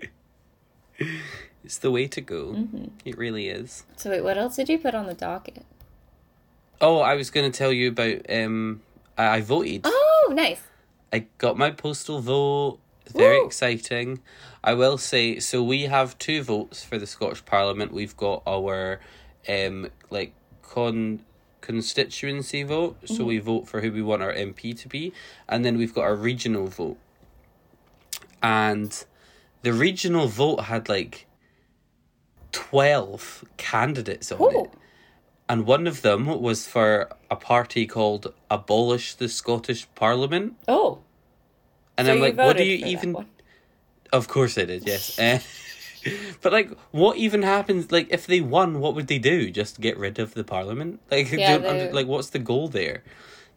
It's 1.64 1.78
the 1.78 1.92
way 1.92 2.08
to 2.08 2.20
go. 2.20 2.54
Mm-hmm. 2.54 2.86
It 3.06 3.18
really 3.18 3.48
is. 3.48 3.84
so 3.96 4.10
wait, 4.10 4.24
what 4.24 4.38
else 4.40 4.56
did 4.56 4.70
you 4.70 4.80
put 4.80 4.96
on 4.96 5.06
the 5.06 5.14
docket? 5.14 5.64
Oh, 6.82 7.00
I 7.00 7.14
was 7.16 7.30
going 7.30 7.50
to 7.50 7.56
tell 7.56 7.72
you 7.72 7.90
about. 7.90 8.22
Um, 8.30 8.82
I, 9.18 9.38
I 9.38 9.42
voted. 9.42 9.82
Oh, 9.86 10.32
nice. 10.34 10.62
I 11.14 11.26
got 11.38 11.58
my 11.58 11.70
postal 11.70 12.22
vote. 12.22 12.80
Very 13.14 13.40
Woo. 13.40 13.46
exciting. 13.46 14.20
I 14.64 14.74
will 14.74 14.98
say 14.98 15.40
so. 15.40 15.62
We 15.62 15.84
have 15.84 16.18
two 16.18 16.42
votes 16.42 16.84
for 16.84 16.98
the 16.98 17.06
Scottish 17.06 17.46
Parliament. 17.46 17.92
We've 17.94 18.18
got 18.18 18.42
our, 18.48 19.00
um, 19.48 19.90
like 20.10 20.34
con 20.64 21.20
constituency 21.70 22.64
vote. 22.64 22.98
So 23.06 23.26
we 23.26 23.38
vote 23.38 23.68
for 23.68 23.82
who 23.82 23.92
we 23.92 24.02
want 24.02 24.22
our 24.24 24.34
MP 24.34 24.78
to 24.82 24.88
be, 24.88 25.14
and 25.48 25.64
then 25.64 25.78
we've 25.78 25.94
got 25.94 26.04
our 26.04 26.16
regional 26.16 26.68
vote. 26.68 26.98
And 28.42 28.92
the 29.62 29.74
regional 29.74 30.28
vote 30.28 30.62
had 30.72 30.90
like 30.90 31.28
twelve 32.52 33.44
candidates 33.58 34.32
on 34.32 34.56
it 34.56 34.72
and 35.50 35.66
one 35.66 35.88
of 35.88 36.04
them 36.04 36.28
was 36.28 36.68
for 36.68 37.10
a 37.32 37.36
party 37.36 37.88
called 37.88 38.34
Abolish 38.52 39.16
the 39.16 39.28
Scottish 39.28 39.88
Parliament. 39.96 40.56
Oh, 40.68 41.00
And 41.98 42.06
so 42.06 42.14
I'm 42.14 42.20
like, 42.22 42.38
what 42.38 42.56
do 42.56 42.64
you 42.64 42.86
even? 42.86 43.14
one. 43.14 43.26
Of 44.14 44.28
course 44.28 44.58
I 44.60 44.66
did, 44.66 44.86
yes. 44.86 45.18
Eh. 45.28 45.40
But 46.42 46.54
like, 46.54 46.72
what 46.92 47.18
even 47.18 47.42
happens? 47.44 47.92
Like, 47.92 48.08
if 48.12 48.26
they 48.28 48.42
won, 48.42 48.80
what 48.80 48.96
would 48.96 49.08
they 49.08 49.20
do? 49.20 49.50
Just 49.52 49.80
get 49.82 49.98
rid 49.98 50.20
of 50.20 50.34
the 50.34 50.44
Parliament? 50.44 51.00
Like, 51.12 51.32
Yeah, 51.32 51.56
under- 51.56 51.92
like, 51.92 52.08
what's 52.08 52.30
the 52.30 52.40
goal 52.40 52.68
there? 52.70 53.04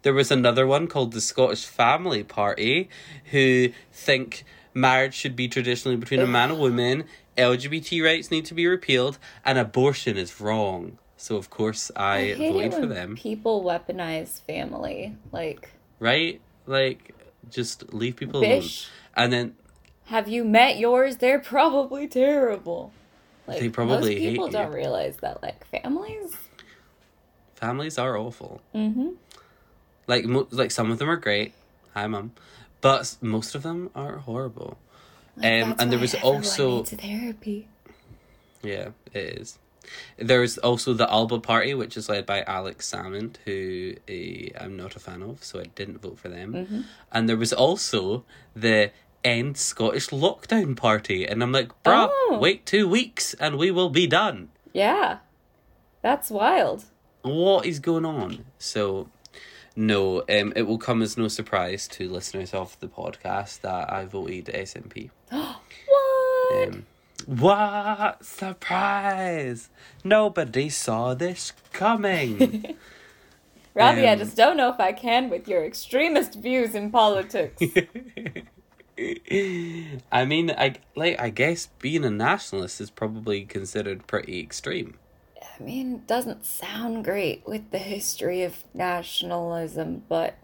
There 0.03 0.13
was 0.15 0.31
another 0.33 0.67
one 0.67 0.89
called 0.89 1.13
the 1.13 1.21
Scottish 1.21 1.65
Family 1.65 2.25
Party, 2.25 2.89
who 3.31 3.69
think 3.93 4.45
marriage 4.75 5.15
should 5.15 5.37
be 5.37 5.47
traditionally 5.49 5.97
between 5.97 6.21
a 6.21 6.27
man 6.27 6.51
and 6.51 6.59
woman, 6.67 7.05
LGBT 7.39 8.05
rights 8.05 8.31
need 8.31 8.45
to 8.47 8.55
be 8.55 8.67
repealed, 8.67 9.19
and 9.45 9.59
abortion 9.59 10.17
is 10.17 10.41
wrong. 10.41 10.99
So 11.17 11.37
of 11.37 11.51
course 11.51 11.93
I, 11.95 12.33
I 12.33 12.35
voted 12.35 12.75
for 12.75 12.87
them. 12.87 13.15
people 13.15 13.63
weaponize 13.63 14.41
family. 14.43 15.15
Like, 15.31 15.71
right? 16.01 16.41
Like, 16.67 17.15
just 17.49 17.93
leave 17.95 18.17
people 18.17 18.41
Bish. 18.41 18.89
alone. 19.17 19.25
And 19.25 19.33
then 19.33 19.55
have 20.07 20.29
you 20.29 20.45
met 20.45 20.79
yours? 20.79 21.17
They're 21.19 21.39
probably 21.39 22.07
terrible. 22.09 22.93
Like, 23.47 23.61
They 23.61 23.69
probably 23.69 24.15
most 24.15 24.21
people 24.21 24.47
you. 24.47 24.53
don't 24.53 24.73
realize 24.73 25.17
that 25.19 25.43
like 25.43 25.67
families. 25.67 26.37
families 27.57 27.99
are 27.99 28.17
awful. 28.17 28.61
Mm-hmm. 28.75 29.11
Like, 30.07 30.25
mo- 30.25 30.49
like 30.51 30.71
some 30.71 30.91
of 30.91 30.99
them 30.99 31.09
are 31.11 31.17
great. 31.17 31.53
Hi, 31.95 32.07
mum. 32.07 32.33
But 32.81 33.17
most 33.21 33.55
of 33.55 33.63
them 33.63 33.91
are 33.95 34.19
horrible. 34.19 34.79
um, 35.39 35.75
and 35.79 35.91
there 35.93 35.99
was 35.99 36.15
also 36.17 36.83
therapy. 36.83 37.69
yeah, 38.63 38.89
it 39.13 39.39
is. 39.39 39.59
There's 40.17 40.59
also 40.59 40.93
the 40.95 41.11
Alba 41.11 41.41
Party, 41.41 41.75
which 41.75 41.97
is 41.97 42.09
led 42.09 42.25
by 42.27 42.43
Alex 42.43 42.91
Salmond, 42.91 43.37
who 43.45 43.95
uh, 44.09 44.63
I'm 44.65 44.77
not 44.77 44.95
a 44.95 45.01
fan 45.01 45.23
of, 45.23 45.43
so 45.43 45.59
I 45.61 45.65
didn't 45.75 46.01
vote 46.03 46.19
for 46.19 46.29
them. 46.29 46.53
Mm-hmm. 46.53 46.81
And 47.11 47.29
there 47.29 47.37
was 47.37 47.53
also 47.53 48.25
the 48.55 48.91
End 49.25 49.57
Scottish 49.57 50.09
Lockdown 50.09 50.77
Party, 50.77 51.27
and 51.27 51.43
I'm 51.43 51.53
like, 51.53 51.69
bruh, 51.85 52.09
Oh. 52.11 52.39
wait 52.41 52.67
two 52.67 52.89
weeks 52.89 53.35
and 53.35 53.57
we 53.57 53.71
will 53.71 53.91
be 53.91 54.07
done. 54.07 54.51
Yeah, 54.73 55.19
that's 56.03 56.31
wild. 56.31 56.85
what 57.23 57.67
is 57.67 57.79
going 57.79 58.05
on? 58.05 58.45
So, 58.59 59.09
no, 59.77 60.21
um, 60.29 60.53
it 60.57 60.63
will 60.67 60.79
come 60.79 61.03
as 61.03 61.17
no 61.17 61.29
surprise 61.29 61.87
to 61.89 62.09
listeners 62.09 62.53
of 62.53 62.79
the 62.81 62.89
podcast 62.89 63.61
that 63.61 63.93
I 63.93 64.05
voted 64.07 64.47
SNP. 64.47 65.11
What? 66.51 66.69
Um, 66.69 66.87
what 67.27 68.25
surprise! 68.25 69.71
Nobody 70.05 70.69
saw 70.69 71.15
this 71.15 71.53
coming. 71.73 72.77
Robbie, 73.75 74.07
I 74.07 74.13
um, 74.13 74.19
just 74.19 74.37
don't 74.37 74.57
know 74.59 74.69
if 74.71 74.79
I 74.81 74.93
can 74.93 75.31
with 75.31 75.49
your 75.49 75.65
extremist 75.65 76.35
views 76.35 76.75
in 76.75 76.91
politics. 76.91 77.63
I 80.13 80.25
mean, 80.27 80.51
I 80.51 80.75
like. 80.97 81.21
I 81.21 81.31
guess 81.31 81.67
being 81.79 82.05
a 82.05 82.11
nationalist 82.11 82.81
is 82.81 82.91
probably 82.91 83.45
considered 83.45 84.07
pretty 84.07 84.41
extreme. 84.41 84.99
I 85.43 85.63
mean, 85.63 85.95
it 85.97 86.07
doesn't 86.07 86.45
sound 86.45 87.05
great 87.05 87.47
with 87.47 87.71
the 87.71 87.79
history 87.79 88.43
of 88.43 88.65
nationalism, 88.75 90.05
but 90.09 90.37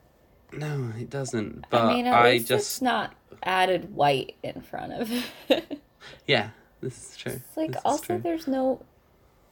No, 0.52 0.92
it 0.98 1.10
doesn't. 1.10 1.66
But 1.70 1.82
I 1.82 1.94
mean, 1.94 2.06
at 2.06 2.14
I 2.14 2.30
least 2.32 2.50
it's 2.50 2.68
just 2.68 2.82
not 2.82 3.14
added 3.42 3.94
white 3.94 4.36
in 4.42 4.60
front 4.62 4.92
of 4.92 5.10
it. 5.48 5.80
yeah, 6.26 6.50
this 6.80 7.10
is 7.10 7.16
true. 7.16 7.40
It's 7.48 7.56
like 7.56 7.72
This 7.72 7.82
also 7.84 8.14
true. 8.14 8.18
there's 8.18 8.46
no 8.46 8.82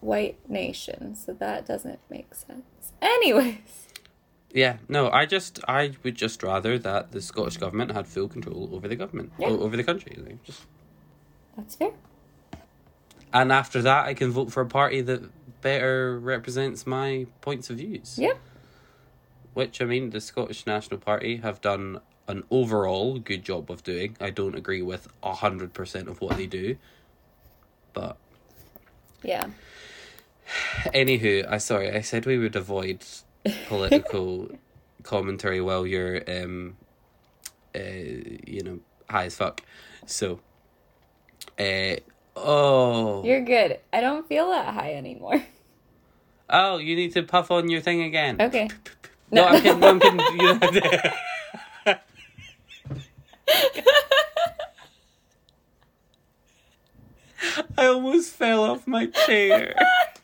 white 0.00 0.38
nation, 0.48 1.14
so 1.14 1.32
that 1.34 1.66
doesn't 1.66 2.00
make 2.10 2.34
sense. 2.34 2.92
Anyways, 3.02 3.85
Yeah, 4.52 4.78
no, 4.88 5.10
I 5.10 5.26
just 5.26 5.60
I 5.68 5.92
would 6.02 6.14
just 6.14 6.42
rather 6.42 6.78
that 6.78 7.12
the 7.12 7.20
Scottish 7.20 7.56
government 7.58 7.92
had 7.92 8.06
full 8.06 8.28
control 8.28 8.70
over 8.72 8.88
the 8.88 8.96
government 8.96 9.32
Yeah. 9.38 9.48
o- 9.48 9.60
over 9.60 9.76
the 9.76 9.84
country. 9.84 10.16
Like, 10.18 10.42
just 10.44 10.62
That's 11.56 11.74
fair. 11.74 11.90
and 13.32 13.52
after 13.52 13.82
that, 13.82 14.06
I 14.06 14.14
can 14.14 14.30
vote 14.30 14.52
for 14.52 14.62
a 14.62 14.66
party 14.66 15.00
that 15.02 15.22
better 15.60 16.18
represents 16.18 16.86
my 16.86 17.26
points 17.40 17.70
of 17.70 17.78
views. 17.78 18.18
Yeah. 18.18 18.34
Which 19.54 19.82
I 19.82 19.84
mean, 19.84 20.10
the 20.10 20.20
Scottish 20.20 20.66
National 20.66 21.00
Party 21.00 21.36
have 21.38 21.60
done 21.60 22.00
an 22.28 22.44
overall 22.50 23.18
good 23.18 23.44
job 23.44 23.70
of 23.70 23.82
doing. 23.82 24.16
I 24.20 24.30
don't 24.30 24.54
agree 24.54 24.82
with 24.82 25.08
a 25.22 25.34
hundred 25.34 25.74
percent 25.74 26.08
of 26.08 26.20
what 26.20 26.36
they 26.36 26.46
do, 26.46 26.76
but 27.92 28.16
Yeah. 29.22 29.48
Anywho, 30.94 31.46
I 31.50 31.58
sorry, 31.58 31.90
I 31.90 32.00
said 32.00 32.26
we 32.26 32.38
would 32.38 32.54
avoid 32.56 33.04
political 33.68 34.48
commentary 35.02 35.60
while 35.60 35.86
you're 35.86 36.22
um 36.28 36.76
uh 37.74 37.78
you 37.80 38.62
know, 38.62 38.78
high 39.08 39.26
as 39.26 39.36
fuck. 39.36 39.60
So 40.06 40.40
uh 41.58 41.96
oh 42.36 43.24
You're 43.24 43.44
good. 43.44 43.78
I 43.92 44.00
don't 44.00 44.26
feel 44.28 44.50
that 44.50 44.74
high 44.74 44.94
anymore. 44.94 45.42
Oh, 46.48 46.78
you 46.78 46.94
need 46.94 47.12
to 47.14 47.22
puff 47.22 47.50
on 47.50 47.68
your 47.68 47.80
thing 47.80 48.02
again. 48.02 48.40
Okay. 48.40 48.68
No, 49.30 49.46
I'm 49.46 49.60
kidding, 49.60 49.80
no, 49.80 49.88
I'm 49.88 50.00
kidding. 50.00 50.20
You 51.86 51.94
I 57.78 57.86
almost 57.86 58.32
fell 58.32 58.64
off 58.64 58.86
my 58.86 59.06
chair. 59.06 59.74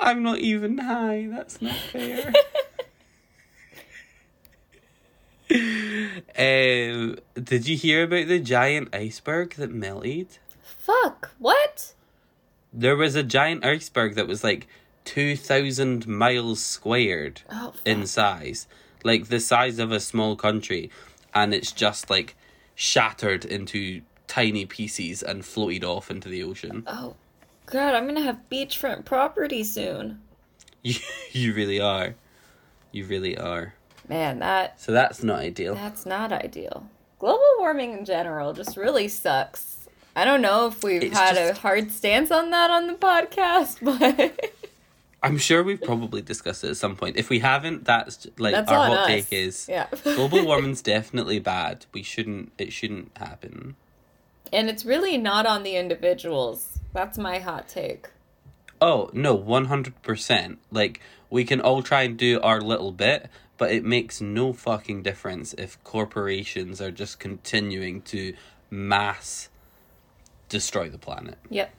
I'm 0.00 0.22
not 0.22 0.38
even 0.38 0.78
high. 0.78 1.28
That's 1.30 1.60
not 1.60 1.74
fair. 1.76 2.32
um, 5.52 7.18
did 7.42 7.68
you 7.68 7.76
hear 7.76 8.04
about 8.04 8.28
the 8.28 8.38
giant 8.40 8.94
iceberg 8.94 9.54
that 9.54 9.70
melted? 9.72 10.38
Fuck. 10.62 11.30
What? 11.38 11.92
There 12.72 12.96
was 12.96 13.14
a 13.14 13.22
giant 13.22 13.64
iceberg 13.64 14.14
that 14.14 14.26
was 14.26 14.42
like 14.42 14.66
2,000 15.04 16.06
miles 16.06 16.62
squared 16.62 17.42
Oh, 17.50 17.74
in 17.84 18.06
size, 18.06 18.66
like 19.04 19.28
the 19.28 19.40
size 19.40 19.78
of 19.78 19.92
a 19.92 20.00
small 20.00 20.36
country, 20.36 20.90
and 21.34 21.52
it's 21.52 21.72
just 21.72 22.08
like 22.08 22.34
shattered 22.74 23.44
into 23.44 24.02
tiny 24.26 24.64
pieces 24.64 25.22
and 25.22 25.44
floated 25.44 25.84
off 25.84 26.10
into 26.10 26.28
the 26.28 26.42
ocean. 26.42 26.84
Oh, 26.86 27.16
God, 27.72 27.94
I'm 27.94 28.06
gonna 28.06 28.20
have 28.20 28.38
beachfront 28.50 29.06
property 29.06 29.64
soon. 29.64 30.20
You, 30.82 30.94
you 31.32 31.54
really 31.54 31.80
are. 31.80 32.14
You 32.92 33.06
really 33.06 33.38
are. 33.38 33.72
Man, 34.08 34.40
that 34.40 34.78
So 34.78 34.92
that's 34.92 35.22
not 35.22 35.38
ideal. 35.38 35.74
that's 35.74 36.04
not 36.04 36.32
ideal. 36.32 36.86
Global 37.18 37.42
warming 37.58 37.92
in 37.92 38.04
general 38.04 38.52
just 38.52 38.76
really 38.76 39.08
sucks. 39.08 39.88
I 40.14 40.26
don't 40.26 40.42
know 40.42 40.66
if 40.66 40.84
we've 40.84 41.02
It's 41.02 41.16
had 41.16 41.38
a 41.38 41.54
hard 41.54 41.90
stance 41.90 42.30
on 42.30 42.50
that 42.50 42.70
on 42.70 42.88
the 42.88 42.92
podcast, 42.92 43.78
but 43.82 44.52
I'm 45.22 45.38
sure 45.38 45.62
we've 45.62 45.80
probably 45.80 46.20
discussed 46.20 46.64
it 46.64 46.68
at 46.70 46.76
some 46.76 46.94
point. 46.94 47.16
If 47.16 47.30
we 47.30 47.38
haven't, 47.38 47.86
that's 47.86 48.26
like 48.36 48.52
that's 48.52 48.70
our 48.70 48.88
hot 48.88 48.98
us. 48.98 49.06
take 49.06 49.32
is 49.32 49.66
yeah. 49.66 49.86
global 50.04 50.44
warming's 50.44 50.82
definitely 50.82 51.38
bad. 51.38 51.86
We 51.94 52.02
shouldn't. 52.02 52.52
It 52.58 52.70
shouldn't 52.74 53.16
happen. 53.16 53.76
and 54.52 54.68
it's 54.68 54.84
really 54.84 55.16
not 55.16 55.46
on 55.46 55.62
the 55.62 55.76
individuals. 55.76 56.71
That's 56.92 57.18
my 57.18 57.38
hot 57.38 57.68
take. 57.68 58.08
Oh, 58.80 59.10
no, 59.12 59.38
100%. 59.38 60.56
Like, 60.70 61.00
we 61.30 61.44
can 61.44 61.60
all 61.60 61.82
try 61.82 62.02
and 62.02 62.16
do 62.16 62.40
our 62.40 62.60
little 62.60 62.92
bit, 62.92 63.28
but 63.56 63.70
it 63.70 63.84
makes 63.84 64.20
no 64.20 64.52
fucking 64.52 65.02
difference 65.02 65.54
if 65.54 65.82
corporations 65.84 66.80
are 66.80 66.90
just 66.90 67.18
continuing 67.18 68.02
to 68.02 68.34
mass 68.70 69.48
destroy 70.48 70.90
the 70.90 70.98
planet. 70.98 71.38
Yep. 71.48 71.72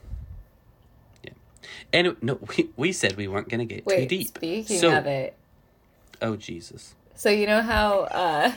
Yeah. 1.24 1.34
Anyway, 1.91 2.16
no, 2.22 2.39
we, 2.57 2.70
we 2.76 2.91
said 2.91 3.18
we 3.18 3.28
weren't 3.28 3.49
going 3.49 3.68
to 3.68 3.76
get 3.76 3.88
too 3.88 4.05
deep. 4.05 4.28
speaking 4.28 4.80
so, 4.80 4.97
of 4.97 5.05
it, 5.05 5.36
Oh, 6.24 6.38
Jesus. 6.38 6.95
So 7.16 7.30
you 7.30 7.45
know 7.45 7.61
how 7.61 8.01
uh 8.03 8.51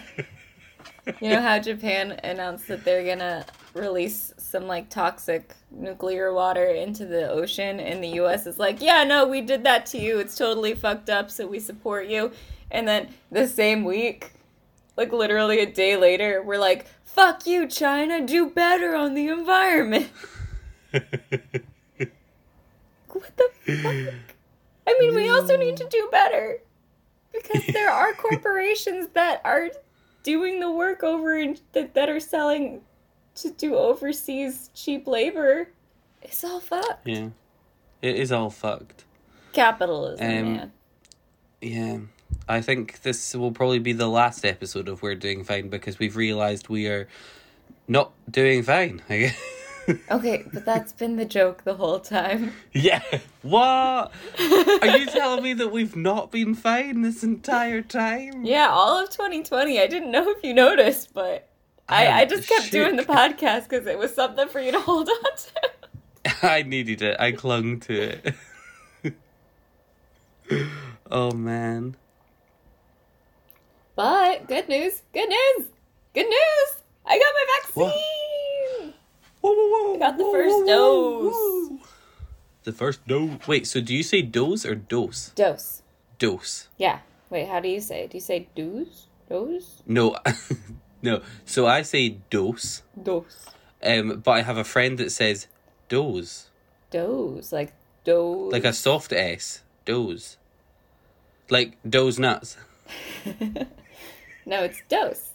you 1.21 1.31
know 1.31 1.43
how 1.43 1.59
Japan 1.59 2.13
announced 2.23 2.69
that 2.69 2.85
they're 2.85 3.05
gonna 3.05 3.45
release 3.77 4.33
some 4.37 4.67
like 4.67 4.89
toxic 4.89 5.55
nuclear 5.71 6.33
water 6.33 6.67
into 6.67 7.07
the 7.07 7.29
ocean 7.29 7.79
and 7.81 8.03
the 8.03 8.21
US 8.21 8.47
is 8.47 8.59
like, 8.59 8.81
Yeah, 8.81 9.05
no, 9.05 9.27
we 9.27 9.41
did 9.41 9.65
that 9.65 9.87
to 9.87 9.99
you. 9.99 10.19
It's 10.19 10.37
totally 10.37 10.75
fucked 10.75 11.11
up, 11.11 11.31
so 11.31 11.47
we 11.47 11.61
support 11.61 12.09
you. 12.09 12.33
And 12.71 12.89
then 12.89 13.09
the 13.31 13.47
same 13.47 13.85
week, 13.85 14.33
like 14.97 15.13
literally 15.13 15.61
a 15.61 15.67
day 15.67 15.97
later, 15.97 16.43
we're 16.43 16.59
like, 16.59 16.87
Fuck 17.05 17.47
you, 17.47 17.67
China, 17.67 18.27
do 18.27 18.51
better 18.51 18.95
on 18.95 19.15
the 19.15 19.29
environment. 19.29 20.11
What 23.17 23.35
the 23.37 23.49
fuck? 23.65 24.15
I 24.87 24.99
mean, 25.01 25.15
we 25.15 25.31
also 25.31 25.57
need 25.57 25.79
to 25.79 25.89
do 25.89 26.09
better 26.13 26.59
because 27.33 27.65
there 27.73 27.91
are 27.91 28.13
corporations 28.19 29.09
that 29.15 29.41
are 29.45 29.71
doing 30.23 30.61
the 30.61 30.71
work 30.71 31.03
over 31.03 31.39
in, 31.39 31.57
that, 31.73 31.95
that 31.95 32.11
are 32.11 32.21
selling 32.21 32.83
to 33.37 33.51
do 33.51 33.77
overseas 33.77 34.71
cheap 34.75 35.07
labor. 35.07 35.69
It's 36.23 36.43
all 36.45 36.61
fucked. 36.61 37.07
Yeah. 37.07 37.29
It 38.03 38.17
is 38.17 38.33
all 38.33 38.51
fucked. 38.51 39.05
Capitalism, 39.53 40.27
Um, 40.27 40.53
man. 40.57 40.73
Yeah. 41.61 41.99
I 42.49 42.61
think 42.61 43.03
this 43.03 43.35
will 43.35 43.53
probably 43.53 43.79
be 43.79 43.93
the 43.93 44.09
last 44.09 44.45
episode 44.45 44.89
of 44.89 45.03
We're 45.03 45.15
Doing 45.15 45.45
Fine 45.45 45.69
because 45.69 45.99
we've 45.99 46.17
realised 46.17 46.69
we 46.69 46.87
are 46.89 47.09
not 47.89 48.13
doing 48.31 48.63
fine. 48.63 49.03
I 49.09 49.19
guess. 49.19 49.39
Okay, 50.11 50.45
but 50.53 50.65
that's 50.65 50.93
been 50.93 51.15
the 51.15 51.25
joke 51.25 51.63
the 51.63 51.75
whole 51.75 52.01
time. 52.01 52.53
Yeah. 52.73 53.03
What? 53.43 54.11
Are 54.41 54.97
you 54.99 55.07
telling 55.07 55.45
me 55.45 55.53
that 55.53 55.69
we've 55.71 55.95
not 55.95 56.33
been 56.33 56.57
fine 56.57 57.03
this 57.03 57.23
entire 57.23 57.83
time? 57.83 58.45
Yeah, 58.45 58.67
all 58.69 59.01
of 59.01 59.11
2020. 59.11 59.81
I 59.81 59.87
didn't 59.87 60.11
know 60.11 60.29
if 60.31 60.43
you 60.43 60.55
noticed, 60.55 61.15
but 61.15 61.49
I, 61.89 62.23
I 62.23 62.25
just 62.25 62.49
kept 62.49 62.73
doing 62.73 62.97
the 62.97 63.03
podcast 63.19 63.69
because 63.69 63.87
it 63.87 63.99
was 63.99 64.15
something 64.15 64.49
for 64.49 64.61
you 64.61 64.73
to 64.73 64.81
hold 64.81 65.09
on 65.09 65.37
to. 65.37 66.43
I 66.43 66.63
needed 66.63 67.03
it. 67.03 67.17
I 67.21 67.33
clung 67.33 67.81
to 67.81 68.21
it. 69.05 69.15
oh 71.11 71.33
man. 71.33 71.97
But 73.95 74.47
good 74.47 74.69
news, 74.69 75.03
good 75.13 75.29
news, 75.29 75.69
good 76.13 76.27
news! 76.27 76.83
I 77.07 77.19
got 77.19 77.33
my 77.35 77.47
vaccine! 77.63 78.95
Whoa, 79.41 79.53
whoa, 79.53 79.69
whoa, 79.71 79.95
I 79.95 79.99
got 79.99 80.19
the 80.19 80.25
whoa, 80.25 80.33
first 80.33 80.57
whoa, 80.57 80.67
dose. 80.67 81.81
The 82.65 82.73
first 82.73 83.07
dose. 83.07 83.47
Wait, 83.47 83.67
so 83.67 83.81
do 83.81 83.95
you 83.95 84.03
say 84.03 84.21
dose 84.23 84.67
or 84.67 84.75
dose? 84.75 85.31
Dose. 85.31 85.83
Dose. 86.19 86.69
Yeah. 86.77 86.99
Wait, 87.31 87.49
how 87.49 87.61
do 87.61 87.69
you 87.69 87.81
say? 87.81 88.07
Do 88.07 88.17
you 88.17 88.21
say 88.21 88.49
dose? 88.55 89.07
Dose? 89.29 89.83
No, 89.87 90.17
no. 91.07 91.23
So 91.45 91.67
I 91.67 91.83
say 91.83 92.19
dose, 92.31 92.83
Dose. 93.01 93.47
um, 93.83 94.21
but 94.25 94.33
I 94.33 94.43
have 94.43 94.59
a 94.59 94.65
friend 94.65 94.99
that 94.99 95.11
says 95.11 95.47
dose, 95.89 96.51
Dose. 96.91 97.53
Like 97.53 97.73
dose. 98.05 98.53
like 98.53 98.65
a 98.65 98.73
soft 98.73 99.13
S. 99.13 99.63
Dose. 99.85 100.37
Like 101.49 101.79
doze 101.89 102.19
nuts. 102.19 102.57
no, 104.45 104.63
it's 104.65 104.83
dose. 104.89 105.31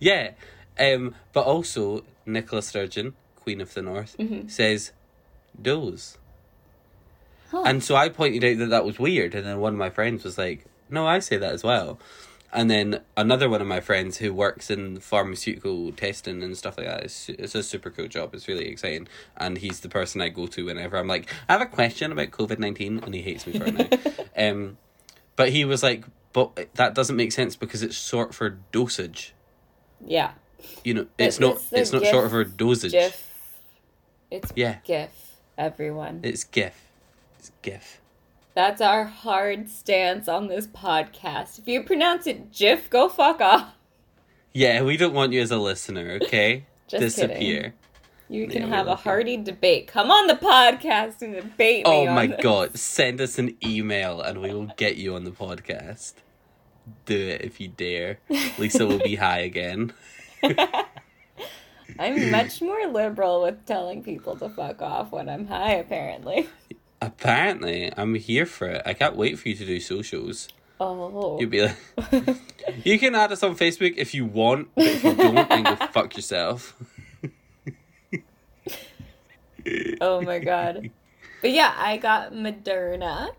Yeah. 0.00 0.32
Um, 0.78 1.14
but 1.32 1.44
also 1.44 2.04
Nicola 2.26 2.62
Sturgeon, 2.62 3.14
Queen 3.36 3.60
of 3.60 3.72
the 3.74 3.82
North, 3.82 4.16
says 4.48 4.92
doze. 5.60 6.18
Huh. 7.50 7.62
And 7.66 7.82
so 7.84 7.94
I 7.96 8.08
pointed 8.08 8.42
out 8.44 8.58
that 8.58 8.70
that 8.70 8.84
was 8.84 8.98
weird, 8.98 9.34
and 9.34 9.46
then 9.46 9.60
one 9.60 9.74
of 9.74 9.78
my 9.78 9.90
friends 9.90 10.24
was 10.24 10.38
like, 10.38 10.64
"No, 10.88 11.06
I 11.06 11.18
say 11.20 11.36
that 11.36 11.52
as 11.52 11.62
well." 11.62 11.98
And 12.54 12.70
then 12.70 13.00
another 13.16 13.48
one 13.48 13.62
of 13.62 13.66
my 13.66 13.80
friends 13.80 14.18
who 14.18 14.34
works 14.34 14.70
in 14.70 15.00
pharmaceutical 15.00 15.90
testing 15.92 16.42
and 16.42 16.54
stuff 16.54 16.76
like 16.76 16.86
that, 16.86 17.04
it's, 17.04 17.30
it's 17.30 17.54
a 17.54 17.62
super 17.62 17.88
cool 17.88 18.08
job. 18.08 18.34
It's 18.34 18.46
really 18.46 18.68
exciting, 18.68 19.08
and 19.38 19.56
he's 19.56 19.80
the 19.80 19.88
person 19.88 20.20
I 20.20 20.28
go 20.28 20.46
to 20.48 20.66
whenever 20.66 20.98
I'm 20.98 21.08
like, 21.08 21.32
"I 21.48 21.54
have 21.54 21.62
a 21.62 21.66
question 21.66 22.12
about 22.12 22.30
COVID 22.30 22.58
nineteen, 22.58 22.98
and 22.98 23.14
he 23.14 23.22
hates 23.22 23.46
me 23.46 23.58
for 23.58 23.64
it 23.64 23.74
now. 24.36 24.50
um, 24.50 24.76
but 25.34 25.48
he 25.48 25.64
was 25.64 25.82
like, 25.82 26.04
"But 26.34 26.68
that 26.74 26.94
doesn't 26.94 27.16
make 27.16 27.32
sense 27.32 27.56
because 27.56 27.82
it's 27.82 27.96
short 27.96 28.34
for 28.34 28.58
dosage. 28.70 29.32
Yeah. 30.06 30.32
You 30.84 30.92
know, 30.92 31.06
it's 31.16 31.38
It- 31.38 31.40
not. 31.40 31.54
it's 31.56 31.72
It's 31.72 31.92
not 31.94 32.02
GIF- 32.02 32.10
short 32.10 32.30
for 32.30 32.44
dosage. 32.44 32.92
GIF. 32.92 33.28
It's 34.30 34.52
Yeah. 34.54 34.76
GIF, 34.84 35.10
everyone. 35.56 36.20
It's 36.22 36.44
GIF. 36.44 36.74
It's 37.38 37.50
GIF." 37.62 38.01
That's 38.54 38.80
our 38.82 39.04
hard 39.04 39.68
stance 39.70 40.28
on 40.28 40.48
this 40.48 40.66
podcast. 40.66 41.58
If 41.58 41.66
you 41.68 41.82
pronounce 41.82 42.26
it 42.26 42.52
GIF, 42.52 42.90
go 42.90 43.08
fuck 43.08 43.40
off. 43.40 43.74
Yeah, 44.52 44.82
we 44.82 44.96
don't 44.98 45.14
want 45.14 45.32
you 45.32 45.40
as 45.40 45.50
a 45.50 45.56
listener, 45.56 46.18
okay? 46.22 46.66
Just 46.88 47.16
Disappear. 47.16 47.60
kidding. 47.62 47.72
You 48.28 48.46
can 48.48 48.62
Yeah, 48.62 48.68
have 48.68 48.86
a 48.86 48.96
hearty 48.96 49.36
debate. 49.38 49.86
Come 49.88 50.10
on 50.10 50.26
the 50.26 50.34
podcast 50.34 51.22
and 51.22 51.34
debate 51.34 51.86
me. 51.86 51.90
Oh 51.92 52.06
my 52.12 52.26
this. 52.26 52.40
god, 52.42 52.76
send 52.78 53.20
us 53.20 53.38
an 53.38 53.56
email 53.64 54.20
and 54.20 54.40
we 54.40 54.52
will 54.52 54.70
get 54.76 54.96
you 54.96 55.14
on 55.14 55.24
the 55.24 55.30
podcast. 55.30 56.14
Do 57.06 57.16
it 57.16 57.42
if 57.42 57.60
you 57.60 57.68
dare. 57.68 58.18
Lisa 58.58 58.86
will 58.86 58.98
be 58.98 59.16
high 59.16 59.40
again. 59.40 59.92
I'm 61.98 62.30
much 62.30 62.60
more 62.62 62.86
liberal 62.86 63.42
with 63.42 63.64
telling 63.66 64.02
people 64.02 64.36
to 64.36 64.48
fuck 64.48 64.80
off 64.82 65.12
when 65.12 65.28
I'm 65.28 65.46
high, 65.46 65.72
apparently. 65.74 66.48
Apparently, 67.02 67.92
I'm 67.96 68.14
here 68.14 68.46
for 68.46 68.68
it. 68.68 68.82
I 68.86 68.94
can't 68.94 69.16
wait 69.16 69.36
for 69.36 69.48
you 69.48 69.56
to 69.56 69.66
do 69.66 69.80
socials. 69.80 70.46
Oh. 70.80 71.36
You'll 71.40 71.50
be 71.50 71.62
like, 71.62 71.76
you 72.84 72.96
can 72.96 73.16
add 73.16 73.32
us 73.32 73.42
on 73.42 73.56
Facebook 73.56 73.94
if 73.96 74.14
you 74.14 74.24
want, 74.24 74.68
but 74.76 74.86
if 74.86 75.02
you 75.02 75.14
don't, 75.14 75.48
then 75.48 75.64
go 75.64 75.74
fuck 75.88 76.14
yourself. 76.16 76.76
Oh 80.00 80.20
my 80.20 80.38
god. 80.38 80.90
But 81.40 81.50
yeah, 81.50 81.74
I 81.76 81.96
got 81.96 82.32
Moderna. 82.32 83.30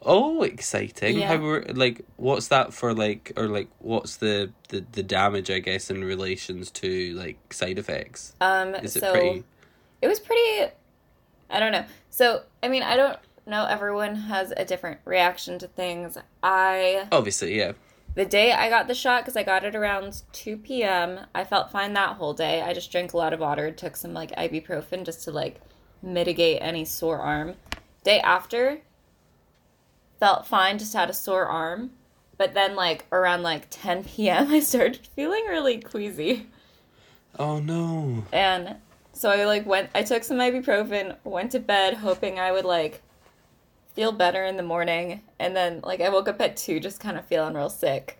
Oh, 0.00 0.42
exciting! 0.42 1.18
Yeah. 1.18 1.28
How 1.28 1.38
were 1.38 1.64
like? 1.74 2.04
What's 2.16 2.48
that 2.48 2.74
for? 2.74 2.92
Like, 2.92 3.32
or 3.36 3.48
like, 3.48 3.68
what's 3.78 4.16
the 4.16 4.52
the 4.68 4.84
the 4.92 5.02
damage? 5.02 5.50
I 5.50 5.60
guess 5.60 5.90
in 5.90 6.04
relations 6.04 6.70
to 6.72 7.14
like 7.14 7.52
side 7.52 7.78
effects. 7.78 8.34
Um 8.40 8.74
Is 8.76 8.96
it 8.96 9.00
so 9.00 9.12
pretty? 9.12 9.44
it 10.02 10.08
was 10.08 10.20
pretty 10.20 10.72
I 11.52 11.60
don't 11.60 11.72
know. 11.72 11.84
So, 12.10 12.42
I 12.62 12.68
mean, 12.68 12.82
I 12.82 12.96
don't 12.96 13.18
know 13.46 13.66
everyone 13.66 14.14
has 14.14 14.52
a 14.56 14.64
different 14.64 15.00
reaction 15.04 15.58
to 15.58 15.66
things. 15.66 16.16
I 16.42 17.08
Obviously, 17.12 17.56
yeah. 17.58 17.72
the 18.14 18.24
day 18.24 18.52
I 18.52 18.68
got 18.68 18.86
the 18.88 18.94
shot 18.94 19.24
cuz 19.24 19.36
I 19.36 19.42
got 19.42 19.64
it 19.64 19.74
around 19.74 20.22
2 20.32 20.56
p.m. 20.58 21.26
I 21.34 21.44
felt 21.44 21.70
fine 21.70 21.92
that 21.94 22.16
whole 22.16 22.34
day. 22.34 22.62
I 22.62 22.72
just 22.72 22.90
drank 22.92 23.12
a 23.12 23.16
lot 23.16 23.32
of 23.32 23.40
water, 23.40 23.70
took 23.70 23.96
some 23.96 24.14
like 24.14 24.30
ibuprofen 24.36 25.04
just 25.04 25.24
to 25.24 25.30
like 25.32 25.60
mitigate 26.00 26.58
any 26.62 26.84
sore 26.84 27.18
arm. 27.18 27.54
Day 28.04 28.20
after 28.20 28.80
felt 30.18 30.46
fine, 30.46 30.78
just 30.78 30.94
had 30.94 31.10
a 31.10 31.14
sore 31.14 31.46
arm. 31.46 31.90
But 32.38 32.54
then 32.54 32.74
like 32.76 33.06
around 33.12 33.42
like 33.42 33.66
10 33.70 34.04
p.m. 34.04 34.48
I 34.52 34.60
started 34.60 35.06
feeling 35.16 35.44
really 35.48 35.78
queasy. 35.78 36.46
Oh 37.38 37.58
no. 37.58 38.24
And 38.32 38.76
so 39.22 39.30
I 39.30 39.44
like 39.44 39.64
went 39.64 39.88
I 39.94 40.02
took 40.02 40.24
some 40.24 40.38
ibuprofen, 40.38 41.14
went 41.22 41.52
to 41.52 41.60
bed 41.60 41.94
hoping 41.94 42.40
I 42.40 42.50
would 42.50 42.64
like 42.64 43.02
feel 43.94 44.10
better 44.10 44.44
in 44.44 44.56
the 44.56 44.64
morning 44.64 45.22
and 45.38 45.54
then 45.54 45.80
like 45.84 46.00
I 46.00 46.08
woke 46.08 46.26
up 46.26 46.40
at 46.40 46.56
2 46.56 46.80
just 46.80 46.98
kind 46.98 47.16
of 47.16 47.24
feeling 47.24 47.54
real 47.54 47.70
sick. 47.70 48.18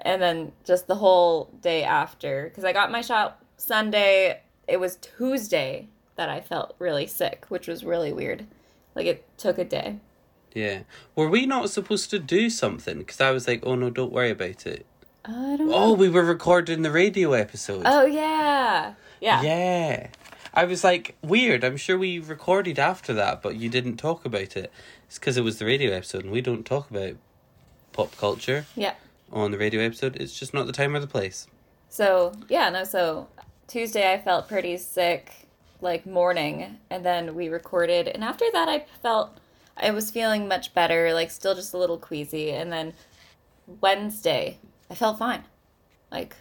And 0.00 0.22
then 0.22 0.52
just 0.64 0.86
the 0.86 0.94
whole 0.94 1.50
day 1.60 1.84
after 1.84 2.50
cuz 2.54 2.64
I 2.64 2.72
got 2.72 2.90
my 2.90 3.02
shot 3.02 3.44
Sunday, 3.58 4.40
it 4.66 4.80
was 4.80 4.96
Tuesday 4.96 5.88
that 6.16 6.30
I 6.30 6.40
felt 6.40 6.74
really 6.78 7.06
sick, 7.06 7.44
which 7.50 7.68
was 7.68 7.84
really 7.84 8.14
weird. 8.14 8.46
Like 8.94 9.04
it 9.04 9.26
took 9.36 9.58
a 9.58 9.66
day. 9.66 9.98
Yeah. 10.54 10.84
Were 11.14 11.28
we 11.28 11.44
not 11.44 11.68
supposed 11.68 12.08
to 12.08 12.18
do 12.18 12.48
something? 12.48 12.96
Because 13.00 13.20
I 13.20 13.32
was 13.32 13.46
like, 13.46 13.60
oh 13.64 13.74
no, 13.74 13.90
don't 13.90 14.12
worry 14.12 14.30
about 14.30 14.66
it. 14.66 14.86
I 15.26 15.30
don't 15.58 15.60
oh, 15.60 15.66
know. 15.66 15.74
Oh, 15.74 15.92
we 15.92 16.08
were 16.08 16.24
recording 16.24 16.80
the 16.80 16.90
radio 16.90 17.34
episode. 17.34 17.82
Oh 17.84 18.06
yeah. 18.06 18.94
Yeah. 19.20 19.42
Yeah. 19.42 20.08
I 20.52 20.64
was 20.64 20.82
like, 20.82 21.14
weird. 21.22 21.62
I'm 21.64 21.76
sure 21.76 21.96
we 21.96 22.18
recorded 22.18 22.78
after 22.78 23.12
that, 23.14 23.40
but 23.42 23.54
you 23.56 23.68
didn't 23.68 23.98
talk 23.98 24.24
about 24.24 24.56
it. 24.56 24.72
It's 25.06 25.18
because 25.18 25.36
it 25.36 25.44
was 25.44 25.58
the 25.58 25.64
radio 25.66 25.92
episode, 25.92 26.24
and 26.24 26.32
we 26.32 26.40
don't 26.40 26.64
talk 26.66 26.90
about 26.90 27.14
pop 27.92 28.16
culture 28.16 28.66
Yeah. 28.74 28.94
on 29.32 29.52
the 29.52 29.58
radio 29.58 29.80
episode. 29.82 30.16
It's 30.16 30.38
just 30.38 30.52
not 30.54 30.66
the 30.66 30.72
time 30.72 30.94
or 30.96 31.00
the 31.00 31.06
place. 31.06 31.46
So 31.88 32.32
yeah, 32.48 32.68
no. 32.70 32.84
So 32.84 33.28
Tuesday 33.68 34.12
I 34.12 34.18
felt 34.20 34.48
pretty 34.48 34.76
sick, 34.76 35.46
like 35.80 36.04
morning, 36.06 36.78
and 36.88 37.04
then 37.04 37.34
we 37.34 37.48
recorded, 37.48 38.08
and 38.08 38.22
after 38.24 38.44
that 38.52 38.68
I 38.68 38.86
felt 39.02 39.36
I 39.76 39.90
was 39.92 40.10
feeling 40.10 40.46
much 40.48 40.74
better, 40.74 41.12
like 41.14 41.30
still 41.30 41.54
just 41.54 41.74
a 41.74 41.78
little 41.78 41.98
queasy, 41.98 42.50
and 42.50 42.72
then 42.72 42.92
Wednesday 43.80 44.58
I 44.90 44.94
felt 44.94 45.18
fine, 45.18 45.44
like 46.10 46.36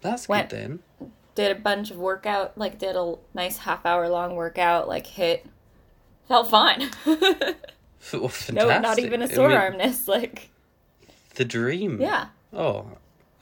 That's 0.00 0.28
When- 0.28 0.46
good 0.46 0.50
then. 0.50 1.10
Did 1.38 1.56
a 1.56 1.60
bunch 1.60 1.92
of 1.92 1.98
workout, 1.98 2.58
like 2.58 2.80
did 2.80 2.96
a 2.96 3.14
nice 3.32 3.58
half 3.58 3.86
hour 3.86 4.08
long 4.08 4.34
workout, 4.34 4.88
like 4.88 5.06
HIIT, 5.06 5.42
felt 6.26 6.48
fine. 6.50 6.90
Well, 8.12 8.30
no, 8.52 8.80
not 8.80 8.98
even 8.98 9.22
a 9.22 9.28
sore 9.28 9.48
mean, 9.48 9.56
armness, 9.56 10.08
like 10.08 10.50
The 11.36 11.44
dream. 11.44 12.00
yeah. 12.00 12.28
Oh, 12.52 12.86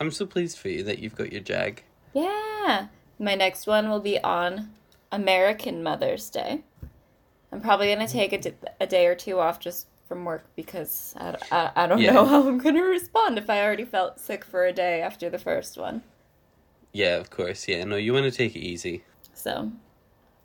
I'm 0.01 0.11
so 0.11 0.26
pleased 0.26 0.59
for 0.59 0.68
you 0.68 0.82
that 0.84 0.99
you've 0.99 1.14
got 1.16 1.32
your 1.32 1.40
jag. 1.40 1.82
Yeah. 2.14 2.88
My 3.18 3.34
next 3.34 3.66
one 3.66 3.88
will 3.88 4.01
be 4.01 4.18
on 4.22 4.70
American 5.12 5.82
Mother's 5.82 6.28
Day. 6.30 6.62
I'm 7.53 7.61
probably 7.62 7.86
going 7.94 8.07
to 8.07 8.12
take 8.12 8.32
a, 8.32 8.38
d- 8.38 8.53
a 8.80 8.86
day 8.86 9.07
or 9.07 9.14
two 9.14 9.38
off 9.38 9.59
just 9.61 9.86
from 10.09 10.24
work 10.24 10.44
because 10.57 11.14
I, 11.18 11.36
I, 11.51 11.70
I 11.76 11.86
don't 11.86 12.01
Yeah. 12.01 12.12
know 12.12 12.24
how 12.26 12.47
I'm 12.47 12.59
going 12.59 12.74
to 12.74 12.82
respond 12.82 13.38
if 13.38 13.49
I 13.49 13.62
already 13.62 13.84
felt 13.84 14.20
sick 14.20 14.44
for 14.44 14.66
a 14.66 14.72
day 14.72 15.01
after 15.01 15.30
the 15.30 15.38
first 15.38 15.78
one. 15.78 16.03
Yeah, 16.97 17.16
of 17.16 17.28
course. 17.28 17.68
Yeah, 17.68 17.84
no, 17.84 17.97
you 17.97 18.14
want 18.14 18.24
to 18.24 18.30
take 18.30 18.57
it 18.57 18.61
easy. 18.61 19.05
So, 19.34 19.70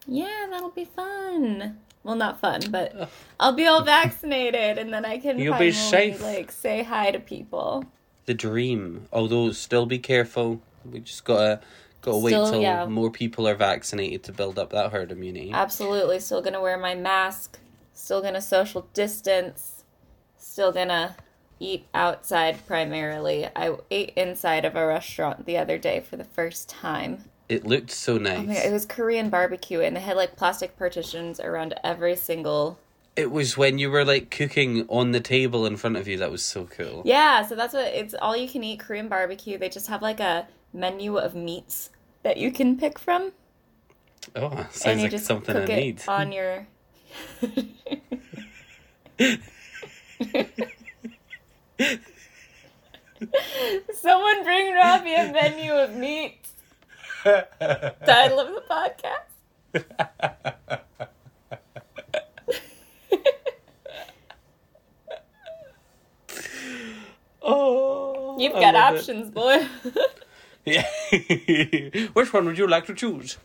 yeah, 0.06 0.48
that'll 0.50 0.72
be 0.72 0.84
fun. 0.84 1.78
Well, 2.04 2.16
not 2.16 2.42
fun, 2.42 2.60
but 2.70 3.10
I'll 3.40 3.54
be 3.54 3.68
all 3.68 3.84
vaccinated 3.84 4.78
and 4.78 4.92
then 4.94 5.06
I 5.06 5.18
can 5.18 5.40
You'll 5.40 5.54
finally 5.54 5.70
be 5.70 5.76
safe. 5.78 6.22
like 6.22 6.52
say 6.52 6.84
hi 6.84 7.12
to 7.12 7.20
people. 7.20 7.86
The 8.26 8.34
dream. 8.34 9.08
Although, 9.14 9.54
still 9.54 9.86
be 9.86 9.98
careful. 10.00 10.62
We 10.84 11.00
just 11.00 11.24
gotta 11.24 11.62
gotta 12.02 12.18
wait 12.18 12.32
Still, 12.32 12.52
till 12.52 12.62
yeah. 12.62 12.86
more 12.86 13.12
people 13.12 13.48
are 13.48 13.56
vaccinated 13.56 14.24
to 14.24 14.34
build 14.34 14.60
up 14.60 14.72
that 14.72 14.92
herd 14.92 15.12
immunity. 15.14 15.52
Absolutely. 15.54 16.20
Still 16.20 16.42
gonna 16.42 16.60
wear 16.62 16.78
my 16.78 16.96
mask. 16.96 17.60
Still 17.94 18.22
gonna 18.22 18.42
social 18.42 18.90
distance. 18.94 19.86
Still 20.38 20.72
gonna 20.74 21.16
eat 21.62 21.86
outside 21.94 22.66
primarily. 22.68 23.48
I 23.56 23.76
ate 23.90 24.14
inside 24.16 24.66
of 24.66 24.76
a 24.76 24.86
restaurant 24.86 25.46
the 25.46 25.58
other 25.58 25.78
day 25.78 26.00
for 26.02 26.18
the 26.18 26.24
first 26.24 26.68
time. 26.68 27.26
It 27.48 27.66
looked 27.66 27.92
so 27.92 28.18
nice. 28.18 28.40
Oh 28.40 28.44
my 28.44 28.54
God, 28.56 28.66
it 28.66 28.72
was 28.72 28.86
Korean 28.86 29.30
barbecue, 29.30 29.82
and 29.82 29.96
they 29.96 30.00
had 30.02 30.18
like 30.18 30.36
plastic 30.36 30.78
partitions 30.78 31.40
around 31.40 31.74
every 31.84 32.16
single. 32.16 32.80
It 33.16 33.30
was 33.30 33.58
when 33.58 33.78
you 33.78 33.92
were 33.92 34.06
like 34.06 34.32
cooking 34.32 34.86
on 34.88 35.12
the 35.12 35.20
table 35.20 35.66
in 35.66 35.76
front 35.78 35.98
of 35.98 36.08
you. 36.08 36.18
That 36.18 36.32
was 36.32 36.44
so 36.44 36.66
cool. 36.66 37.04
Yeah, 37.06 37.46
so 37.46 37.56
that's 37.56 37.74
what 37.74 37.88
it's 37.88 38.14
all 38.14 38.36
you 38.36 38.48
can 38.48 38.64
eat 38.64 38.80
Korean 38.80 39.10
barbecue. 39.10 39.58
They 39.58 39.70
just 39.70 39.88
have 39.88 40.02
like 40.02 40.20
a 40.20 40.48
menu 40.74 41.18
of 41.18 41.36
meats 41.36 41.90
that 42.24 42.38
you 42.38 42.52
can 42.52 42.78
pick 42.78 42.98
from, 42.98 43.34
Oh, 44.36 44.68
sounds 44.72 45.02
like 45.02 45.20
something 45.20 45.58
I 45.58 45.66
need. 45.66 46.02
on 46.08 46.32
your. 46.32 46.68
Someone 53.94 54.44
bring 54.44 54.74
Robbie 54.74 55.14
a 55.14 55.32
menu 55.32 55.72
of 55.74 55.96
meat. 55.96 56.38
Title 57.24 58.40
of 58.40 58.56
the 58.56 58.64
podcast. 58.70 59.28
oh, 67.42 68.38
You've 68.40 68.54
got 68.54 68.74
love 68.74 68.96
it. 68.96 69.00
options, 69.00 69.32
boy. 69.32 69.66
Yeah. 70.66 70.88
Which 72.14 72.34
one 72.34 72.46
would 72.46 72.58
you 72.58 72.68
like 72.68 72.86
to 72.88 72.94
choose? 72.94 73.38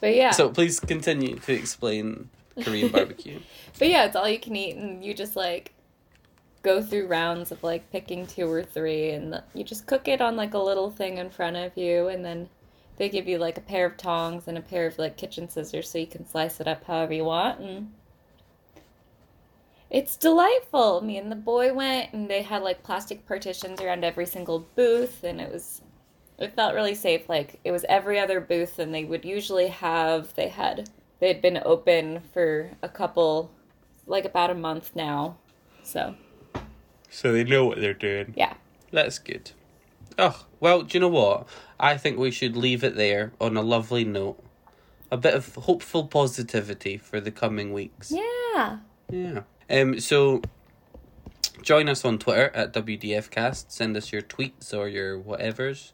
but 0.00 0.14
yeah, 0.14 0.30
So 0.30 0.48
please 0.50 0.80
continue 0.80 1.36
to 1.38 1.52
explain 1.52 2.30
Korean 2.62 2.90
barbecue. 2.90 3.40
but 3.78 3.88
yeah, 3.88 4.06
it's 4.06 4.16
all 4.16 4.28
you 4.28 4.38
can 4.38 4.56
eat, 4.56 4.76
and 4.76 5.04
you 5.04 5.14
just 5.14 5.36
like 5.36 5.72
go 6.64 6.82
through 6.82 7.06
rounds 7.06 7.52
of 7.52 7.62
like 7.62 7.92
picking 7.92 8.26
two 8.26 8.50
or 8.50 8.64
three, 8.64 9.10
and 9.10 9.40
you 9.54 9.62
just 9.62 9.86
cook 9.86 10.08
it 10.08 10.20
on 10.20 10.34
like 10.34 10.54
a 10.54 10.58
little 10.58 10.90
thing 10.90 11.18
in 11.18 11.30
front 11.30 11.56
of 11.56 11.76
you, 11.76 12.08
and 12.08 12.24
then 12.24 12.48
they 12.96 13.08
give 13.08 13.28
you 13.28 13.38
like 13.38 13.58
a 13.58 13.60
pair 13.60 13.86
of 13.86 13.96
tongs 13.96 14.48
and 14.48 14.58
a 14.58 14.62
pair 14.62 14.86
of 14.86 14.98
like 14.98 15.16
kitchen 15.16 15.48
scissors 15.48 15.88
so 15.88 15.98
you 15.98 16.06
can 16.06 16.26
slice 16.26 16.60
it 16.60 16.66
up 16.66 16.82
however 16.84 17.12
you 17.14 17.24
want, 17.24 17.60
and 17.60 17.92
it's 19.90 20.16
delightful. 20.16 21.00
Me 21.02 21.18
and 21.18 21.30
the 21.30 21.36
boy 21.36 21.72
went, 21.72 22.12
and 22.12 22.28
they 22.28 22.42
had 22.42 22.62
like 22.62 22.82
plastic 22.82 23.26
partitions 23.26 23.80
around 23.80 24.04
every 24.04 24.26
single 24.26 24.66
booth, 24.74 25.22
and 25.22 25.40
it 25.40 25.52
was 25.52 25.82
it 26.38 26.54
felt 26.54 26.74
really 26.74 26.94
safe. 26.94 27.28
Like 27.28 27.60
it 27.62 27.70
was 27.70 27.84
every 27.88 28.18
other 28.18 28.40
booth 28.40 28.76
than 28.76 28.90
they 28.90 29.04
would 29.04 29.24
usually 29.24 29.68
have. 29.68 30.34
They 30.34 30.48
had 30.48 30.90
they 31.20 31.28
had 31.28 31.42
been 31.42 31.62
open 31.64 32.22
for 32.32 32.70
a 32.82 32.88
couple, 32.88 33.50
like 34.06 34.24
about 34.24 34.50
a 34.50 34.54
month 34.54 34.96
now. 34.96 35.36
So 35.82 36.16
So 37.14 37.30
they 37.32 37.44
know 37.44 37.64
what 37.64 37.80
they're 37.80 37.94
doing. 37.94 38.34
yeah, 38.36 38.54
That's 38.90 39.20
good. 39.20 39.52
Oh, 40.18 40.46
well, 40.58 40.82
do 40.82 40.98
you 40.98 41.00
know 41.00 41.08
what? 41.08 41.46
I 41.78 41.96
think 41.96 42.18
we 42.18 42.32
should 42.32 42.56
leave 42.56 42.82
it 42.82 42.96
there 42.96 43.32
on 43.40 43.56
a 43.56 43.62
lovely 43.62 44.04
note. 44.04 44.42
A 45.12 45.16
bit 45.16 45.32
of 45.34 45.54
hopeful 45.54 46.08
positivity 46.08 46.96
for 46.96 47.20
the 47.20 47.30
coming 47.30 47.72
weeks. 47.72 48.10
yeah, 48.10 48.78
Yeah. 49.08 49.42
Um. 49.70 50.00
So, 50.00 50.42
join 51.62 51.88
us 51.88 52.04
on 52.04 52.18
Twitter 52.18 52.50
at 52.52 52.72
WDFcast. 52.72 53.66
Send 53.68 53.96
us 53.96 54.12
your 54.12 54.22
tweets 54.22 54.74
or 54.76 54.88
your 54.88 55.16
whatevers. 55.16 55.92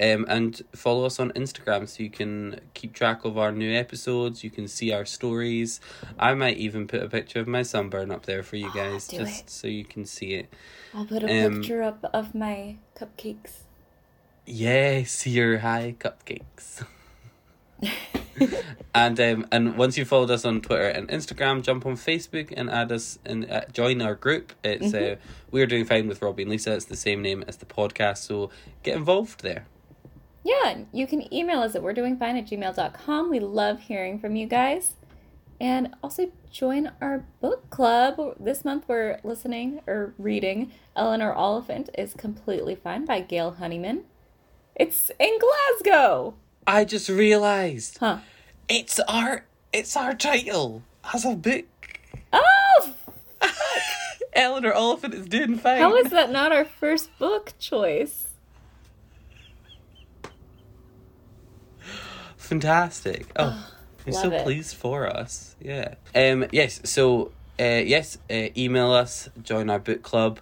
Um, 0.00 0.26
and 0.28 0.62
follow 0.74 1.06
us 1.06 1.18
on 1.18 1.32
Instagram 1.32 1.88
so 1.88 2.02
you 2.04 2.10
can 2.10 2.60
keep 2.74 2.92
track 2.92 3.24
of 3.24 3.36
our 3.36 3.50
new 3.50 3.74
episodes. 3.74 4.44
You 4.44 4.50
can 4.50 4.68
see 4.68 4.92
our 4.92 5.04
stories. 5.04 5.80
I 6.18 6.34
might 6.34 6.56
even 6.58 6.86
put 6.86 7.02
a 7.02 7.08
picture 7.08 7.40
of 7.40 7.48
my 7.48 7.62
sunburn 7.62 8.10
up 8.12 8.24
there 8.26 8.42
for 8.44 8.56
you 8.56 8.72
guys, 8.72 9.08
just 9.08 9.42
it. 9.44 9.50
so 9.50 9.66
you 9.66 9.84
can 9.84 10.04
see 10.04 10.34
it. 10.34 10.54
I'll 10.94 11.04
put 11.04 11.24
a 11.24 11.46
Um, 11.46 11.56
picture 11.60 11.82
up 11.82 12.04
of 12.14 12.34
my 12.34 12.76
cupcakes. 12.96 13.62
Yes, 14.46 15.26
your 15.26 15.58
high 15.58 15.96
cupcakes. 15.98 16.84
and 18.94 19.20
um, 19.20 19.46
and 19.52 19.76
once 19.76 19.96
you 19.98 20.04
followed 20.04 20.30
us 20.30 20.44
on 20.44 20.60
Twitter 20.60 20.88
and 20.88 21.08
Instagram, 21.08 21.62
jump 21.62 21.86
on 21.86 21.94
Facebook 21.96 22.52
and 22.56 22.70
add 22.70 22.90
us 22.92 23.18
and 23.24 23.50
uh, 23.50 23.62
join 23.72 24.00
our 24.02 24.14
group. 24.14 24.52
It's 24.64 24.94
uh, 24.94 25.16
we're 25.50 25.66
doing 25.66 25.84
fine 25.84 26.08
with 26.08 26.22
Robbie 26.22 26.42
and 26.42 26.50
Lisa. 26.50 26.74
It's 26.74 26.86
the 26.86 26.96
same 26.96 27.22
name 27.22 27.44
as 27.46 27.56
the 27.56 27.66
podcast, 27.66 28.18
so 28.18 28.50
get 28.82 28.96
involved 28.96 29.42
there. 29.42 29.66
Yeah, 30.48 30.78
you 30.92 31.06
can 31.06 31.32
email 31.32 31.60
us 31.60 31.74
at 31.74 31.82
we're 31.82 31.92
doing 31.92 32.16
fine 32.16 32.36
at 32.38 32.46
gmail.com. 32.46 33.28
We 33.28 33.38
love 33.38 33.80
hearing 33.80 34.18
from 34.18 34.34
you 34.34 34.46
guys. 34.46 34.94
And 35.60 35.94
also 36.02 36.30
join 36.50 36.92
our 37.02 37.24
book 37.42 37.68
club. 37.68 38.18
This 38.40 38.64
month 38.64 38.84
we're 38.88 39.18
listening 39.22 39.80
or 39.86 40.14
reading 40.16 40.72
Eleanor 40.96 41.34
Oliphant 41.34 41.90
is 41.98 42.14
Completely 42.14 42.74
Fine 42.74 43.04
by 43.04 43.20
Gail 43.20 43.50
Honeyman. 43.52 44.04
It's 44.74 45.10
in 45.18 45.38
Glasgow. 45.38 46.34
I 46.66 46.84
just 46.86 47.08
realised 47.10 47.98
Huh. 47.98 48.18
it's 48.70 49.00
our 49.00 49.44
it's 49.72 49.96
our 49.96 50.14
title 50.14 50.82
as 51.12 51.26
a 51.26 51.34
book. 51.34 51.66
Oh, 52.32 52.94
Eleanor 54.32 54.72
Oliphant 54.72 55.12
is 55.12 55.26
doing 55.26 55.58
fine. 55.58 55.78
how 55.80 55.94
is 55.96 56.10
that 56.10 56.30
not 56.30 56.52
our 56.52 56.64
first 56.64 57.10
book 57.18 57.52
choice? 57.58 58.27
Fantastic. 62.48 63.26
Oh, 63.36 63.70
I'm 64.06 64.12
so 64.12 64.30
it. 64.32 64.42
pleased 64.42 64.76
for 64.76 65.06
us. 65.06 65.54
Yeah. 65.60 65.94
Um. 66.14 66.46
Yes. 66.52 66.80
So. 66.84 67.32
Uh. 67.60 67.82
Yes. 67.84 68.18
Uh, 68.30 68.48
email 68.56 68.92
us. 68.92 69.28
Join 69.42 69.70
our 69.70 69.78
book 69.78 70.02
club. 70.02 70.40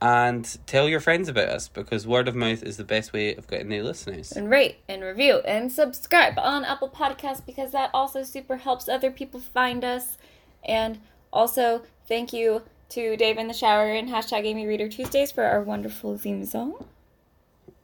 And 0.00 0.58
tell 0.66 0.88
your 0.88 0.98
friends 0.98 1.28
about 1.28 1.48
us 1.48 1.68
because 1.68 2.08
word 2.08 2.26
of 2.26 2.34
mouth 2.34 2.64
is 2.64 2.76
the 2.76 2.82
best 2.82 3.12
way 3.12 3.36
of 3.36 3.46
getting 3.46 3.68
new 3.68 3.84
listeners. 3.84 4.32
and 4.32 4.50
rate 4.50 4.78
and 4.88 5.00
review 5.00 5.36
and 5.44 5.70
subscribe 5.70 6.36
on 6.40 6.64
Apple 6.64 6.88
Podcasts 6.88 7.46
because 7.46 7.70
that 7.70 7.88
also 7.94 8.24
super 8.24 8.56
helps 8.56 8.88
other 8.88 9.12
people 9.12 9.38
find 9.38 9.84
us. 9.84 10.18
And 10.64 10.98
also, 11.32 11.82
thank 12.08 12.32
you 12.32 12.62
to 12.88 13.16
Dave 13.16 13.38
in 13.38 13.46
the 13.46 13.54
Shower 13.54 13.92
and 13.92 14.08
hashtag 14.08 14.44
Amy 14.44 14.66
Reader 14.66 14.88
Tuesdays 14.88 15.30
for 15.30 15.44
our 15.44 15.62
wonderful 15.62 16.18
theme 16.18 16.44
song. 16.44 16.84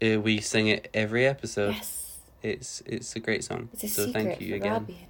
Uh, 0.03 0.21
we 0.21 0.41
sing 0.41 0.67
it 0.67 0.89
every 0.93 1.25
episode. 1.25 1.75
Yes, 1.77 1.98
It's 2.43 2.83
it's 2.87 3.15
a 3.17 3.21
great 3.21 3.45
song. 3.45 3.69
it's 3.73 3.85
a 3.85 3.89
so 3.89 4.07
secret 4.07 4.23
thank 4.25 4.41
you 4.41 4.51
for 4.51 4.57
again. 4.57 4.73
Robbie 4.73 5.07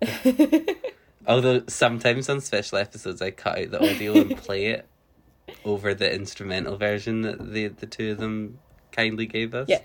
and 0.00 0.08
I. 0.10 0.76
Although 1.26 1.62
sometimes 1.68 2.28
on 2.28 2.40
special 2.40 2.78
episodes 2.78 3.22
I 3.22 3.30
cut 3.30 3.58
out 3.58 3.70
the 3.70 3.78
audio 3.90 4.14
and 4.14 4.36
play 4.36 4.66
it 4.66 4.86
over 5.64 5.94
the 5.94 6.12
instrumental 6.12 6.76
version 6.76 7.22
that 7.22 7.52
the 7.52 7.68
the 7.68 7.86
two 7.86 8.10
of 8.12 8.18
them 8.18 8.58
kindly 8.90 9.26
gave 9.26 9.54
us. 9.54 9.68
Yes. 9.68 9.82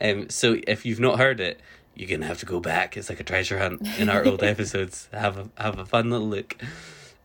Um 0.00 0.28
so 0.30 0.56
if 0.66 0.86
you've 0.86 1.00
not 1.00 1.18
heard 1.18 1.40
it, 1.40 1.60
you're 1.96 2.08
gonna 2.08 2.26
have 2.26 2.38
to 2.38 2.46
go 2.46 2.60
back. 2.60 2.96
It's 2.96 3.08
like 3.08 3.18
a 3.18 3.24
treasure 3.24 3.58
hunt 3.58 3.82
in 3.98 4.08
our 4.08 4.24
old 4.24 4.42
episodes. 4.54 5.08
Have 5.12 5.36
a 5.38 5.50
have 5.60 5.78
a 5.78 5.84
fun 5.84 6.10
little 6.10 6.28
look. 6.28 6.56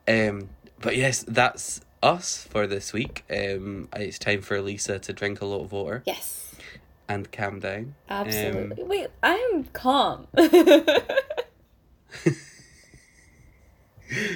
Um 0.07 0.49
but 0.81 0.97
yes, 0.97 1.23
that's 1.27 1.81
us 2.01 2.47
for 2.49 2.65
this 2.65 2.91
week. 2.91 3.23
Um 3.29 3.89
it's 3.95 4.17
time 4.17 4.41
for 4.41 4.59
Lisa 4.61 4.97
to 4.97 5.13
drink 5.13 5.41
a 5.41 5.45
lot 5.45 5.61
of 5.61 5.71
water 5.71 6.01
yes, 6.07 6.52
and 7.07 7.31
calm 7.31 7.59
down. 7.59 7.95
Um, 8.09 8.27
absolutely. 8.27 8.83
Wait, 8.83 9.07
I'm 9.21 9.65
calm. 9.65 10.27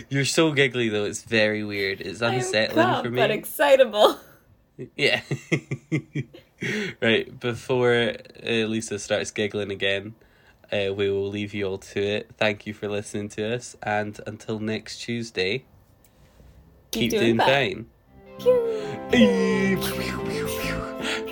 you're 0.10 0.26
so 0.26 0.52
giggly 0.52 0.90
though, 0.90 1.06
it's 1.06 1.24
very 1.24 1.64
weird. 1.64 2.02
It's 2.02 2.22
unsettling 2.22 2.86
calm, 2.86 3.04
for 3.04 3.10
me. 3.12 3.18
but 3.18 3.32
excitable. 3.32 4.20
Yeah. 4.96 5.22
right, 7.02 7.40
before 7.40 8.14
uh, 8.46 8.52
Lisa 8.52 9.00
starts 9.00 9.32
giggling 9.32 9.72
again, 9.72 10.14
uh, 10.72 10.94
we 10.94 11.10
will 11.10 11.30
leave 11.30 11.56
you 11.56 11.66
all 11.66 11.80
to 11.80 12.00
it. 12.00 12.30
Thank 12.38 12.68
you 12.68 12.76
for 12.76 12.88
listening 12.88 13.30
to 13.30 13.56
us, 13.56 13.76
and 13.82 14.20
until 14.28 14.60
next 14.60 15.00
Tuesday, 15.00 15.66
keep, 16.92 17.10
doing, 17.10 17.40
fine. 17.40 17.88
Pew. 18.38 19.80
Pew, 19.80 20.58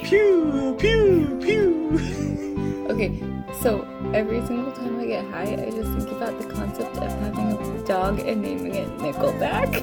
pew, 0.06 0.76
pew, 0.80 1.39
pew. 1.41 2.86
Okay, 2.91 3.20
so 3.62 3.82
every 4.14 4.45
single 4.45 4.72
time 4.72 4.99
I 4.99 5.06
get 5.08 5.26
high, 5.26 5.53
I 5.53 5.72
just 5.72 5.91
think 5.97 6.12
about 6.12 6.39
the 6.39 6.47
concept 6.47 6.95
of 6.97 7.12
having 7.22 7.53
a 7.53 7.88
dog 7.88 8.20
and 8.20 8.41
naming 8.41 8.76
it 8.76 8.88
Nickelback. 8.99 9.74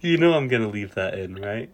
You 0.00 0.16
know 0.16 0.32
I'm 0.34 0.48
gonna 0.48 0.68
leave 0.68 0.94
that 0.94 1.18
in, 1.18 1.34
right? 1.34 1.70